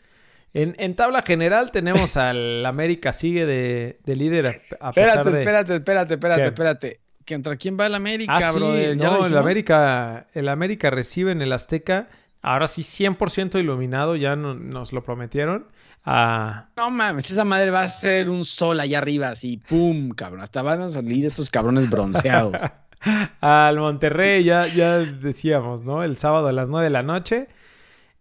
En, 0.52 0.94
tabla 0.94 1.22
general 1.22 1.72
tenemos 1.72 2.16
al 2.16 2.64
América 2.64 3.12
sigue 3.12 3.44
de, 3.44 3.98
líder 4.06 4.62
a, 4.78 4.92
pesar 4.92 5.26
espérate, 5.26 5.30
Espérate, 5.40 5.74
espérate, 5.74 6.14
espérate, 6.14 6.44
espérate. 6.44 7.00
¿Contra 7.26 7.56
quién 7.56 7.76
va 7.80 7.86
el 7.86 7.94
América, 7.94 8.38
ah, 8.40 8.52
bro? 8.52 8.68
no, 8.94 9.26
el 9.26 9.36
América, 9.36 10.28
el 10.34 10.48
América 10.48 10.90
recibe 10.90 11.32
en 11.32 11.42
el 11.42 11.52
Azteca. 11.52 12.08
Ahora 12.42 12.68
sí, 12.68 12.82
100% 12.82 13.58
iluminado, 13.58 14.14
ya 14.14 14.36
nos 14.36 14.92
lo 14.92 15.02
prometieron. 15.02 15.66
No 16.06 16.90
mames, 16.90 17.30
esa 17.30 17.44
madre 17.44 17.70
va 17.70 17.82
a 17.82 17.88
ser 17.88 18.28
un 18.28 18.44
sol 18.44 18.78
allá 18.80 18.98
arriba, 18.98 19.30
así, 19.30 19.56
pum, 19.56 20.10
cabrón. 20.10 20.42
Hasta 20.42 20.60
van 20.62 20.82
a 20.82 20.88
salir 20.88 21.24
estos 21.24 21.48
cabrones 21.48 21.88
bronceados. 21.88 22.60
Al 23.40 23.78
Monterrey, 23.78 24.44
ya, 24.44 24.66
ya 24.66 24.98
decíamos, 24.98 25.84
¿no? 25.84 26.02
El 26.02 26.16
sábado 26.18 26.48
a 26.48 26.52
las 26.52 26.68
9 26.68 26.84
de 26.84 26.90
la 26.90 27.02
noche. 27.02 27.48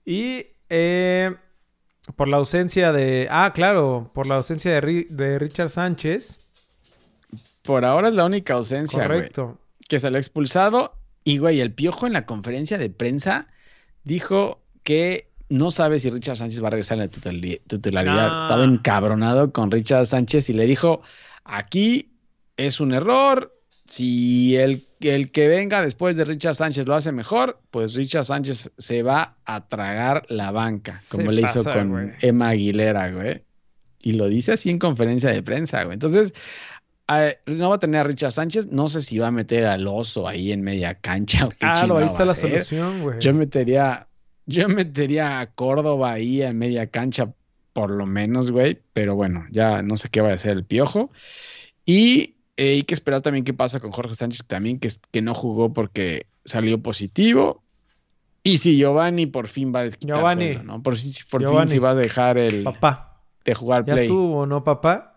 Y 0.06 0.48
eh, 0.70 1.36
por 2.16 2.28
la 2.28 2.38
ausencia 2.38 2.92
de. 2.92 3.28
Ah, 3.30 3.52
claro, 3.54 4.10
por 4.14 4.28
la 4.28 4.36
ausencia 4.36 4.80
de, 4.80 5.08
de 5.10 5.40
Richard 5.40 5.70
Sánchez. 5.70 6.42
Por 7.62 7.86
ahora 7.86 8.10
es 8.10 8.16
la 8.16 8.26
única 8.26 8.56
ausencia, 8.56 9.04
Correcto. 9.04 9.58
que 9.88 10.00
salió 10.00 10.18
expulsado. 10.18 10.98
Y, 11.24 11.38
güey, 11.38 11.62
el 11.62 11.74
piojo 11.74 12.06
en 12.08 12.14
la 12.14 12.26
conferencia 12.26 12.78
de 12.78 12.90
prensa 12.90 13.48
dijo 14.04 14.62
que 14.84 15.32
no 15.54 15.70
sabe 15.70 16.00
si 16.00 16.10
Richard 16.10 16.38
Sánchez 16.38 16.64
va 16.64 16.68
a 16.68 16.72
regresar 16.72 16.98
en 16.98 17.04
la 17.04 17.58
titularidad. 17.68 18.40
Estaba 18.40 18.64
encabronado 18.64 19.54
con 19.54 19.70
Richard 19.70 20.08
Sánchez 20.08 20.50
y 20.50 20.54
le 20.54 20.66
dijo, 20.66 21.04
aquí 21.44 22.12
es 22.58 22.80
un 22.80 22.92
error. 22.92 23.56
Si 23.86 24.56
el, 24.56 24.88
el 25.02 25.30
que 25.30 25.48
venga 25.48 25.84
después 25.84 26.18
de 26.18 26.26
Richard 26.26 26.56
Sánchez 26.56 26.88
lo 26.88 26.96
hace 26.96 27.12
mejor, 27.12 27.62
pues 27.70 27.94
Richard 27.94 28.26
Sánchez 28.26 28.72
se 28.80 29.04
va 29.04 29.38
a 29.46 29.68
tragar 29.68 30.26
la 30.28 30.50
banca, 30.50 31.00
como 31.12 31.32
le 31.32 31.44
hizo 31.44 31.64
con 31.64 32.16
Emma 32.22 32.50
Aguilera, 32.50 33.12
güey. 33.12 33.44
Y 34.02 34.14
lo 34.14 34.28
dice 34.30 34.54
así 34.54 34.72
en 34.72 34.80
conferencia 34.80 35.30
de 35.30 35.44
prensa, 35.44 35.84
güey. 35.84 35.94
Entonces, 35.94 36.34
no 37.46 37.70
va 37.70 37.76
a 37.76 37.80
tener 37.80 38.02
a 38.02 38.04
Richard 38.06 38.32
Sánchez. 38.32 38.72
No 38.72 38.90
sé 38.90 39.02
si 39.02 39.20
va 39.20 39.28
a 39.28 39.32
meter 39.32 39.68
al 39.68 39.86
oso 39.88 40.28
ahí 40.28 40.52
en 40.52 40.64
media 40.64 40.96
cancha. 40.96 41.46
O 41.46 41.50
qué 41.50 41.58
ah, 41.62 41.74
ahí 41.76 42.06
está 42.06 42.26
la 42.26 42.34
solución, 42.34 43.04
güey. 43.04 43.20
Yo 43.20 43.36
metería 43.36 44.08
yo 44.46 44.70
metería 44.70 45.40
a 45.40 45.48
Córdoba 45.48 46.14
ahí 46.14 46.42
en 46.42 46.58
media 46.58 46.88
cancha, 46.88 47.34
por 47.74 47.90
lo 47.90 48.06
menos, 48.06 48.52
güey. 48.52 48.80
Pero 48.94 49.16
bueno, 49.16 49.46
ya 49.52 49.82
no 49.82 49.98
sé 49.98 50.10
qué 50.10 50.22
va 50.22 50.30
a 50.30 50.34
hacer 50.34 50.52
el 50.52 50.66
piojo. 50.66 51.12
Y 51.86 52.36
eh, 52.58 52.74
hay 52.74 52.84
que 52.84 52.94
esperar 52.94 53.22
también 53.22 53.46
qué 53.46 53.54
pasa 53.54 53.80
con 53.80 53.92
Jorge 53.92 54.16
Sánchez, 54.16 54.46
también 54.48 54.80
que, 54.80 54.90
que 55.12 55.22
no 55.22 55.34
jugó 55.34 55.74
porque 55.74 56.28
salió 56.46 56.82
positivo. 56.82 57.64
Y 58.44 58.58
si 58.58 58.78
Giovanni 58.78 59.26
por 59.26 59.48
fin 59.48 59.74
va 59.74 59.80
a 59.80 59.84
desquitar 59.84 60.18
Giovanni, 60.18 60.56
¿no? 60.64 60.84
Por, 60.84 60.98
si, 60.98 61.24
por 61.24 61.48
fin 61.48 61.68
si 61.68 61.80
va 61.80 61.92
a 61.92 61.96
dejar 61.96 62.38
el 62.38 62.64
papá 62.64 63.22
de 63.46 63.54
jugar 63.54 63.86
play. 63.86 63.98
Ya 63.98 64.04
estuvo, 64.04 64.46
¿no, 64.46 64.64
papá? 64.64 65.16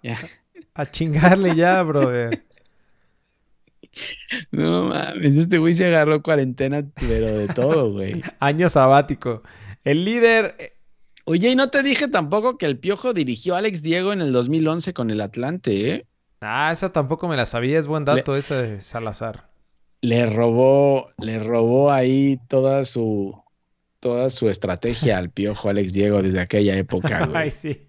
A 0.74 0.86
chingarle 0.86 1.56
ya, 1.56 1.82
brother. 1.82 2.44
No 4.50 4.84
mames, 4.84 5.36
este 5.36 5.58
güey 5.58 5.74
se 5.74 5.86
agarró 5.86 6.22
cuarentena, 6.22 6.84
pero 6.94 7.38
de 7.38 7.48
todo, 7.48 7.92
güey. 7.92 8.22
Año 8.40 8.68
sabático. 8.68 9.42
El 9.84 10.04
líder. 10.04 10.56
Eh, 10.58 10.72
Oye, 11.24 11.50
y 11.50 11.56
no 11.56 11.70
te 11.70 11.82
dije 11.82 12.06
tampoco 12.06 12.56
que 12.56 12.66
el 12.66 12.78
Piojo 12.78 13.12
dirigió 13.12 13.56
a 13.56 13.58
Alex 13.58 13.82
Diego 13.82 14.12
en 14.12 14.20
el 14.20 14.32
2011 14.32 14.94
con 14.94 15.10
el 15.10 15.20
Atlante, 15.20 15.90
¿eh? 15.90 16.06
Ah, 16.40 16.70
esa 16.72 16.92
tampoco 16.92 17.26
me 17.26 17.36
la 17.36 17.46
sabía, 17.46 17.78
es 17.78 17.88
buen 17.88 18.04
dato 18.04 18.36
ese 18.36 18.54
de 18.54 18.80
Salazar. 18.80 19.48
Le 20.02 20.26
robó, 20.26 21.10
le 21.18 21.40
robó 21.40 21.90
ahí 21.90 22.38
toda 22.46 22.84
su, 22.84 23.42
toda 23.98 24.30
su 24.30 24.48
estrategia 24.48 25.18
al 25.18 25.30
Piojo 25.30 25.68
Alex 25.68 25.92
Diego 25.94 26.22
desde 26.22 26.40
aquella 26.40 26.76
época, 26.76 27.26
güey. 27.26 27.36
Ay, 27.36 27.50
sí. 27.50 27.80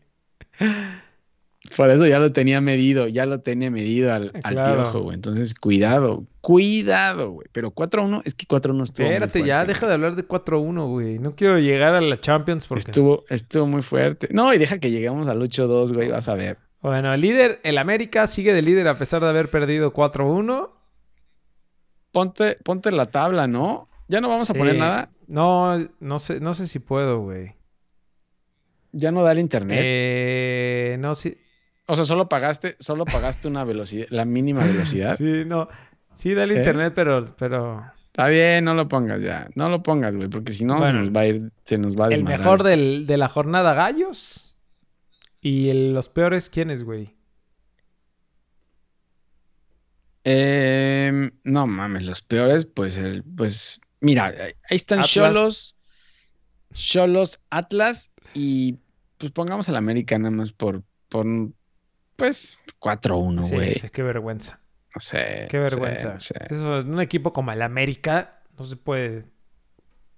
Por 1.76 1.90
eso 1.90 2.08
ya 2.08 2.20
lo 2.20 2.32
tenía 2.32 2.62
medido, 2.62 3.08
ya 3.08 3.26
lo 3.26 3.42
tenía 3.42 3.70
medido 3.70 4.14
al, 4.14 4.32
piojo, 4.32 5.02
güey. 5.02 5.16
Entonces, 5.16 5.54
cuidado, 5.54 6.26
cuidado, 6.42 7.32
güey. 7.32 7.48
Pero 7.52 7.72
4-1, 7.72 8.22
es 8.26 8.36
que 8.36 8.48
4-1 8.48 8.84
estuvo. 8.84 9.08
Espérate, 9.08 9.44
ya, 9.44 9.66
deja 9.66 9.88
de 9.88 9.94
hablar 9.94 10.16
de 10.16 10.28
4-1, 10.28 10.88
güey. 10.90 11.20
No 11.20 11.32
quiero 11.36 11.60
llegar 11.60 11.94
a 11.96 12.02
la 12.02 12.18
Champions 12.18 12.68
porque. 12.68 12.92
Estuvo, 12.92 13.26
estuvo 13.30 13.68
muy 13.68 13.82
fuerte. 13.82 14.30
No, 14.32 14.54
y 14.54 14.58
deja 14.58 14.80
que 14.80 14.92
lleguemos 14.92 15.28
al 15.28 15.42
8-2, 15.42 15.94
güey, 15.94 16.10
vas 16.10 16.30
a 16.30 16.36
ver. 16.36 16.58
Bueno, 16.82 17.14
el 17.14 17.22
líder, 17.22 17.60
el 17.64 17.78
América 17.78 18.28
sigue 18.28 18.54
de 18.54 18.62
líder 18.62 18.88
a 18.88 18.98
pesar 18.98 19.22
de 19.22 19.30
haber 19.30 19.50
perdido 19.50 19.92
4-1. 19.92 20.70
Ponte, 22.12 22.58
ponte 22.64 22.92
la 22.92 23.08
tabla, 23.08 23.48
¿no? 23.48 23.90
¿Ya 24.08 24.22
no 24.22 24.30
vamos 24.30 24.50
a 24.50 24.54
poner 24.54 24.78
nada? 24.78 25.12
No, 25.28 25.78
no 26.00 26.20
sé, 26.20 26.40
no 26.40 26.54
sé 26.54 26.68
si 26.68 26.80
puedo, 26.80 27.20
güey. 27.20 27.56
¿Ya 28.94 29.12
no 29.12 29.22
da 29.22 29.34
el 29.34 29.40
internet? 29.40 29.80
Eh, 29.84 30.98
no, 31.00 31.14
sí. 31.14 31.38
O 31.88 31.96
sea, 31.96 32.06
solo 32.06 32.30
pagaste, 32.30 32.76
solo 32.80 33.06
pagaste 33.06 33.48
una 33.48 33.64
velocidad, 33.64 34.08
la 34.10 34.26
mínima 34.26 34.64
velocidad. 34.66 35.18
Sí, 35.18 35.44
no. 35.46 35.70
Sí, 36.14 36.34
da 36.34 36.44
el 36.44 36.52
¿Eh? 36.52 36.58
internet, 36.58 36.94
pero, 36.96 37.26
pero. 37.38 37.84
Está 38.08 38.28
bien, 38.28 38.66
no 38.66 38.74
lo 38.74 38.88
pongas 38.88 39.22
ya. 39.22 39.48
No 39.56 39.70
lo 39.70 39.84
pongas, 39.84 40.18
güey, 40.18 40.28
porque 40.28 40.52
si 40.52 40.66
no 40.66 40.84
se 40.86 40.94
nos 40.94 41.12
va 41.12 41.22
a 41.22 41.26
ir, 41.28 41.52
se 41.64 41.78
nos 41.78 41.96
va 41.96 42.08
a 42.08 42.10
El 42.10 42.24
mejor 42.24 42.64
de 42.64 43.18
la 43.18 43.30
jornada 43.30 43.74
Gallos. 43.74 44.60
Y 45.40 45.72
los 45.92 46.10
peores, 46.10 46.50
¿quiénes, 46.50 46.84
güey? 46.84 47.16
Eh, 50.30 51.32
no 51.46 51.68
mames, 51.68 52.04
los 52.04 52.22
peores, 52.22 52.66
pues, 52.66 52.98
el, 52.98 53.24
pues, 53.24 53.80
mira, 54.02 54.26
ahí 54.26 54.54
están 54.70 55.02
Cholos, 55.02 55.78
Cholos, 56.74 57.40
Atlas 57.50 58.12
y 58.34 58.78
pues 59.18 59.32
pongamos 59.32 59.70
al 59.70 59.78
América 59.78 60.18
nada 60.18 60.32
más 60.32 60.52
por, 60.52 60.84
por, 61.08 61.26
pues 62.18 62.60
4-1, 62.82 63.50
güey. 63.50 63.76
Sí, 63.76 63.90
qué 63.90 64.04
vergüenza. 64.04 64.60
No 64.94 65.00
sé. 65.00 65.48
Qué 65.50 65.60
vergüenza. 65.60 66.18
Eso, 66.18 66.80
un 66.80 67.00
equipo 67.00 67.32
como 67.32 67.52
el 67.52 67.62
América 67.62 68.42
no 68.58 68.66
se 68.66 68.76
puede. 68.76 69.26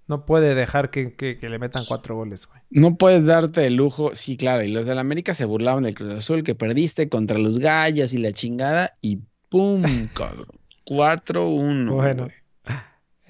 No 0.06 0.26
puede 0.26 0.56
dejar 0.56 0.90
que, 0.90 1.38
le 1.40 1.58
metan 1.60 1.84
cuatro 1.86 2.16
goles, 2.16 2.46
güey. 2.46 2.60
No 2.70 2.96
puedes 2.96 3.26
darte 3.26 3.66
el 3.66 3.74
lujo. 3.74 4.12
Sí, 4.14 4.36
claro. 4.36 4.64
Y 4.64 4.68
los 4.68 4.86
del 4.86 4.98
América 4.98 5.34
se 5.34 5.44
burlaban 5.44 5.84
del 5.84 5.94
Cruz 5.94 6.14
Azul 6.14 6.42
que 6.42 6.56
perdiste 6.56 7.08
contra 7.08 7.38
los 7.38 7.60
Gallas 7.60 8.12
y 8.12 8.18
la 8.18 8.32
chingada. 8.32 8.96
Y 9.00 9.20
¡pum! 9.48 9.82
cabrón. 10.14 10.48
4-1. 10.86 11.94
Bueno. 11.94 12.28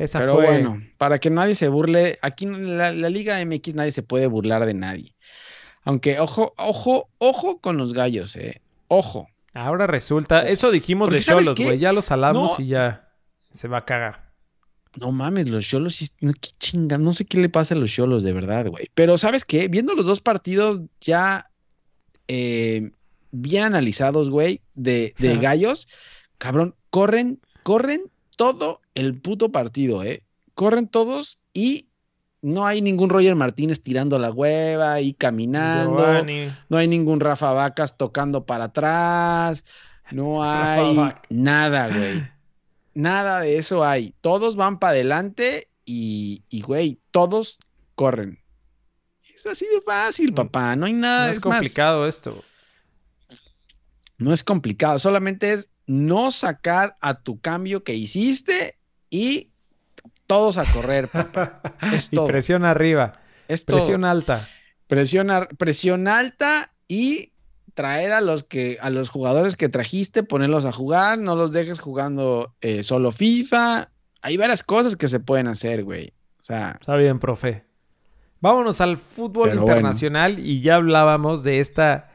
Esa 0.00 0.20
Pero 0.20 0.36
bueno, 0.36 0.82
para 0.96 1.18
que 1.18 1.28
nadie 1.28 1.54
se 1.54 1.68
burle, 1.68 2.18
aquí 2.22 2.46
en 2.46 2.78
la, 2.78 2.90
Liga 2.90 3.44
MX 3.44 3.74
nadie 3.74 3.92
se 3.92 4.02
puede 4.02 4.28
burlar 4.28 4.64
de 4.64 4.72
nadie. 4.72 5.14
Aunque, 5.82 6.20
ojo, 6.20 6.54
ojo, 6.56 7.08
ojo 7.18 7.58
con 7.58 7.76
los 7.76 7.92
gallos, 7.92 8.36
eh. 8.36 8.60
Ojo. 8.88 9.28
Ahora 9.52 9.86
resulta, 9.86 10.42
eso 10.42 10.70
dijimos 10.70 11.10
de 11.10 11.20
Cholos, 11.20 11.58
güey. 11.58 11.78
Ya 11.78 11.92
los 11.92 12.06
salamos 12.06 12.60
y 12.60 12.68
ya 12.68 13.08
se 13.50 13.66
va 13.66 13.78
a 13.78 13.84
cagar. 13.84 14.30
No 14.96 15.12
mames, 15.12 15.50
los 15.50 15.66
Cholos, 15.66 16.12
no, 16.20 16.32
qué 16.32 16.50
chinga, 16.58 16.98
no 16.98 17.12
sé 17.12 17.24
qué 17.24 17.38
le 17.38 17.48
pasa 17.48 17.74
a 17.74 17.78
los 17.78 17.90
Cholos, 17.90 18.22
de 18.22 18.32
verdad, 18.32 18.66
güey. 18.66 18.90
Pero, 18.94 19.18
¿sabes 19.18 19.44
qué? 19.44 19.68
Viendo 19.68 19.94
los 19.94 20.06
dos 20.06 20.20
partidos 20.20 20.82
ya 21.00 21.50
eh, 22.28 22.92
bien 23.32 23.64
analizados, 23.64 24.30
güey, 24.30 24.60
de, 24.74 25.14
de 25.18 25.36
gallos, 25.38 25.88
cabrón, 26.38 26.74
corren, 26.90 27.40
corren 27.62 28.10
todo 28.36 28.80
el 28.94 29.20
puto 29.20 29.52
partido, 29.52 30.02
¿eh? 30.02 30.22
Corren 30.54 30.88
todos 30.88 31.38
y 31.52 31.89
no 32.42 32.66
hay 32.66 32.80
ningún 32.80 33.10
Roger 33.10 33.34
Martínez 33.36 33.82
tirando 33.82 34.18
la 34.18 34.30
hueva 34.30 35.00
y 35.00 35.12
caminando. 35.12 36.24
No 36.68 36.78
hay 36.78 36.88
ningún 36.88 37.20
Rafa 37.20 37.52
Vacas 37.52 37.96
tocando 37.96 38.46
para 38.46 38.64
atrás. 38.64 39.64
No 40.10 40.42
hay 40.44 41.12
nada, 41.28 41.88
güey. 41.88 42.28
Nada 42.94 43.40
de 43.40 43.56
eso 43.56 43.84
hay. 43.84 44.14
Todos 44.20 44.56
van 44.56 44.78
para 44.78 44.92
adelante 44.92 45.68
y, 45.84 46.42
güey, 46.66 46.98
todos 47.10 47.58
corren. 47.94 48.38
Es 49.34 49.46
así 49.46 49.64
de 49.66 49.80
fácil, 49.80 50.32
mm. 50.32 50.34
papá. 50.34 50.76
No 50.76 50.86
hay 50.86 50.92
nada. 50.92 51.26
No 51.26 51.32
es, 51.32 51.40
complicado 51.40 52.06
esto. 52.06 52.44
No 54.18 54.32
es 54.32 54.44
complicado. 54.44 54.98
Solamente 54.98 55.52
es 55.52 55.70
no 55.86 56.30
sacar 56.30 56.96
a 57.00 57.14
tu 57.20 57.40
cambio 57.40 57.84
que 57.84 57.94
hiciste 57.94 58.76
y 59.08 59.49
todos 60.30 60.58
a 60.58 60.64
correr. 60.72 61.08
y 62.12 62.16
presión 62.16 62.64
arriba. 62.64 63.20
Es 63.48 63.64
presión 63.64 64.04
alta. 64.04 64.48
Presión, 64.86 65.28
presión 65.58 66.06
alta 66.06 66.72
y 66.86 67.32
traer 67.74 68.12
a 68.12 68.20
los 68.20 68.44
que 68.44 68.78
a 68.80 68.90
los 68.90 69.08
jugadores 69.08 69.56
que 69.56 69.68
trajiste, 69.68 70.22
ponerlos 70.22 70.66
a 70.66 70.72
jugar, 70.72 71.18
no 71.18 71.34
los 71.34 71.50
dejes 71.50 71.80
jugando 71.80 72.54
eh, 72.60 72.84
solo 72.84 73.10
FIFA. 73.10 73.90
Hay 74.22 74.36
varias 74.36 74.62
cosas 74.62 74.94
que 74.94 75.08
se 75.08 75.18
pueden 75.18 75.48
hacer, 75.48 75.82
güey. 75.82 76.12
O 76.38 76.44
sea, 76.44 76.78
está 76.80 76.94
bien, 76.94 77.18
profe. 77.18 77.64
Vámonos 78.38 78.80
al 78.80 78.98
fútbol 78.98 79.52
internacional 79.52 80.38
y 80.38 80.60
ya 80.60 80.76
hablábamos 80.76 81.42
de 81.42 81.58
esta 81.58 82.10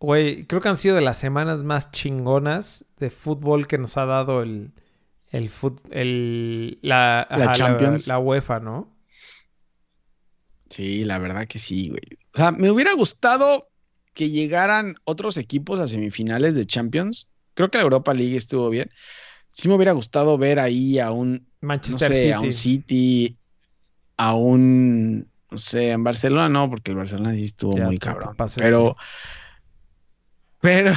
Güey, 0.00 0.48
creo 0.48 0.60
que 0.60 0.68
han 0.68 0.76
sido 0.76 0.96
de 0.96 1.02
las 1.02 1.18
semanas 1.18 1.62
más 1.62 1.92
chingonas 1.92 2.84
de 2.98 3.10
fútbol 3.10 3.68
que 3.68 3.78
nos 3.78 3.96
ha 3.96 4.06
dado 4.06 4.42
el, 4.42 4.72
el, 5.32 5.50
el 5.90 6.78
la, 6.82 7.26
la 7.30 7.52
Champions. 7.52 8.06
La, 8.06 8.18
UEFA, 8.18 8.60
¿no? 8.60 8.94
Sí, 10.70 11.04
la 11.04 11.18
verdad 11.18 11.48
que 11.48 11.58
sí, 11.58 11.88
güey. 11.88 12.18
O 12.34 12.36
sea, 12.36 12.52
me 12.52 12.70
hubiera 12.70 12.94
gustado 12.94 13.68
que 14.14 14.30
llegaran 14.30 14.96
otros 15.04 15.36
equipos 15.36 15.80
a 15.80 15.86
semifinales 15.86 16.54
de 16.54 16.66
Champions. 16.66 17.28
Creo 17.54 17.70
que 17.70 17.78
la 17.78 17.84
Europa 17.84 18.14
League 18.14 18.36
estuvo 18.36 18.70
bien. 18.70 18.90
Sí 19.48 19.68
me 19.68 19.74
hubiera 19.74 19.92
gustado 19.92 20.38
ver 20.38 20.58
ahí 20.58 20.98
a 20.98 21.10
un 21.10 21.46
Manchester 21.60 22.14
City. 22.14 22.30
a 22.32 22.40
un 22.40 22.52
City, 22.52 23.36
a 24.16 24.34
un 24.34 25.32
no 25.50 25.58
sé, 25.58 25.90
en 25.90 26.02
Barcelona 26.02 26.48
no, 26.48 26.70
porque 26.70 26.92
el 26.92 26.96
Barcelona 26.96 27.34
sí 27.34 27.44
estuvo 27.44 27.76
muy 27.76 27.98
cabrón. 27.98 28.34
Pero 28.56 28.96
pero, 30.62 30.92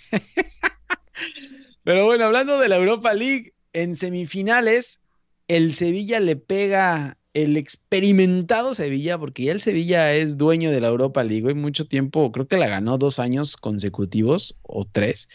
pero 1.84 2.06
bueno, 2.06 2.24
hablando 2.24 2.58
de 2.58 2.68
la 2.68 2.76
Europa 2.76 3.14
League, 3.14 3.52
en 3.76 3.94
semifinales, 3.94 5.00
el 5.48 5.74
Sevilla 5.74 6.18
le 6.18 6.36
pega 6.36 7.18
el 7.34 7.58
experimentado 7.58 8.72
Sevilla, 8.72 9.18
porque 9.18 9.44
ya 9.44 9.52
el 9.52 9.60
Sevilla 9.60 10.14
es 10.14 10.38
dueño 10.38 10.70
de 10.70 10.80
la 10.80 10.88
Europa 10.88 11.22
League, 11.22 11.50
y 11.50 11.54
mucho 11.54 11.86
tiempo, 11.86 12.32
creo 12.32 12.48
que 12.48 12.56
la 12.56 12.68
ganó 12.68 12.96
dos 12.96 13.18
años 13.18 13.58
consecutivos 13.58 14.56
o 14.62 14.86
tres. 14.90 15.28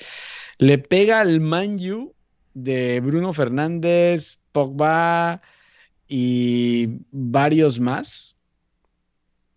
Le 0.58 0.80
pega 0.80 1.20
al 1.20 1.40
Manju 1.40 2.16
de 2.56 3.00
Bruno 3.02 3.32
Fernández, 3.32 4.42
Pogba 4.52 5.42
y 6.08 6.90
varios 7.12 7.80
más. 7.80 8.38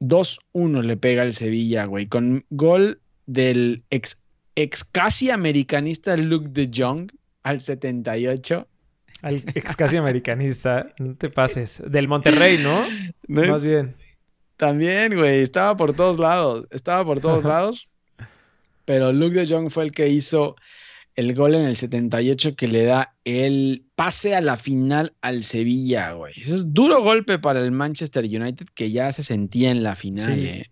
2-1 0.01 0.83
le 0.83 0.99
pega 0.99 1.23
al 1.23 1.33
Sevilla, 1.33 1.87
güey, 1.87 2.07
con 2.07 2.45
gol 2.51 3.01
del 3.25 3.83
ex, 3.89 4.23
ex 4.55 4.85
casi 4.85 5.31
americanista 5.31 6.15
Luke 6.19 6.49
de 6.51 6.71
Jong 6.71 7.11
al 7.43 7.63
78. 7.63 8.69
Al 9.25 9.37
ex 9.55 9.75
casi 9.75 9.97
americanista, 9.97 10.87
no 10.99 11.17
te 11.17 11.31
pases. 11.31 11.83
Del 11.87 12.09
Monterrey, 12.09 12.59
¿no? 12.63 12.85
Más 13.27 13.65
bien. 13.65 13.97
También, 14.59 15.17
güey, 15.17 15.41
estaba 15.41 15.79
por 15.79 15.97
todos 15.97 16.19
lados. 16.19 16.67
Estaba 16.71 17.03
por 17.07 17.21
todos 17.21 17.43
lados. 17.43 17.89
Pero 18.85 19.15
Luke 19.15 19.35
de 19.35 19.47
Jong 19.47 19.71
fue 19.71 19.85
el 19.85 19.93
que 19.93 20.11
hizo 20.11 20.57
el 21.17 21.35
gol 21.35 21.55
en 21.55 21.63
el 21.63 21.75
78 21.75 22.55
que 22.55 22.69
le 22.69 22.85
da 22.85 23.15
el 23.25 23.87
pase 23.95 24.37
a 24.37 24.43
la 24.43 24.57
final 24.57 25.15
al 25.23 25.43
Sevilla, 25.43 26.13
güey. 26.13 26.35
Ese 26.37 26.57
es 26.57 26.75
duro 26.75 27.03
golpe 27.03 27.39
para 27.39 27.61
el 27.61 27.73
Manchester 27.73 28.25
United 28.25 28.67
que 28.75 28.91
ya 28.91 29.11
se 29.11 29.23
sentía 29.23 29.71
en 29.71 29.83
la 29.83 29.97
final, 29.97 30.45
eh. 30.45 30.67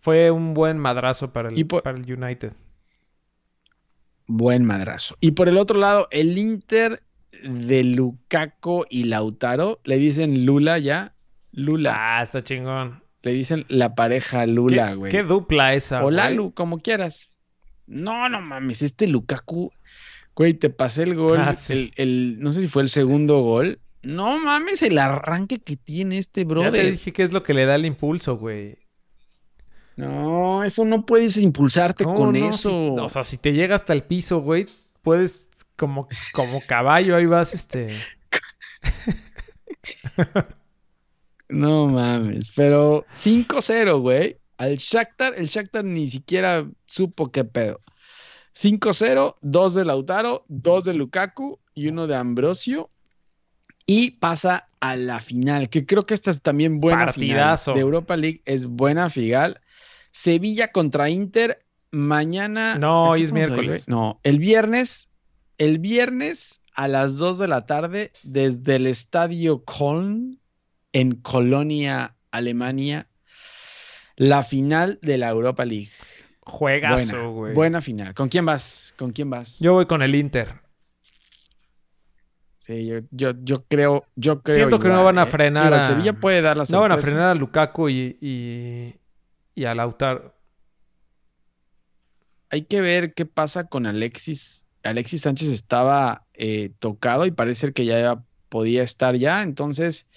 Fue 0.00 0.30
un 0.30 0.52
buen 0.52 0.76
madrazo 0.76 1.32
para 1.32 1.48
el, 1.48 1.66
para 1.66 1.96
el 1.96 2.12
United. 2.12 2.52
Buen 4.28 4.64
madrazo. 4.64 5.16
Y 5.20 5.32
por 5.32 5.48
el 5.48 5.58
otro 5.58 5.78
lado, 5.78 6.06
el 6.10 6.38
Inter 6.38 7.02
de 7.42 7.82
Lukaku 7.82 8.84
y 8.88 9.04
Lautaro, 9.04 9.80
le 9.84 9.98
dicen 9.98 10.44
Lula 10.46 10.78
ya. 10.78 11.14
Lula. 11.52 11.94
Ah, 11.96 12.22
está 12.22 12.44
chingón. 12.44 13.02
Le 13.22 13.32
dicen 13.32 13.64
la 13.68 13.94
pareja 13.94 14.46
Lula, 14.46 14.94
güey. 14.94 15.10
¿Qué, 15.10 15.22
dupla 15.22 15.74
esa? 15.74 16.04
O 16.04 16.10
Lalu, 16.10 16.52
como 16.52 16.78
quieras. 16.78 17.32
No, 17.86 18.28
no 18.28 18.40
mames, 18.40 18.82
este 18.82 19.08
Lukaku, 19.08 19.72
güey, 20.36 20.54
te 20.54 20.68
pasé 20.68 21.04
el 21.04 21.14
gol, 21.14 21.38
ah, 21.40 21.52
el, 21.96 22.36
no 22.38 22.52
sé 22.52 22.60
si 22.60 22.68
fue 22.68 22.82
el 22.82 22.90
segundo 22.90 23.40
gol. 23.40 23.80
No 24.02 24.38
mames, 24.38 24.82
el 24.82 24.98
arranque 24.98 25.58
que 25.58 25.76
tiene 25.76 26.18
este 26.18 26.44
brother. 26.44 26.74
Ya 26.74 26.82
te 26.82 26.90
dije 26.90 27.12
que 27.12 27.22
es 27.22 27.32
lo 27.32 27.42
que 27.42 27.54
le 27.54 27.64
da 27.64 27.74
el 27.76 27.86
impulso, 27.86 28.36
güey. 28.36 28.76
No, 29.98 30.62
eso 30.62 30.84
no 30.84 31.04
puedes 31.04 31.36
impulsarte 31.38 32.04
con 32.04 32.36
eso. 32.36 32.94
o 32.94 33.08
sea, 33.08 33.24
si 33.24 33.36
te 33.36 33.52
llega 33.52 33.74
hasta 33.74 33.92
el 33.92 34.04
piso, 34.04 34.40
güey, 34.40 34.66
puedes 35.02 35.50
como, 35.74 36.06
como 36.32 36.60
caballo, 36.60 37.16
ahí 37.16 37.26
vas, 37.26 37.52
este. 37.52 37.88
no 41.48 41.88
mames, 41.88 42.52
pero 42.54 43.06
5-0, 43.12 44.00
güey. 44.00 44.36
Al 44.56 44.76
Shakhtar, 44.76 45.34
el 45.36 45.48
Shakhtar 45.48 45.84
ni 45.84 46.06
siquiera 46.06 46.64
supo 46.86 47.32
qué 47.32 47.42
pedo. 47.42 47.80
5-0, 48.54 49.34
dos 49.40 49.74
de 49.74 49.84
Lautaro, 49.84 50.44
dos 50.46 50.84
de 50.84 50.94
Lukaku 50.94 51.58
y 51.74 51.88
uno 51.88 52.06
de 52.06 52.14
Ambrosio. 52.14 52.88
Y 53.84 54.12
pasa 54.12 54.68
a 54.78 54.94
la 54.94 55.18
final, 55.18 55.70
que 55.70 55.86
creo 55.86 56.04
que 56.04 56.14
esta 56.14 56.30
es 56.30 56.40
también 56.40 56.78
buena 56.78 57.06
Partidazo. 57.06 57.72
final. 57.72 57.74
De 57.74 57.80
Europa 57.80 58.16
League 58.16 58.42
es 58.44 58.66
buena 58.66 59.10
final. 59.10 59.60
Sevilla 60.18 60.72
contra 60.72 61.10
Inter 61.10 61.64
mañana. 61.92 62.74
No, 62.74 63.10
hoy 63.10 63.22
es 63.22 63.32
miércoles. 63.32 63.86
no, 63.86 64.18
el 64.24 64.40
viernes. 64.40 65.10
El 65.58 65.78
viernes 65.78 66.60
a 66.74 66.88
las 66.88 67.18
2 67.18 67.38
de 67.38 67.46
la 67.46 67.66
tarde 67.66 68.10
desde 68.24 68.76
el 68.76 68.88
estadio 68.88 69.64
Köln 69.64 70.40
en 70.92 71.12
Colonia, 71.12 72.16
Alemania. 72.32 73.06
La 74.16 74.42
final 74.42 74.98
de 75.02 75.18
la 75.18 75.28
Europa 75.28 75.64
League. 75.64 75.90
Juegazo, 76.40 77.30
güey. 77.30 77.54
Buena, 77.54 77.80
final. 77.80 78.12
¿Con 78.14 78.28
quién 78.28 78.44
vas? 78.44 78.94
¿Con 78.98 79.12
quién 79.12 79.30
vas? 79.30 79.60
Yo 79.60 79.74
voy 79.74 79.86
con 79.86 80.02
el 80.02 80.16
Inter. 80.16 80.62
Sí, 82.56 82.86
yo, 83.12 83.30
yo, 83.40 83.64
creo, 83.68 84.04
yo 84.16 84.42
creo. 84.42 84.56
Siento 84.56 84.80
que 84.80 84.88
no 84.88 85.04
van 85.04 85.18
a 85.18 85.22
¿eh? 85.22 85.26
frenar 85.26 85.72
a. 85.72 85.84
Sevilla 85.84 86.14
puede 86.14 86.42
dar 86.42 86.56
la 86.56 86.64
No 86.68 86.80
van 86.80 86.90
a 86.90 86.98
frenar 86.98 87.28
a 87.28 87.34
Lukaku 87.36 87.88
y, 87.88 88.18
y 88.20 88.94
a 89.64 89.74
Lautaro. 89.74 90.34
Hay 92.50 92.62
que 92.62 92.80
ver 92.80 93.14
qué 93.14 93.26
pasa 93.26 93.68
con 93.68 93.86
Alexis. 93.86 94.66
Alexis 94.82 95.22
Sánchez 95.22 95.48
estaba 95.50 96.26
eh, 96.34 96.70
tocado 96.78 97.26
y 97.26 97.30
parece 97.30 97.72
que 97.72 97.84
ya 97.84 98.22
podía 98.48 98.82
estar 98.82 99.16
ya. 99.16 99.42
Entonces, 99.42 100.08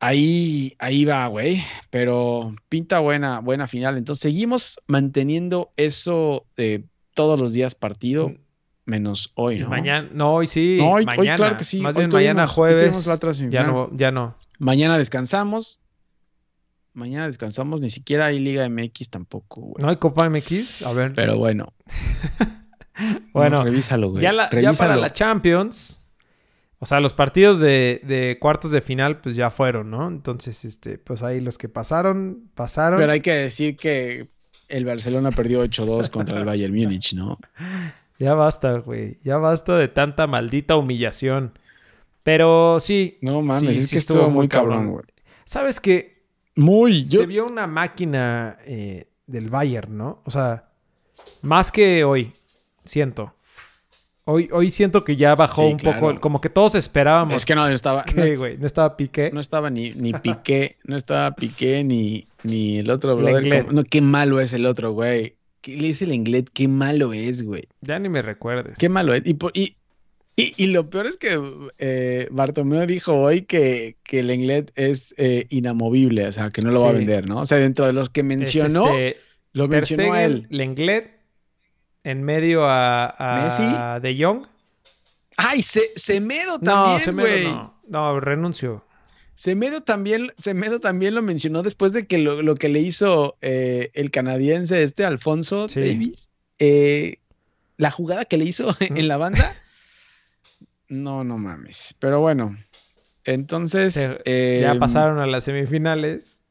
ahí, 0.00 0.74
ahí 0.78 1.04
va, 1.04 1.26
güey. 1.28 1.62
Pero 1.90 2.54
pinta 2.68 2.98
buena, 2.98 3.38
buena 3.40 3.68
final. 3.68 3.96
Entonces, 3.96 4.22
seguimos 4.22 4.80
manteniendo 4.86 5.72
eso 5.76 6.46
todos 7.14 7.38
los 7.38 7.52
días 7.52 7.74
partido. 7.74 8.34
menos 8.84 9.32
hoy, 9.34 9.60
¿no? 9.60 9.68
Mañana, 9.68 10.08
no, 10.12 10.34
hoy 10.34 10.46
sí. 10.46 10.76
No, 10.78 10.90
hoy, 10.92 11.06
mañana. 11.06 11.36
claro 11.36 11.56
que 11.56 11.64
sí. 11.64 11.80
Más 11.80 11.94
bien 11.94 12.10
mañana 12.10 12.46
jueves. 12.46 13.06
ya 13.50 13.62
no, 13.62 13.90
ya 13.96 14.10
no. 14.10 14.34
Mañana 14.58 14.98
descansamos. 14.98 15.80
Mañana 16.94 17.26
descansamos, 17.26 17.80
ni 17.80 17.90
siquiera 17.90 18.26
hay 18.26 18.38
Liga 18.38 18.68
MX 18.68 19.10
tampoco, 19.10 19.60
güey. 19.60 19.82
No 19.82 19.88
hay 19.88 19.96
Copa 19.96 20.28
MX, 20.30 20.82
a 20.82 20.92
ver. 20.92 21.12
Pero 21.14 21.36
bueno. 21.36 21.72
bueno, 23.32 23.64
revísalo, 23.64 24.10
güey. 24.10 24.22
Ya, 24.22 24.32
ya 24.50 24.72
para 24.72 24.96
la 24.96 25.12
Champions, 25.12 26.02
o 26.78 26.86
sea, 26.86 27.00
los 27.00 27.12
partidos 27.12 27.60
de, 27.60 28.38
cuartos 28.40 28.70
de 28.70 28.80
final, 28.80 29.20
pues 29.20 29.34
ya 29.34 29.50
fueron, 29.50 29.90
¿no? 29.90 30.06
Entonces, 30.06 30.64
este, 30.64 30.98
pues 30.98 31.22
ahí 31.22 31.40
los 31.40 31.58
que 31.58 31.68
pasaron, 31.68 32.50
pasaron. 32.54 33.00
Pero 33.00 33.10
hay 33.10 33.20
que 33.20 33.32
decir 33.32 33.76
que 33.76 34.28
el 34.68 34.84
Barcelona 34.84 35.32
perdió 35.32 35.64
8-2 35.64 36.10
contra 36.10 36.38
el 36.38 36.44
Bayern 36.44 36.74
Múnich, 36.74 37.14
¿no? 37.14 37.38
Ya 38.16 38.34
basta, 38.34 38.78
güey. 38.78 39.18
Ya 39.24 39.38
basta 39.38 39.76
de 39.76 39.88
tanta 39.88 40.28
maldita 40.28 40.76
humillación. 40.76 41.58
Pero 42.22 42.78
sí. 42.78 43.18
No 43.20 43.42
mames, 43.42 43.76
es 43.76 43.90
que 43.90 43.98
estuvo 43.98 44.30
muy 44.30 44.46
cabrón, 44.46 44.92
güey. 44.92 45.04
¿Sabes 45.44 45.80
qué? 45.80 46.13
Muy. 46.56 47.02
Se 47.02 47.26
vio 47.26 47.46
una 47.46 47.66
máquina 47.66 48.56
eh, 48.64 49.08
del 49.26 49.50
Bayern, 49.50 49.96
¿no? 49.96 50.22
O 50.24 50.30
sea, 50.30 50.68
más 51.42 51.72
que 51.72 52.04
hoy, 52.04 52.32
siento. 52.84 53.34
Hoy, 54.26 54.48
hoy 54.52 54.70
siento 54.70 55.04
que 55.04 55.16
ya 55.16 55.34
bajó 55.34 55.66
un 55.66 55.76
poco, 55.76 56.18
como 56.18 56.40
que 56.40 56.48
todos 56.48 56.74
esperábamos. 56.76 57.34
Es 57.34 57.44
que 57.44 57.54
no 57.54 57.68
estaba. 57.68 58.04
no, 58.14 58.36
güey? 58.38 58.56
no, 58.56 58.66
estaba 58.66 58.96
Piqué. 58.96 59.30
No 59.32 59.40
estaba 59.40 59.68
ni, 59.68 59.90
ni 59.92 60.14
Piqué, 60.14 60.78
no 60.84 60.96
estaba 60.96 61.32
Piqué 61.32 61.84
ni, 61.84 62.26
ni 62.42 62.78
el 62.78 62.90
otro 62.90 63.16
brother. 63.16 63.72
No, 63.72 63.84
qué 63.84 64.00
malo 64.00 64.40
es 64.40 64.54
el 64.54 64.64
otro, 64.64 64.92
güey. 64.92 65.36
¿Qué 65.60 65.76
le 65.76 65.88
dice 65.88 66.04
el 66.04 66.12
inglés? 66.12 66.44
Qué 66.52 66.68
malo 66.68 67.12
es, 67.12 67.42
güey. 67.42 67.68
Ya 67.82 67.98
ni 67.98 68.08
me 68.08 68.22
recuerdes. 68.22 68.78
Qué 68.78 68.88
malo 68.88 69.12
es. 69.12 69.22
Y, 69.26 69.36
y, 69.54 69.76
y, 70.36 70.66
lo 70.66 70.90
peor 70.90 71.06
es 71.06 71.16
que 71.16 71.40
eh, 71.78 72.26
Bartomeu 72.32 72.86
dijo 72.86 73.12
hoy 73.12 73.42
que, 73.42 73.96
que 74.02 74.18
el 74.18 74.32
inglés 74.32 74.64
es 74.74 75.14
eh, 75.16 75.46
inamovible, 75.50 76.26
o 76.26 76.32
sea, 76.32 76.50
que 76.50 76.60
no 76.60 76.72
lo 76.72 76.82
va 76.82 76.88
a 76.88 76.92
vender, 76.92 77.28
¿no? 77.28 77.42
O 77.42 77.46
sea, 77.46 77.58
dentro 77.58 77.86
de 77.86 77.92
los 77.92 78.10
que 78.10 78.24
mencionó, 78.24 78.84
este, 78.88 79.20
lo 79.52 79.68
mencionó 79.68 80.12
a 80.12 80.24
él. 80.24 80.48
Lenglet 80.50 81.20
en 82.02 82.24
medio 82.24 82.64
a, 82.64 83.94
a 83.94 84.00
De 84.00 84.16
Jong. 84.18 84.44
Ay, 85.36 85.62
se, 85.62 85.92
Semedo 85.94 86.58
también, 86.58 86.94
No, 86.94 86.98
Semedo 86.98 87.50
no. 87.50 87.80
No, 87.86 88.20
renuncio. 88.20 88.84
Semedo 89.34 89.82
también, 89.82 90.32
Semedo 90.36 90.80
también 90.80 91.14
lo 91.14 91.22
mencionó 91.22 91.62
después 91.62 91.92
de 91.92 92.08
que 92.08 92.18
lo, 92.18 92.54
que 92.56 92.68
le 92.68 92.80
hizo 92.80 93.36
eh, 93.40 93.90
el 93.94 94.10
canadiense 94.10 94.82
este, 94.82 95.04
Alfonso 95.04 95.68
Davis. 95.68 96.28
la 97.76 97.90
jugada 97.92 98.24
que 98.24 98.36
le 98.36 98.46
hizo 98.46 98.74
en 98.80 99.06
la 99.06 99.16
banda 99.16 99.54
no, 101.02 101.24
no 101.24 101.38
mames. 101.38 101.94
Pero 101.98 102.20
bueno, 102.20 102.56
entonces... 103.24 103.94
ya 103.94 104.20
em, 104.24 104.78
pasaron 104.78 105.18
a 105.18 105.26
las 105.26 105.44
semifinales. 105.44 106.44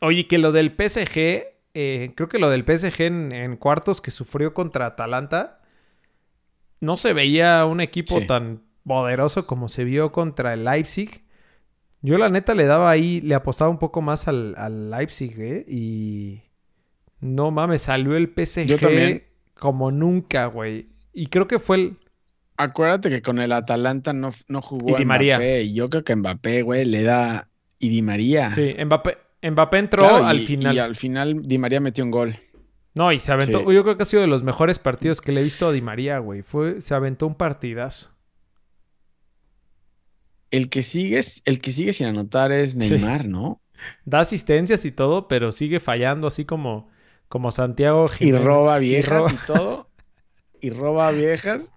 Oye, 0.00 0.26
que 0.26 0.38
lo 0.38 0.52
del 0.52 0.70
PSG, 0.70 1.44
eh, 1.74 2.12
creo 2.14 2.28
que 2.28 2.38
lo 2.38 2.50
del 2.50 2.64
PSG 2.64 3.02
en, 3.02 3.56
cuartos 3.56 4.00
que 4.00 4.10
sufrió 4.10 4.54
contra 4.54 4.86
Atalanta, 4.86 5.60
no 6.80 6.96
se 6.96 7.12
veía 7.12 7.64
un 7.64 7.80
equipo 7.80 8.20
tan 8.26 8.62
poderoso 8.86 9.46
como 9.46 9.68
se 9.68 9.84
vio 9.84 10.12
contra 10.12 10.54
el 10.54 10.64
Leipzig. 10.64 11.24
Yo 12.00 12.16
la 12.16 12.28
neta 12.28 12.54
le 12.54 12.64
daba 12.66 12.90
ahí, 12.90 13.20
le 13.20 13.34
apostaba 13.34 13.70
un 13.70 13.78
poco 13.78 14.00
más 14.02 14.28
al, 14.28 14.54
al 14.56 14.90
Leipzig, 14.90 15.34
¿eh? 15.40 15.64
Y... 15.68 16.42
No 17.20 17.50
mames, 17.50 17.82
salió 17.82 18.16
el 18.16 18.32
PSG 18.32 19.22
como 19.54 19.90
nunca, 19.90 20.46
güey. 20.46 20.86
Y 21.12 21.26
creo 21.26 21.48
que 21.48 21.58
fue 21.58 21.76
el, 21.76 21.96
Acuérdate 22.60 23.08
que 23.08 23.22
con 23.22 23.38
el 23.38 23.52
Atalanta 23.52 24.12
no, 24.12 24.30
no 24.48 24.60
jugó 24.60 24.98
y 24.98 25.04
Mbappé. 25.04 25.62
Y 25.62 25.74
yo 25.74 25.88
creo 25.88 26.02
que 26.02 26.16
Mbappé, 26.16 26.62
güey, 26.62 26.84
le 26.84 27.04
da. 27.04 27.48
Y 27.78 27.88
Di 27.88 28.02
María. 28.02 28.52
Sí, 28.52 28.74
Mbappé, 28.84 29.16
Mbappé 29.48 29.78
entró 29.78 30.16
al 30.16 30.40
final. 30.40 30.74
Y 30.74 30.78
al 30.80 30.96
final 30.96 31.42
Di 31.46 31.56
María 31.56 31.80
metió 31.80 32.02
un 32.02 32.10
gol. 32.10 32.36
No, 32.94 33.12
y 33.12 33.20
se 33.20 33.30
aventó. 33.30 33.70
Yo 33.70 33.84
creo 33.84 33.96
que 33.96 34.02
ha 34.02 34.06
sido 34.06 34.22
de 34.22 34.28
los 34.28 34.42
mejores 34.42 34.80
partidos 34.80 35.20
que 35.20 35.30
le 35.30 35.40
he 35.40 35.44
visto 35.44 35.68
a 35.68 35.72
Di 35.72 35.80
María, 35.80 36.18
güey. 36.18 36.42
Fue, 36.42 36.80
se 36.80 36.94
aventó 36.94 37.28
un 37.28 37.36
partidazo. 37.36 38.10
El 40.50 40.68
que 40.68 40.82
sigue, 40.82 41.20
el 41.44 41.60
que 41.60 41.72
sigue 41.72 41.92
sin 41.92 42.08
anotar 42.08 42.50
es 42.50 42.74
Neymar, 42.74 43.26
¿no? 43.26 43.60
Da 44.04 44.18
asistencias 44.18 44.84
y 44.84 44.90
todo, 44.90 45.28
pero 45.28 45.52
sigue 45.52 45.78
fallando 45.78 46.26
así 46.26 46.44
como, 46.44 46.90
como 47.28 47.52
Santiago 47.52 48.08
Jiménez. 48.08 48.40
Y 48.42 48.44
roba 48.44 48.78
viejas 48.80 49.32
y 49.32 49.46
todo. 49.46 49.88
y 50.60 50.70
roba 50.70 51.12
viejas 51.12 51.72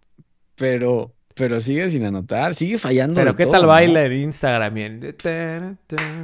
pero, 0.55 1.13
pero 1.35 1.61
sigue 1.61 1.89
sin 1.89 2.05
anotar, 2.05 2.53
sigue 2.53 2.77
fallando. 2.77 3.15
Pero 3.15 3.35
¿qué 3.35 3.45
tal 3.45 3.65
baila 3.65 4.05
en 4.05 4.13
Instagram? 4.13 4.97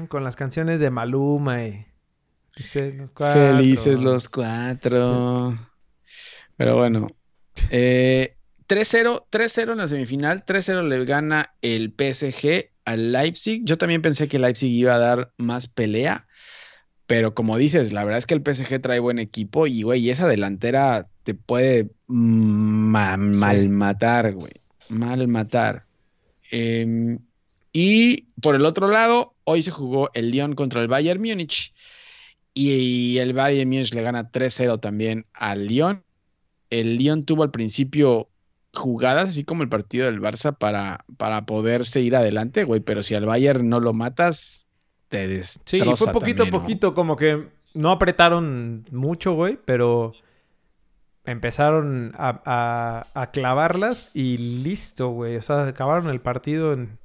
con 0.08 0.24
las 0.24 0.36
canciones 0.36 0.80
de 0.80 0.90
Maluma 0.90 1.64
y... 1.64 1.86
Felices 3.16 4.00
los 4.00 4.30
cuatro. 4.30 5.56
Pero 6.56 6.78
bueno. 6.78 7.08
Eh, 7.70 8.36
3-0, 8.68 9.26
3-0 9.32 9.72
en 9.72 9.78
la 9.78 9.88
semifinal. 9.88 10.44
3-0 10.44 10.88
le 10.88 11.06
gana 11.06 11.54
el 11.62 11.94
PSG 11.94 12.72
al 12.86 13.12
Leipzig. 13.12 13.62
Yo 13.64 13.78
también 13.78 14.02
pensé 14.02 14.28
que 14.28 14.40
Leipzig 14.40 14.72
iba 14.72 14.96
a 14.96 15.00
dar 15.00 15.32
más 15.38 15.68
pelea. 15.68 16.27
Pero 17.08 17.34
como 17.34 17.58
dices, 17.58 17.94
la 17.94 18.04
verdad 18.04 18.18
es 18.18 18.28
que 18.28 18.36
el 18.36 18.44
PSG 18.44 18.82
trae 18.82 19.00
buen 19.00 19.18
equipo 19.18 19.66
y, 19.66 19.82
güey, 19.82 20.10
esa 20.10 20.28
delantera 20.28 21.08
te 21.24 21.34
puede 21.34 21.90
mal 22.08 23.70
matar, 23.70 24.34
güey. 24.34 24.52
Mal 24.90 25.26
matar. 25.30 25.86
Em, 26.52 27.20
y 27.72 28.24
por 28.42 28.56
el 28.56 28.66
otro 28.66 28.90
lado, 28.90 29.36
hoy 29.46 29.62
se 29.62 29.72
jugó 29.72 30.10
el 30.14 30.32
Lyon 30.32 30.54
contra 30.54 30.82
el 30.82 30.90
Bayern 30.90 31.22
Múnich. 31.22 31.74
Y, 32.54 33.18
el 33.20 33.34
Bayern 33.34 33.70
Múnich 33.70 33.94
le 33.94 34.02
gana 34.02 34.30
3-0 34.30 34.80
también 34.80 35.26
al 35.34 35.68
Lyon. 35.68 36.04
El 36.70 36.98
Lyon 36.98 37.24
tuvo 37.24 37.44
al 37.44 37.52
principio 37.52 38.30
jugadas, 38.74 39.30
así 39.30 39.46
como 39.46 39.64
el 39.64 39.70
partido 39.70 40.08
del 40.08 40.20
Barça, 40.20 40.58
para, 40.58 41.06
para 41.16 41.46
poderse 41.46 42.02
ir 42.02 42.18
adelante, 42.18 42.66
güey. 42.66 42.82
Pero 42.82 43.02
si 43.02 43.16
al 43.16 43.26
Bayern 43.26 43.70
no 43.70 43.80
lo 43.80 43.94
matas, 43.94 44.67
te 45.08 45.28
destroza 45.28 45.96
Sí, 45.96 46.04
fue 46.04 46.14
poquito 46.14 46.44
a 46.44 46.48
poquito, 46.48 46.94
como 46.94 47.16
que 47.16 47.48
no 47.74 47.92
apretaron 47.92 48.86
mucho, 48.92 49.34
güey, 49.34 49.58
pero 49.64 50.14
empezaron 51.26 52.14
a, 52.18 53.30
clavarlas 53.32 54.10
y 54.14 54.38
listo, 54.38 55.10
güey. 55.10 55.36
O 55.36 55.42
sea, 55.42 55.68
acabaron 55.68 56.10
el 56.10 56.22
partido 56.22 56.74
en... 56.74 56.98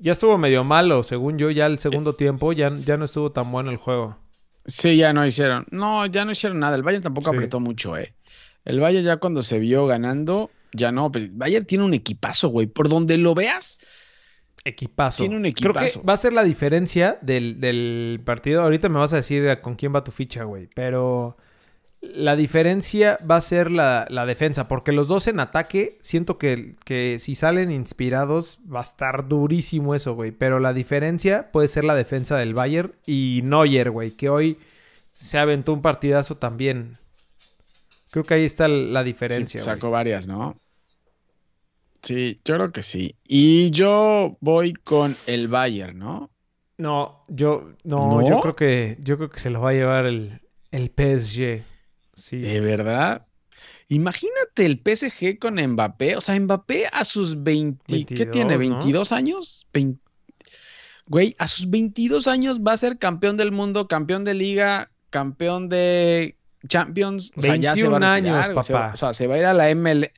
Ya 0.00 0.12
estuvo 0.12 0.36
medio 0.36 0.64
malo, 0.64 1.02
según 1.02 1.38
yo, 1.38 1.50
ya 1.50 1.66
el 1.66 1.78
segundo 1.78 2.14
tiempo 2.14 2.52
ya, 2.52 2.70
ya 2.84 2.96
no 2.96 3.06
estuvo 3.06 3.32
tan 3.32 3.50
bueno 3.50 3.70
el 3.70 3.78
juego. 3.78 4.18
Sí, 4.66 4.96
ya 4.96 5.12
no 5.12 5.26
hicieron. 5.26 5.66
No, 5.70 6.04
ya 6.06 6.24
no 6.24 6.32
hicieron 6.32 6.58
nada. 6.58 6.76
El 6.76 6.82
Bayern 6.82 7.02
tampoco 7.02 7.30
apretó 7.30 7.60
mucho, 7.60 7.96
eh. 7.96 8.14
El 8.64 8.80
Bayern 8.80 9.04
ya 9.04 9.16
cuando 9.18 9.42
se 9.42 9.58
vio 9.58 9.86
ganando, 9.86 10.50
ya 10.72 10.92
no. 10.92 11.10
Pero 11.10 11.26
el 11.26 11.30
Bayern 11.32 11.66
tiene 11.66 11.84
un 11.84 11.94
equipazo, 11.94 12.48
güey. 12.48 12.66
Por 12.66 12.88
donde 12.88 13.18
lo 13.18 13.34
veas. 13.34 13.78
Equipazo. 14.64 15.22
Tiene 15.22 15.36
un 15.36 15.46
equipazo. 15.46 15.72
Creo 15.72 16.02
que 16.02 16.06
va 16.06 16.12
a 16.12 16.16
ser 16.16 16.32
la 16.32 16.44
diferencia 16.44 17.18
del, 17.22 17.60
del 17.60 18.20
partido. 18.24 18.62
Ahorita 18.62 18.88
me 18.88 18.98
vas 18.98 19.12
a 19.12 19.16
decir 19.16 19.60
con 19.60 19.74
quién 19.74 19.94
va 19.94 20.04
tu 20.04 20.10
ficha, 20.10 20.44
güey. 20.44 20.68
Pero 20.74 21.36
la 22.12 22.36
diferencia 22.36 23.18
va 23.28 23.36
a 23.36 23.40
ser 23.40 23.70
la, 23.70 24.06
defensa, 24.26 24.68
porque 24.68 24.92
los 24.92 25.08
dos 25.08 25.26
en 25.26 25.40
ataque, 25.40 25.98
siento 26.00 26.38
que, 26.38 26.72
que, 26.84 27.18
si 27.18 27.34
salen 27.34 27.70
inspirados 27.70 28.58
va 28.72 28.80
a 28.80 28.82
estar 28.82 29.28
durísimo 29.28 29.94
eso, 29.94 30.14
güey. 30.14 30.32
Pero 30.32 30.60
la 30.60 30.72
diferencia 30.72 31.50
puede 31.50 31.68
ser 31.68 31.84
la 31.84 31.94
defensa 31.94 32.36
del 32.36 32.54
Bayern 32.54 32.94
y 33.06 33.40
Neuer, 33.44 33.90
güey, 33.90 34.12
que 34.12 34.28
hoy 34.28 34.58
se 35.14 35.38
aventó 35.38 35.72
un 35.72 35.82
partidazo 35.82 36.36
también. 36.36 36.98
Creo 38.10 38.24
que 38.24 38.34
ahí 38.34 38.44
está 38.44 38.68
la 38.68 39.02
diferencia. 39.02 39.60
Sí, 39.60 39.64
sacó 39.64 39.90
varias, 39.90 40.28
¿no? 40.28 40.56
Sí, 42.04 42.40
yo 42.44 42.54
creo 42.54 42.72
que 42.72 42.82
sí. 42.82 43.16
Y 43.24 43.70
yo 43.70 44.36
voy 44.40 44.74
con 44.74 45.14
el 45.26 45.48
Bayern, 45.48 45.98
¿no? 45.98 46.30
No, 46.76 47.24
yo 47.28 47.72
no, 47.84 48.28
yo 48.28 48.40
creo 48.40 48.56
que 48.56 48.98
yo 49.00 49.16
creo 49.16 49.30
que 49.30 49.38
se 49.38 49.50
lo 49.50 49.60
va 49.60 49.70
a 49.70 49.74
llevar 49.74 50.06
el, 50.06 50.40
el 50.70 50.88
PSG. 50.90 51.62
¿De 52.30 52.60
verdad? 52.60 53.26
Imagínate 53.88 54.66
el 54.66 54.80
PSG 54.84 55.38
con 55.38 55.54
Mbappé. 55.54 56.16
O 56.16 56.20
sea, 56.20 56.38
Mbappé 56.38 56.86
a 56.92 57.04
sus 57.04 57.42
20. 57.42 58.04
¿Qué 58.06 58.26
tiene? 58.26 58.58
¿22 58.58 59.12
años? 59.12 59.66
Güey, 61.06 61.36
a 61.38 61.48
sus 61.48 61.68
22 61.70 62.26
años 62.28 62.60
va 62.60 62.72
a 62.72 62.76
ser 62.76 62.98
campeón 62.98 63.36
del 63.36 63.52
mundo, 63.52 63.88
campeón 63.88 64.24
de 64.24 64.34
liga, 64.34 64.90
campeón 65.10 65.68
de 65.68 66.36
Champions. 66.66 67.30
O 67.36 67.42
sea, 67.42 67.56
ya 67.56 67.74
se 67.74 67.88
va 67.88 67.98
a 67.98 68.14
años, 68.14 68.48
papá. 68.48 68.92
O 68.94 68.96
sea, 68.96 69.12
se 69.12 69.26
va 69.26 69.34
a 69.34 69.38
ir 69.38 69.44
a 69.44 69.54
la 69.54 69.74
ML. 69.74 70.10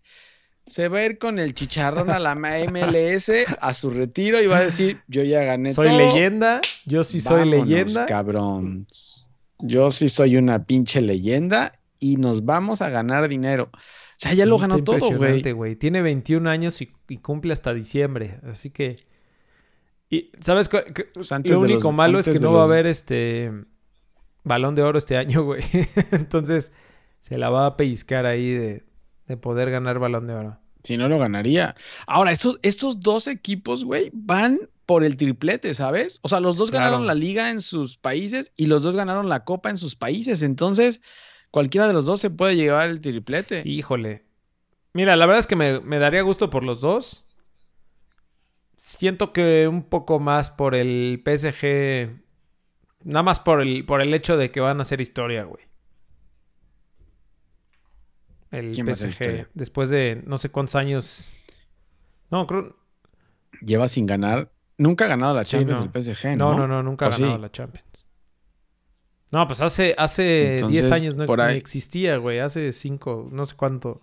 Se 0.67 0.89
va 0.89 0.99
a 0.99 1.05
ir 1.05 1.19
con 1.19 1.39
el 1.39 1.55
chicharrón 1.55 2.11
a 2.11 2.19
la 2.19 2.35
MLS 2.35 3.31
a 3.61 3.75
su 3.75 3.91
retiro 3.91 4.41
y 4.41 4.47
va 4.47 4.59
a 4.59 4.65
decir, 4.65 5.01
yo 5.07 5.23
ya 5.23 5.43
gané 5.43 5.71
soy 5.71 5.87
todo. 5.89 5.99
Soy 5.99 6.07
leyenda, 6.07 6.61
yo 6.85 7.05
sí 7.05 7.21
soy 7.21 7.49
leyenda. 7.49 8.07
cabrón. 8.07 8.87
Yo 9.59 9.91
sí 9.91 10.09
soy 10.09 10.37
una 10.37 10.65
pinche 10.65 11.01
leyenda 11.01 11.79
y 12.01 12.17
nos 12.17 12.45
vamos 12.45 12.83
a 12.83 12.91
ganar 12.91 13.29
dinero. 13.29 13.71
O 13.73 14.19
sea, 14.19 14.33
ya 14.33 14.47
lo 14.47 14.59
ganó 14.59 14.83
todo, 14.83 15.11
güey. 15.55 15.77
Tiene 15.77 16.03
21 16.03 16.49
años 16.49 16.81
y, 16.81 16.89
cumple 17.19 17.53
hasta 17.53 17.75
diciembre. 17.75 18.41
Así 18.51 18.71
que. 18.71 18.97
Y, 20.09 20.31
¿Sabes? 20.41 20.69
Qué? 20.69 20.85
Pues 21.13 21.31
lo 21.45 21.61
único 21.61 21.93
malo 21.93 22.19
es 22.19 22.27
que 22.27 22.41
no 22.41 22.53
va 22.53 22.63
a 22.63 22.65
haber 22.65 22.87
este. 22.87 23.53
Balón 24.43 24.75
de 24.75 24.83
oro 24.83 24.99
este 24.99 25.17
año, 25.17 25.45
güey. 25.45 25.63
Entonces, 26.13 26.73
se 27.21 27.37
la 27.37 27.51
va 27.51 27.67
a 27.67 27.77
pellizcar 27.77 28.27
ahí 28.27 28.53
de, 28.53 28.85
de 29.27 29.37
poder 29.37 29.71
ganar 29.71 29.99
balón 29.99 30.27
de 30.27 30.35
oro. 30.35 30.59
Si 30.83 30.97
no 30.97 31.09
lo 31.09 31.19
ganaría. 31.19 31.75
Ahora, 32.07 32.31
estos, 32.31 32.59
estos 32.63 33.01
dos 33.01 33.27
equipos, 33.27 33.85
güey, 33.85 34.11
van 34.13 34.61
por 34.87 35.03
el 35.03 35.17
triplete, 35.17 35.75
¿sabes? 35.75 36.21
O 36.23 36.29
sea, 36.29 36.39
los 36.39 36.57
dos 36.57 36.71
ganaron 36.71 37.09
la 37.09 37.15
liga 37.15 37.51
en 37.51 37.61
sus 37.61 37.97
países 37.97 38.53
y 38.57 38.67
los 38.67 38.85
dos 38.85 38.95
ganaron 38.95 39.29
la 39.29 39.45
copa 39.45 39.69
en 39.69 39.79
sus 39.79 39.97
países. 39.97 40.43
Entonces, 40.43 41.03
cualquiera 41.51 41.89
de 41.89 41.93
los 41.93 42.07
dos 42.07 42.21
se 42.21 42.31
puede 42.31 42.55
llevar 42.55 42.89
el 42.89 43.01
triplete. 43.01 43.63
Híjole. 43.65 44.25
Mira, 44.93 45.17
la 45.17 45.27
verdad 45.27 45.41
es 45.41 45.49
que 45.49 45.57
me, 45.57 45.81
me 45.81 45.99
daría 45.99 46.23
gusto 46.23 46.51
por 46.51 46.63
los 46.63 46.81
dos. 46.81 47.27
Siento 48.77 49.33
que 49.33 49.67
un 49.67 49.83
poco 49.83 50.21
más 50.21 50.53
por 50.53 50.77
el 50.77 51.21
PSG. 51.25 52.23
Nada 53.03 53.25
más 53.25 53.41
por 53.41 53.61
el, 53.61 53.85
por 53.85 54.03
el 54.03 54.15
hecho 54.15 54.37
de 54.37 54.53
que 54.53 54.61
van 54.61 54.79
a 54.79 54.83
hacer 54.83 55.01
historia, 55.01 55.43
güey 55.45 55.67
el 58.59 58.75
PSG. 58.75 59.49
Después 59.55 59.91
de 59.91 60.23
no 60.27 60.39
sé 60.39 60.51
cuántos 60.51 60.75
años. 60.75 61.33
No, 62.31 62.47
creo. 62.47 62.77
Lleva 63.61 63.89
sin 63.89 64.07
ganar. 64.07 64.53
Nunca 64.79 65.07
ha 65.07 65.09
ganado 65.09 65.35
la 65.35 65.45
Champions 65.45 65.81
el 65.81 66.03
PSG, 66.03 66.37
¿no? 66.37 66.53
No, 66.53 66.59
no, 66.59 66.69
no, 66.69 66.83
nunca 66.83 67.07
ha 67.07 67.11
ganado 67.11 67.39
la 67.39 67.51
Champions. 67.51 68.07
No, 69.33 69.47
pues 69.47 69.61
hace 69.61 69.95
hace 69.99 70.63
10 70.69 70.93
años 70.93 71.17
no, 71.17 71.25
existía, 71.49 72.17
güey. 72.19 72.39
Hace 72.39 72.73
5, 72.73 73.29
no 73.33 73.47
sé 73.47 73.55
cuánto 73.57 74.03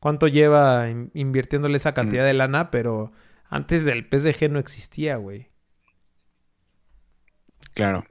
cuánto 0.00 0.26
lleva 0.26 0.88
invirtiéndole 1.14 1.76
esa 1.76 1.94
cantidad 1.94 2.24
de 2.24 2.34
lana, 2.34 2.70
pero 2.70 3.12
antes 3.48 3.84
del 3.84 4.08
PSG 4.10 4.50
no 4.50 4.58
existía, 4.58 5.16
güey. 5.16 5.50
Claro. 7.74 8.04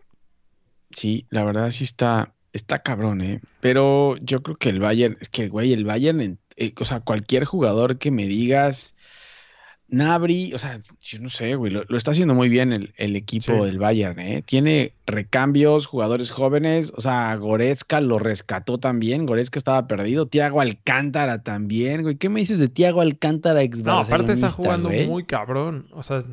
Sí, 0.92 1.28
la 1.30 1.44
verdad 1.44 1.70
sí 1.72 1.84
está 1.84 2.34
Está 2.54 2.80
cabrón, 2.80 3.22
¿eh? 3.22 3.42
Pero 3.60 4.18
yo 4.18 4.42
creo 4.42 4.58
que 4.58 4.70
el 4.70 4.80
Bayern, 4.80 5.18
es 5.22 5.30
que, 5.30 5.50
güey, 5.50 5.74
el 5.74 5.86
Bayern, 5.86 6.40
eh, 6.56 6.74
o 6.80 6.86
sea, 6.86 7.00
cualquier 7.02 7.46
jugador 7.46 7.98
que 7.98 8.12
me 8.12 8.26
digas, 8.26 8.96
Nabri, 9.92 10.54
o 10.54 10.60
sea, 10.60 10.80
yo 11.02 11.20
no 11.20 11.30
sé, 11.30 11.56
güey, 11.56 11.72
lo, 11.72 11.84
está 11.98 12.12
haciendo 12.12 12.36
muy 12.36 12.48
bien 12.48 12.92
el, 12.96 13.16
equipo 13.16 13.66
del 13.66 13.80
Bayern, 13.80 14.20
¿eh? 14.20 14.44
Tiene 14.44 14.94
recambios, 15.08 15.88
jugadores 15.88 16.30
jóvenes, 16.30 16.94
o 16.96 17.02
sea, 17.02 17.36
Goretzka 17.36 18.00
lo 18.00 18.20
rescató 18.20 18.78
también, 18.78 19.26
Goretzka 19.26 19.58
estaba 19.58 19.88
perdido, 19.88 20.28
Tiago 20.28 20.62
Alcántara 20.62 21.42
también, 21.42 22.04
güey, 22.04 22.18
¿qué 22.18 22.30
me 22.30 22.40
dices 22.40 22.60
de 22.60 22.68
Tiago 22.68 23.02
Alcántara 23.02 23.64
ex 23.64 23.82
No, 23.82 24.00
aparte 24.00 24.34
está 24.34 24.50
jugando 24.50 24.90
muy 24.90 25.24
cabrón, 25.24 25.88
o 25.92 26.04
sea, 26.04 26.24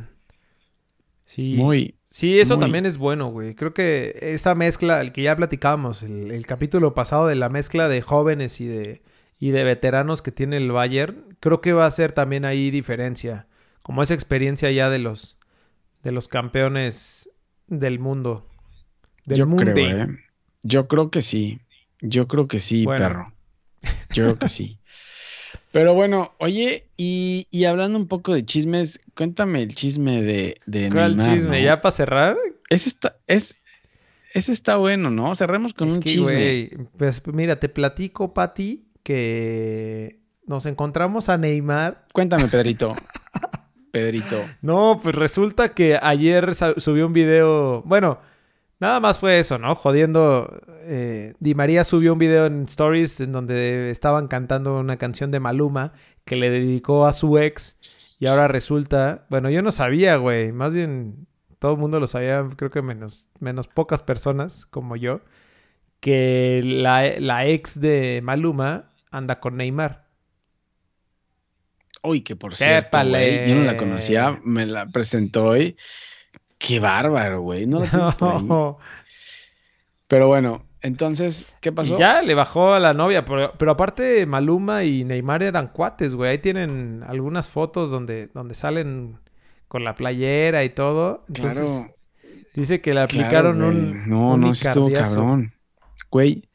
sí. 1.24 1.54
Muy, 1.56 1.94
Sí, 2.16 2.40
eso 2.40 2.58
también 2.58 2.86
es 2.86 2.96
bueno, 2.96 3.26
güey. 3.26 3.54
Creo 3.54 3.74
que 3.74 4.18
esta 4.22 4.54
mezcla, 4.54 5.02
el 5.02 5.12
que 5.12 5.20
ya 5.20 5.36
platicábamos, 5.36 6.02
el, 6.02 6.46
capítulo 6.46 6.94
pasado 6.94 7.26
de 7.26 7.34
la 7.34 7.50
mezcla 7.50 7.90
de 7.90 8.00
jóvenes 8.00 8.58
y 8.62 8.66
de, 8.66 9.02
y 9.38 9.50
de 9.50 9.64
veteranos 9.64 10.22
que 10.22 10.32
tiene 10.32 10.56
el 10.56 10.72
Bayern, 10.72 11.36
creo 11.40 11.60
que 11.60 11.74
va 11.74 11.84
a 11.84 11.90
ser 11.90 12.12
también 12.12 12.46
ahí 12.46 12.70
diferencia. 12.70 13.48
Como 13.82 14.02
esa 14.02 14.14
experiencia 14.14 14.70
ya 14.70 14.88
de 14.88 14.98
los, 14.98 15.36
de 16.02 16.10
los 16.10 16.28
campeones 16.28 17.28
del 17.66 17.98
mundo. 17.98 18.48
Del 19.26 19.36
Yo 19.36 19.54
creo, 19.54 19.76
¿eh? 19.76 20.08
Yo 20.62 20.88
creo 20.88 21.10
que 21.10 21.20
sí. 21.20 21.60
Yo 22.00 22.28
creo 22.28 22.48
que 22.48 22.60
sí, 22.60 22.86
perro. 22.86 23.34
Yo 24.08 24.24
creo 24.24 24.38
que 24.38 24.48
sí. 24.48 24.78
Pero 25.72 25.94
bueno, 25.94 26.32
oye, 26.38 26.86
y, 26.96 27.46
hablando 27.64 27.98
un 27.98 28.08
poco 28.08 28.32
de 28.32 28.44
chismes, 28.44 29.00
cuéntame 29.14 29.62
el 29.62 29.74
chisme 29.74 30.22
de, 30.22 30.60
de 30.66 30.88
¿Cuál 30.90 31.16
chisme? 31.22 31.62
¿Ya 31.62 31.80
para 31.80 31.92
cerrar? 31.92 32.36
Ese 32.70 32.88
está, 32.88 33.16
es, 33.26 33.56
ese 34.32 34.52
está 34.52 34.76
bueno, 34.76 35.10
¿no? 35.10 35.34
Cerremos 35.34 35.74
con 35.74 35.92
un 35.92 36.00
chisme. 36.00 36.70
pues 36.96 37.22
mira, 37.26 37.60
te 37.60 37.68
platico, 37.68 38.32
Pati, 38.32 38.86
que 39.02 40.20
nos 40.46 40.66
encontramos 40.66 41.28
a 41.28 41.36
Neymar. 41.36 42.06
Cuéntame, 42.12 42.48
Pedrito. 42.48 42.94
Pedrito. 43.90 44.44
No, 44.62 45.00
pues 45.02 45.14
resulta 45.14 45.74
que 45.74 45.98
ayer 46.00 46.54
subió 46.54 47.06
un 47.06 47.12
video. 47.12 47.82
Bueno, 47.82 48.20
Nada 48.78 49.00
más 49.00 49.18
fue 49.18 49.38
eso, 49.38 49.58
¿no? 49.58 49.74
Jodiendo. 49.74 50.60
Eh, 50.82 51.34
Di 51.40 51.54
María 51.54 51.84
subió 51.84 52.12
un 52.12 52.18
video 52.18 52.46
en 52.46 52.62
Stories 52.64 53.20
en 53.20 53.32
donde 53.32 53.90
estaban 53.90 54.28
cantando 54.28 54.78
una 54.78 54.98
canción 54.98 55.30
de 55.30 55.40
Maluma 55.40 55.92
que 56.24 56.36
le 56.36 56.50
dedicó 56.50 57.06
a 57.06 57.12
su 57.12 57.38
ex. 57.38 57.78
Y 58.18 58.26
ahora 58.26 58.48
resulta. 58.48 59.26
Bueno, 59.30 59.48
yo 59.50 59.62
no 59.62 59.72
sabía, 59.72 60.16
güey. 60.16 60.52
Más 60.52 60.74
bien 60.74 61.26
todo 61.58 61.72
el 61.72 61.78
mundo 61.78 62.00
lo 62.00 62.06
sabía, 62.06 62.46
creo 62.56 62.70
que 62.70 62.82
menos, 62.82 63.30
menos 63.40 63.66
pocas 63.66 64.02
personas 64.02 64.66
como 64.66 64.96
yo. 64.96 65.20
Que 66.00 66.60
la, 66.62 67.18
la 67.18 67.46
ex 67.46 67.80
de 67.80 68.20
Maluma 68.22 68.92
anda 69.10 69.40
con 69.40 69.56
Neymar. 69.56 70.06
Uy, 72.02 72.20
que 72.20 72.36
por 72.36 72.54
cierto, 72.54 72.98
güey, 73.08 73.48
yo 73.48 73.54
no 73.56 73.64
la 73.64 73.76
conocía, 73.76 74.38
me 74.44 74.66
la 74.66 74.86
presentó 74.86 75.46
hoy. 75.46 75.76
Qué 76.58 76.80
bárbaro, 76.80 77.42
güey. 77.42 77.66
No 77.66 77.80
lo 77.80 78.78
Pero 80.08 80.28
bueno, 80.28 80.64
entonces, 80.82 81.54
¿qué 81.60 81.72
pasó? 81.72 81.98
ya 81.98 82.22
le 82.22 82.34
bajó 82.34 82.72
a 82.72 82.78
la 82.78 82.94
novia, 82.94 83.24
pero, 83.24 83.52
pero, 83.58 83.72
aparte 83.72 84.24
Maluma 84.24 84.84
y 84.84 85.04
Neymar 85.04 85.42
eran 85.42 85.66
cuates, 85.66 86.14
güey. 86.14 86.30
Ahí 86.30 86.38
tienen 86.38 87.02
algunas 87.06 87.48
fotos 87.48 87.90
donde, 87.90 88.28
donde 88.28 88.54
salen 88.54 89.18
con 89.68 89.82
la 89.82 89.96
playera 89.96 90.62
y 90.62 90.70
todo. 90.70 91.24
Entonces, 91.28 91.88
dice 92.54 92.80
que 92.80 92.94
le 92.94 93.00
aplicaron 93.00 93.62
un 93.62 94.08
No, 94.08 94.36
no, 94.36 94.52
estuvo 94.52 94.90
cabrón. 94.92 95.52
Güey. 96.10 96.48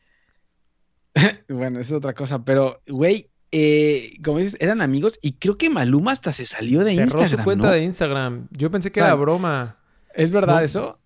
bueno, 1.50 1.80
es 1.80 1.92
otra 1.92 2.14
cosa, 2.14 2.46
pero 2.46 2.82
güey, 2.88 3.30
eh, 3.52 4.14
como 4.24 4.38
dices, 4.38 4.56
eran 4.62 4.82
amigos 4.82 5.20
y 5.22 5.34
creo 5.34 5.58
que 5.58 5.70
Maluma 5.70 6.14
hasta 6.14 6.32
se 6.32 6.46
salió 6.46 6.86
de 6.86 6.94
Cerró 6.94 7.04
Instagram. 7.04 7.30
su 7.30 7.44
cuenta 7.44 7.72
de 7.72 7.84
Instagram. 7.84 8.48
Yo 8.52 8.70
pensé 8.70 8.92
que 8.92 9.02
era 9.02 9.14
broma. 9.16 9.81
¿Es 10.14 10.32
verdad 10.32 10.64
eso? 10.64 11.00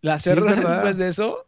¿La 0.00 0.18
cerró 0.18 0.44
después 0.54 0.96
de 0.96 1.08
eso? 1.08 1.46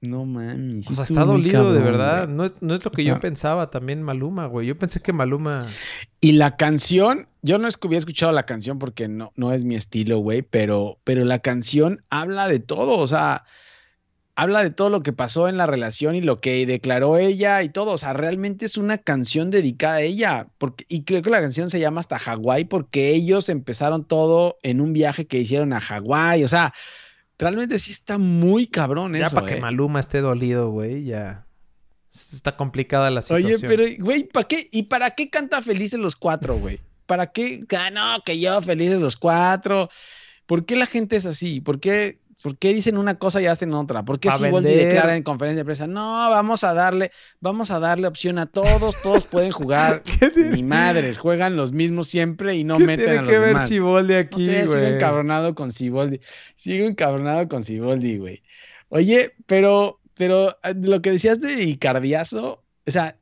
No 0.00 0.26
mames. 0.26 0.90
O 0.90 0.94
sea, 0.94 1.04
está 1.04 1.24
dolido 1.24 1.72
de 1.72 1.80
verdad. 1.80 2.28
No 2.28 2.44
es, 2.44 2.54
lo 2.60 2.90
que 2.90 3.04
yo 3.04 3.18
pensaba 3.20 3.70
también 3.70 4.02
Maluma, 4.02 4.46
güey. 4.46 4.66
Yo 4.66 4.76
pensé 4.76 5.00
que 5.00 5.12
Maluma. 5.12 5.66
Y 6.20 6.32
la 6.32 6.56
canción, 6.56 7.26
yo 7.42 7.58
no 7.58 7.68
había 7.82 7.98
escuchado 7.98 8.30
la 8.32 8.44
canción 8.44 8.78
porque 8.78 9.08
no, 9.08 9.32
no 9.36 9.52
es 9.52 9.64
mi 9.64 9.76
estilo, 9.76 10.18
güey, 10.18 10.42
pero, 10.42 10.98
pero 11.04 11.24
la 11.24 11.38
canción 11.38 12.02
habla 12.10 12.48
de 12.48 12.58
todo. 12.58 12.98
O 12.98 13.06
sea, 13.06 13.44
habla 14.36 14.64
de 14.64 14.70
todo 14.70 14.90
lo 14.90 15.02
que 15.02 15.12
pasó 15.12 15.48
en 15.48 15.56
la 15.56 15.66
relación 15.66 16.14
y 16.16 16.20
lo 16.20 16.38
que 16.38 16.66
declaró 16.66 17.18
ella 17.18 17.62
y 17.62 17.68
todo. 17.68 17.92
O 17.92 17.98
sea, 17.98 18.12
realmente 18.12 18.66
es 18.66 18.76
una 18.76 18.98
canción 18.98 19.50
dedicada 19.50 19.96
a 19.96 20.02
ella. 20.02 20.48
Porque, 20.58 20.84
y 20.88 21.04
creo 21.04 21.22
que 21.22 21.30
la 21.30 21.40
canción 21.40 21.70
se 21.70 21.80
llama 21.80 22.00
hasta 22.00 22.18
Hawái 22.18 22.64
porque 22.64 23.10
ellos 23.10 23.48
empezaron 23.48 24.04
todo 24.04 24.58
en 24.62 24.80
un 24.80 24.92
viaje 24.92 25.26
que 25.26 25.38
hicieron 25.38 25.72
a 25.72 25.80
Hawái. 25.80 26.42
O 26.44 26.48
sea, 26.48 26.72
realmente 27.38 27.78
sí 27.78 27.92
está 27.92 28.18
muy 28.18 28.66
cabrón 28.66 29.12
ya 29.12 29.26
eso. 29.26 29.30
Ya 29.30 29.34
para 29.34 29.46
que 29.46 29.58
¿eh? 29.58 29.60
Maluma 29.60 30.00
esté 30.00 30.20
dolido, 30.20 30.70
güey, 30.70 31.04
ya. 31.04 31.46
Está 32.12 32.56
complicada 32.56 33.10
la 33.10 33.22
situación. 33.22 33.52
Oye, 33.54 33.66
pero, 33.66 33.84
güey, 34.04 34.24
¿para 34.24 34.46
qué? 34.46 34.68
¿Y 34.70 34.84
para 34.84 35.10
qué 35.10 35.30
canta 35.30 35.62
Felices 35.62 35.98
los 35.98 36.14
Cuatro, 36.14 36.56
güey? 36.56 36.80
¿Para 37.06 37.32
qué? 37.32 37.64
Ah, 37.76 37.90
no, 37.90 38.22
que 38.24 38.38
yo 38.38 38.60
Felices 38.62 39.00
los 39.00 39.16
Cuatro. 39.16 39.88
¿Por 40.46 40.64
qué 40.64 40.76
la 40.76 40.86
gente 40.86 41.16
es 41.16 41.26
así? 41.26 41.60
¿Por 41.60 41.80
qué 41.80 42.18
¿Por 42.44 42.58
qué 42.58 42.74
dicen 42.74 42.98
una 42.98 43.14
cosa 43.14 43.40
y 43.40 43.46
hacen 43.46 43.72
otra? 43.72 44.04
¿Por 44.04 44.20
qué 44.20 44.30
si 44.30 44.36
Siboldi 44.36 44.74
declara 44.74 45.16
en 45.16 45.22
conferencia 45.22 45.62
de 45.62 45.64
prensa, 45.64 45.86
no, 45.86 46.28
vamos 46.28 46.62
a 46.62 46.74
darle, 46.74 47.10
vamos 47.40 47.70
a 47.70 47.80
darle 47.80 48.06
opción 48.06 48.38
a 48.38 48.44
todos, 48.44 49.00
todos 49.00 49.24
pueden 49.24 49.50
jugar. 49.50 50.02
Ni 50.36 50.62
madres, 50.62 51.16
juegan 51.16 51.56
los 51.56 51.72
mismos 51.72 52.06
siempre 52.06 52.54
y 52.54 52.62
no 52.62 52.78
meten 52.78 53.08
a 53.08 53.22
los 53.22 53.30
que 53.30 53.38
ver 53.38 53.58
Siboldi 53.60 54.12
aquí, 54.12 54.44
güey? 54.44 54.68
sigo 54.68 54.76
encabronado 54.76 55.54
con 55.54 55.72
Siboldi. 55.72 56.20
Sigo 56.54 56.86
encabronado 56.86 57.48
con 57.48 57.62
Siboldi, 57.62 58.18
güey. 58.18 58.42
Oye, 58.90 59.32
pero, 59.46 60.02
pero 60.12 60.58
ah, 60.62 60.74
lo 60.78 61.00
que 61.00 61.12
decías 61.12 61.40
de 61.40 61.64
Icardiazo, 61.64 62.62
o 62.86 62.90
sea, 62.90 63.16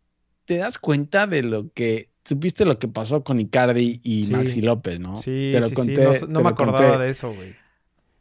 ¿te 0.46 0.56
das 0.56 0.78
cuenta 0.78 1.28
de 1.28 1.44
lo 1.44 1.70
que 1.72 2.08
supiste 2.24 2.64
lo 2.64 2.80
que 2.80 2.88
pasó 2.88 3.22
con 3.22 3.38
Icardi 3.38 4.00
y 4.02 4.24
Maxi 4.32 4.62
López, 4.62 4.98
¿no? 4.98 5.16
Sí, 5.16 5.50
te 5.52 5.60
lo 5.60 5.70
conté, 5.70 6.14
sí. 6.14 6.26
No, 6.28 6.40
me 6.40 6.48
acordaba 6.48 6.98
de 6.98 7.10
eso, 7.10 7.32
güey. 7.32 7.54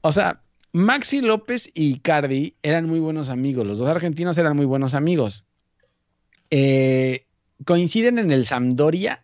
O 0.01 0.11
sea, 0.11 0.43
Maxi 0.73 1.21
López 1.21 1.69
y 1.73 1.99
Cardi 1.99 2.55
eran 2.63 2.87
muy 2.87 2.99
buenos 2.99 3.29
amigos. 3.29 3.67
Los 3.67 3.79
dos 3.79 3.89
argentinos 3.89 4.37
eran 4.37 4.55
muy 4.55 4.65
buenos 4.65 4.93
amigos. 4.93 5.45
Eh, 6.49 7.25
coinciden 7.65 8.19
en 8.19 8.31
el 8.31 8.45
Sampdoria 8.45 9.23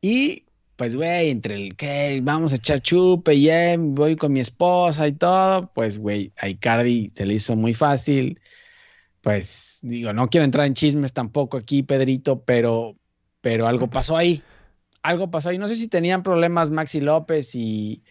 y 0.00 0.44
pues, 0.76 0.96
güey, 0.96 1.30
entre 1.30 1.54
el 1.54 1.76
que 1.76 2.20
vamos 2.22 2.52
a 2.52 2.56
echar 2.56 2.80
chupe 2.80 3.34
y 3.34 3.48
eh, 3.48 3.76
voy 3.78 4.16
con 4.16 4.32
mi 4.32 4.40
esposa 4.40 5.06
y 5.06 5.12
todo, 5.12 5.70
pues, 5.74 5.98
güey, 5.98 6.32
a 6.36 6.48
Icardi 6.48 7.10
se 7.10 7.26
le 7.26 7.34
hizo 7.34 7.54
muy 7.54 7.74
fácil. 7.74 8.40
pues 9.20 9.78
digo, 9.82 10.12
no 10.12 10.28
quiero 10.28 10.44
entrar 10.44 10.66
en 10.66 10.74
chismes 10.74 11.12
tampoco 11.12 11.58
aquí, 11.58 11.82
Pedrito, 11.82 12.42
pero, 12.42 12.96
pero 13.40 13.68
algo 13.68 13.88
pasó 13.88 14.16
ahí. 14.16 14.42
Algo 15.02 15.30
pasó 15.30 15.50
ahí. 15.50 15.58
No 15.58 15.68
sé 15.68 15.76
si 15.76 15.88
tenían 15.88 16.22
problemas 16.22 16.70
Maxi 16.70 17.00
López 17.00 17.54
y, 17.54 18.02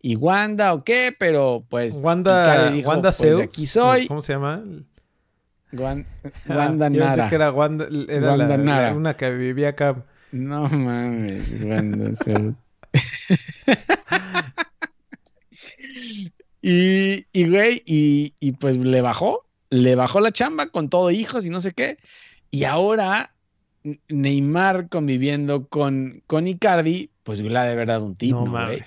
y 0.00 0.16
Wanda 0.16 0.74
o 0.74 0.84
qué, 0.84 1.14
pero 1.18 1.64
pues. 1.68 2.00
Wanda, 2.02 2.72
Wanda 2.84 3.12
pues, 3.12 3.38
aquí 3.38 3.66
soy. 3.66 4.06
¿Cómo 4.06 4.20
se 4.20 4.34
llama? 4.34 4.62
Wanda 5.72 6.06
ah, 6.48 6.90
Nara. 6.90 7.24
Yo 7.24 7.28
que 7.28 7.34
era 7.34 7.52
Wanda, 7.52 7.88
era 8.08 8.36
la, 8.36 8.94
una 8.94 9.16
que 9.16 9.30
vivía 9.32 9.70
acá. 9.70 10.04
No 10.32 10.68
mames, 10.68 11.56
Wanda 11.62 12.12
y, 16.62 17.26
y, 17.32 17.50
güey, 17.50 17.82
y, 17.84 18.32
y 18.40 18.52
pues 18.52 18.78
le 18.78 19.02
bajó, 19.02 19.44
le 19.68 19.94
bajó 19.94 20.20
la 20.20 20.32
chamba 20.32 20.70
con 20.70 20.88
todo 20.88 21.10
hijos 21.10 21.46
y 21.46 21.50
no 21.50 21.60
sé 21.60 21.72
qué. 21.72 21.98
Y 22.50 22.64
ahora 22.64 23.34
Neymar 24.08 24.88
conviviendo 24.88 25.68
con, 25.68 26.22
con 26.26 26.46
Icardi, 26.46 27.10
pues 27.24 27.40
la 27.40 27.64
de 27.64 27.76
verdad 27.76 28.02
un 28.02 28.16
tipo, 28.16 28.46
güey. 28.48 28.80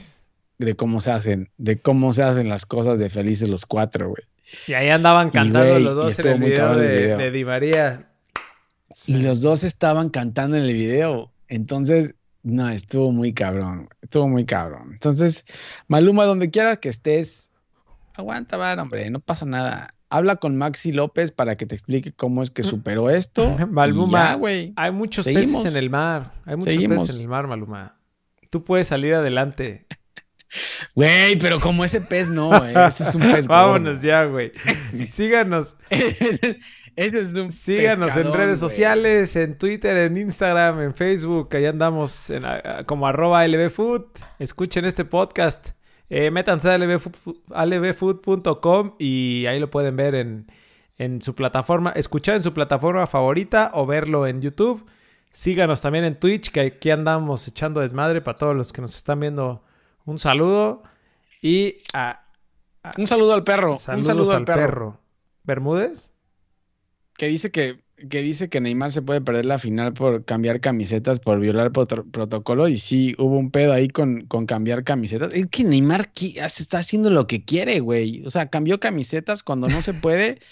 De 0.66 0.76
cómo 0.76 1.02
se 1.02 1.12
hacen, 1.12 1.50
de 1.58 1.80
cómo 1.80 2.14
se 2.14 2.24
hacen 2.24 2.50
las 2.50 2.66
cosas 2.66 3.00
de 3.00 3.10
felices 3.10 3.50
los 3.50 3.66
cuatro, 3.66 4.10
güey. 4.10 4.24
Y 4.68 4.74
ahí 4.74 4.90
andaban 4.90 5.30
cantando 5.30 5.80
los 5.80 5.96
dos 5.96 6.20
en 6.20 6.28
el 6.28 6.40
video 6.40 6.76
de, 6.76 7.18
de, 7.18 7.32
Di 7.32 7.46
María. 7.46 8.10
Y 9.08 9.18
los 9.18 9.42
dos 9.42 9.64
estaban 9.64 10.10
cantando 10.10 10.58
en 10.58 10.66
el 10.66 10.74
video. 10.74 11.32
Entonces, 11.48 12.16
no, 12.44 12.70
estuvo 12.70 13.12
muy 13.12 13.34
cabrón. 13.34 13.90
Estuvo 14.02 14.28
muy 14.28 14.46
cabrón. 14.46 14.90
Entonces, 14.94 15.46
Maluma, 15.88 16.26
donde 16.26 16.50
quiera 16.50 16.76
que 16.76 16.90
estés, 16.90 17.52
aguanta, 18.14 18.58
va, 18.58 18.74
hombre, 18.74 19.10
no 19.10 19.20
pasa 19.20 19.46
nada. 19.46 19.92
Habla 20.10 20.36
con 20.36 20.58
Maxi 20.58 20.92
López 20.92 21.32
para 21.32 21.56
que 21.56 21.66
te 21.66 21.76
explique 21.76 22.12
cómo 22.12 22.44
es 22.44 22.50
que 22.50 22.64
superó 22.64 23.10
esto. 23.10 23.56
Maluma, 23.70 24.34
güey. 24.36 24.74
Hay 24.76 24.92
muchos 24.92 25.26
peces 25.26 25.64
en 25.66 25.78
el 25.78 25.90
mar. 25.90 26.34
Hay 26.46 26.58
muchos 26.58 26.76
peces 26.76 27.16
en 27.16 27.22
el 27.22 27.28
mar, 27.30 27.48
Maluma. 27.48 27.96
Tú 28.50 28.66
puedes 28.66 28.88
salir 28.88 29.14
adelante. 29.14 29.86
Güey, 30.96 31.38
pero 31.38 31.60
como 31.60 31.84
ese 31.86 32.02
pez 32.02 32.30
no. 32.30 32.54
Ese 32.66 33.04
es 33.04 33.16
un 33.16 33.22
pez. 33.22 33.48
Vámonos 33.48 34.02
ya, 34.02 34.26
güey. 34.26 34.52
Síganos. 35.08 35.78
ese 35.90 37.20
es 37.20 37.34
un 37.34 37.50
Síganos 37.50 38.16
en 38.18 38.34
redes 38.34 38.60
sociales, 38.60 39.36
en 39.36 39.58
Twitter, 39.58 39.98
en 39.98 40.18
Instagram, 40.18 40.82
en 40.82 40.94
Facebook. 40.94 41.56
Ahí 41.56 41.66
andamos 41.66 42.30
en, 42.30 42.44
como 42.86 43.08
arroba 43.08 43.48
lbfood. 43.48 44.04
Escuchen 44.40 44.86
este 44.86 45.06
podcast. 45.06 45.70
Eh, 46.10 46.30
métanse 46.30 46.70
a 46.70 46.78
lbfood.com 47.66 48.96
y 49.00 49.46
ahí 49.46 49.62
lo 49.62 49.70
pueden 49.70 49.96
ver 49.96 50.16
en, 50.16 50.48
en 50.98 51.22
su 51.22 51.34
plataforma. 51.36 51.92
Escuchar 51.96 52.36
en 52.36 52.44
su 52.44 52.54
plataforma 52.54 53.08
favorita 53.08 53.72
o 53.74 53.86
verlo 53.86 54.28
en 54.28 54.42
YouTube. 54.42 54.86
Síganos 55.32 55.80
también 55.80 56.04
en 56.04 56.20
Twitch, 56.20 56.52
que 56.52 56.60
aquí 56.60 56.90
andamos 56.90 57.48
echando 57.48 57.80
desmadre 57.80 58.20
para 58.20 58.38
todos 58.38 58.54
los 58.54 58.74
que 58.74 58.82
nos 58.82 58.94
están 58.98 59.22
viendo 59.22 59.64
un 60.06 60.20
saludo 60.20 60.84
y 61.42 61.78
un 62.98 63.08
saludo 63.08 63.34
al 63.34 63.44
perro. 63.44 63.72
Un 63.72 64.06
saludo 64.06 64.34
al, 64.34 64.46
perro. 64.46 65.00
¿Bermúdez? 65.44 66.12
Que 67.18 67.28
dice 67.28 67.52
que, 67.52 67.80
que 68.10 68.22
dice 68.22 68.50
que 68.50 68.62
Neymar 68.62 68.92
se 68.92 69.02
puede 69.02 69.22
perder 69.22 69.46
la 69.46 69.60
final 69.60 69.94
por 69.94 70.26
cambiar 70.26 70.60
camisetas, 70.60 71.20
por 71.20 71.40
violar 71.40 71.72
protocolo. 71.72 72.68
Y 72.68 72.78
sí, 72.78 73.16
hubo 73.18 73.38
un 73.38 73.52
pedo 73.52 73.74
ahí 73.74 73.88
con, 73.88 74.22
con 74.22 74.46
cambiar 74.46 74.84
camisetas. 74.84 75.34
Es 75.34 75.48
que 75.48 75.64
Neymar 75.64 76.12
está 76.16 76.80
haciendo 76.80 77.10
lo 77.10 77.28
que 77.28 77.44
quiere, 77.44 77.80
güey. 77.80 78.24
O 78.26 78.30
sea, 78.30 78.48
cambió 78.48 78.80
camisetas 78.80 79.44
cuando 79.44 79.68
no 79.68 79.82
se 79.82 79.94
puede. 79.94 80.40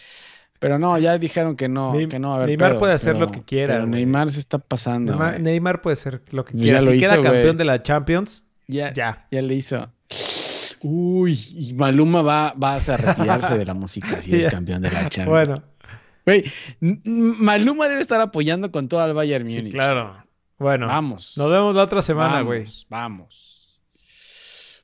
Pero 0.59 0.77
no, 0.77 0.97
ya 0.97 1.17
dijeron 1.17 1.55
que 1.55 1.69
no, 1.69 1.93
que 2.09 2.19
no. 2.19 2.45
Neymar 2.45 2.77
puede 2.77 2.93
hacer 2.93 3.17
lo 3.17 3.31
que 3.31 3.41
quiera. 3.43 3.75
Pero 3.75 3.87
Neymar 3.87 4.29
se 4.29 4.39
está 4.39 4.59
pasando. 4.59 5.17
Neymar, 5.39 5.81
puede 5.81 5.93
hacer 5.93 6.21
lo 6.31 6.43
que 6.43 6.57
quiera. 6.57 6.81
si 6.81 6.99
queda 6.99 7.21
campeón 7.21 7.55
de 7.55 7.63
la 7.63 7.81
Champions, 7.81 8.45
ya, 8.69 8.93
ya. 8.93 9.27
Ya 9.31 9.41
le 9.41 9.55
hizo. 9.55 9.91
Uy, 10.81 11.37
y 11.55 11.73
Maluma 11.73 12.21
va, 12.21 12.53
va 12.53 12.75
a 12.75 12.97
retirarse 12.97 13.57
de 13.57 13.65
la 13.65 13.73
música 13.83 14.21
si 14.21 14.35
es 14.35 14.47
campeón 14.47 14.81
de 14.81 14.91
la 14.91 15.09
Champions. 15.09 15.29
Bueno. 15.29 15.63
Güey, 16.25 16.43
Maluma 16.79 17.87
debe 17.87 18.01
estar 18.01 18.21
apoyando 18.21 18.71
con 18.71 18.87
todo 18.87 19.01
al 19.01 19.13
Bayern 19.13 19.45
Múnich. 19.45 19.73
claro. 19.73 20.23
Bueno. 20.57 20.87
Vamos. 20.87 21.37
Nos 21.37 21.49
vemos 21.51 21.73
la 21.75 21.83
otra 21.83 22.01
semana, 22.01 22.41
güey. 22.41 22.65
Vamos, 22.89 23.81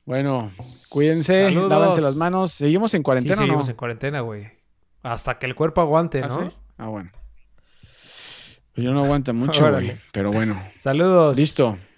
Bueno, 0.06 0.50
cuídense, 0.88 1.50
lávense 1.50 2.00
las 2.00 2.16
manos. 2.16 2.52
¿Seguimos 2.52 2.94
en 2.94 3.02
cuarentena 3.02 3.36
sí, 3.36 3.42
seguimos 3.42 3.68
en 3.68 3.76
cuarentena, 3.76 4.20
güey. 4.20 4.48
Hasta 5.02 5.38
que 5.38 5.46
el 5.46 5.54
cuerpo 5.54 5.82
aguante, 5.82 6.22
¿Ah, 6.24 6.28
¿no? 6.28 6.52
Ah, 6.78 6.88
bueno. 6.88 7.10
Pues 8.74 8.84
yo 8.84 8.92
no 8.92 9.04
aguanto 9.04 9.32
mucho, 9.34 9.70
güey. 9.70 9.92
Pero 10.12 10.32
bueno. 10.32 10.60
Saludos. 10.78 11.36
Listo. 11.36 11.78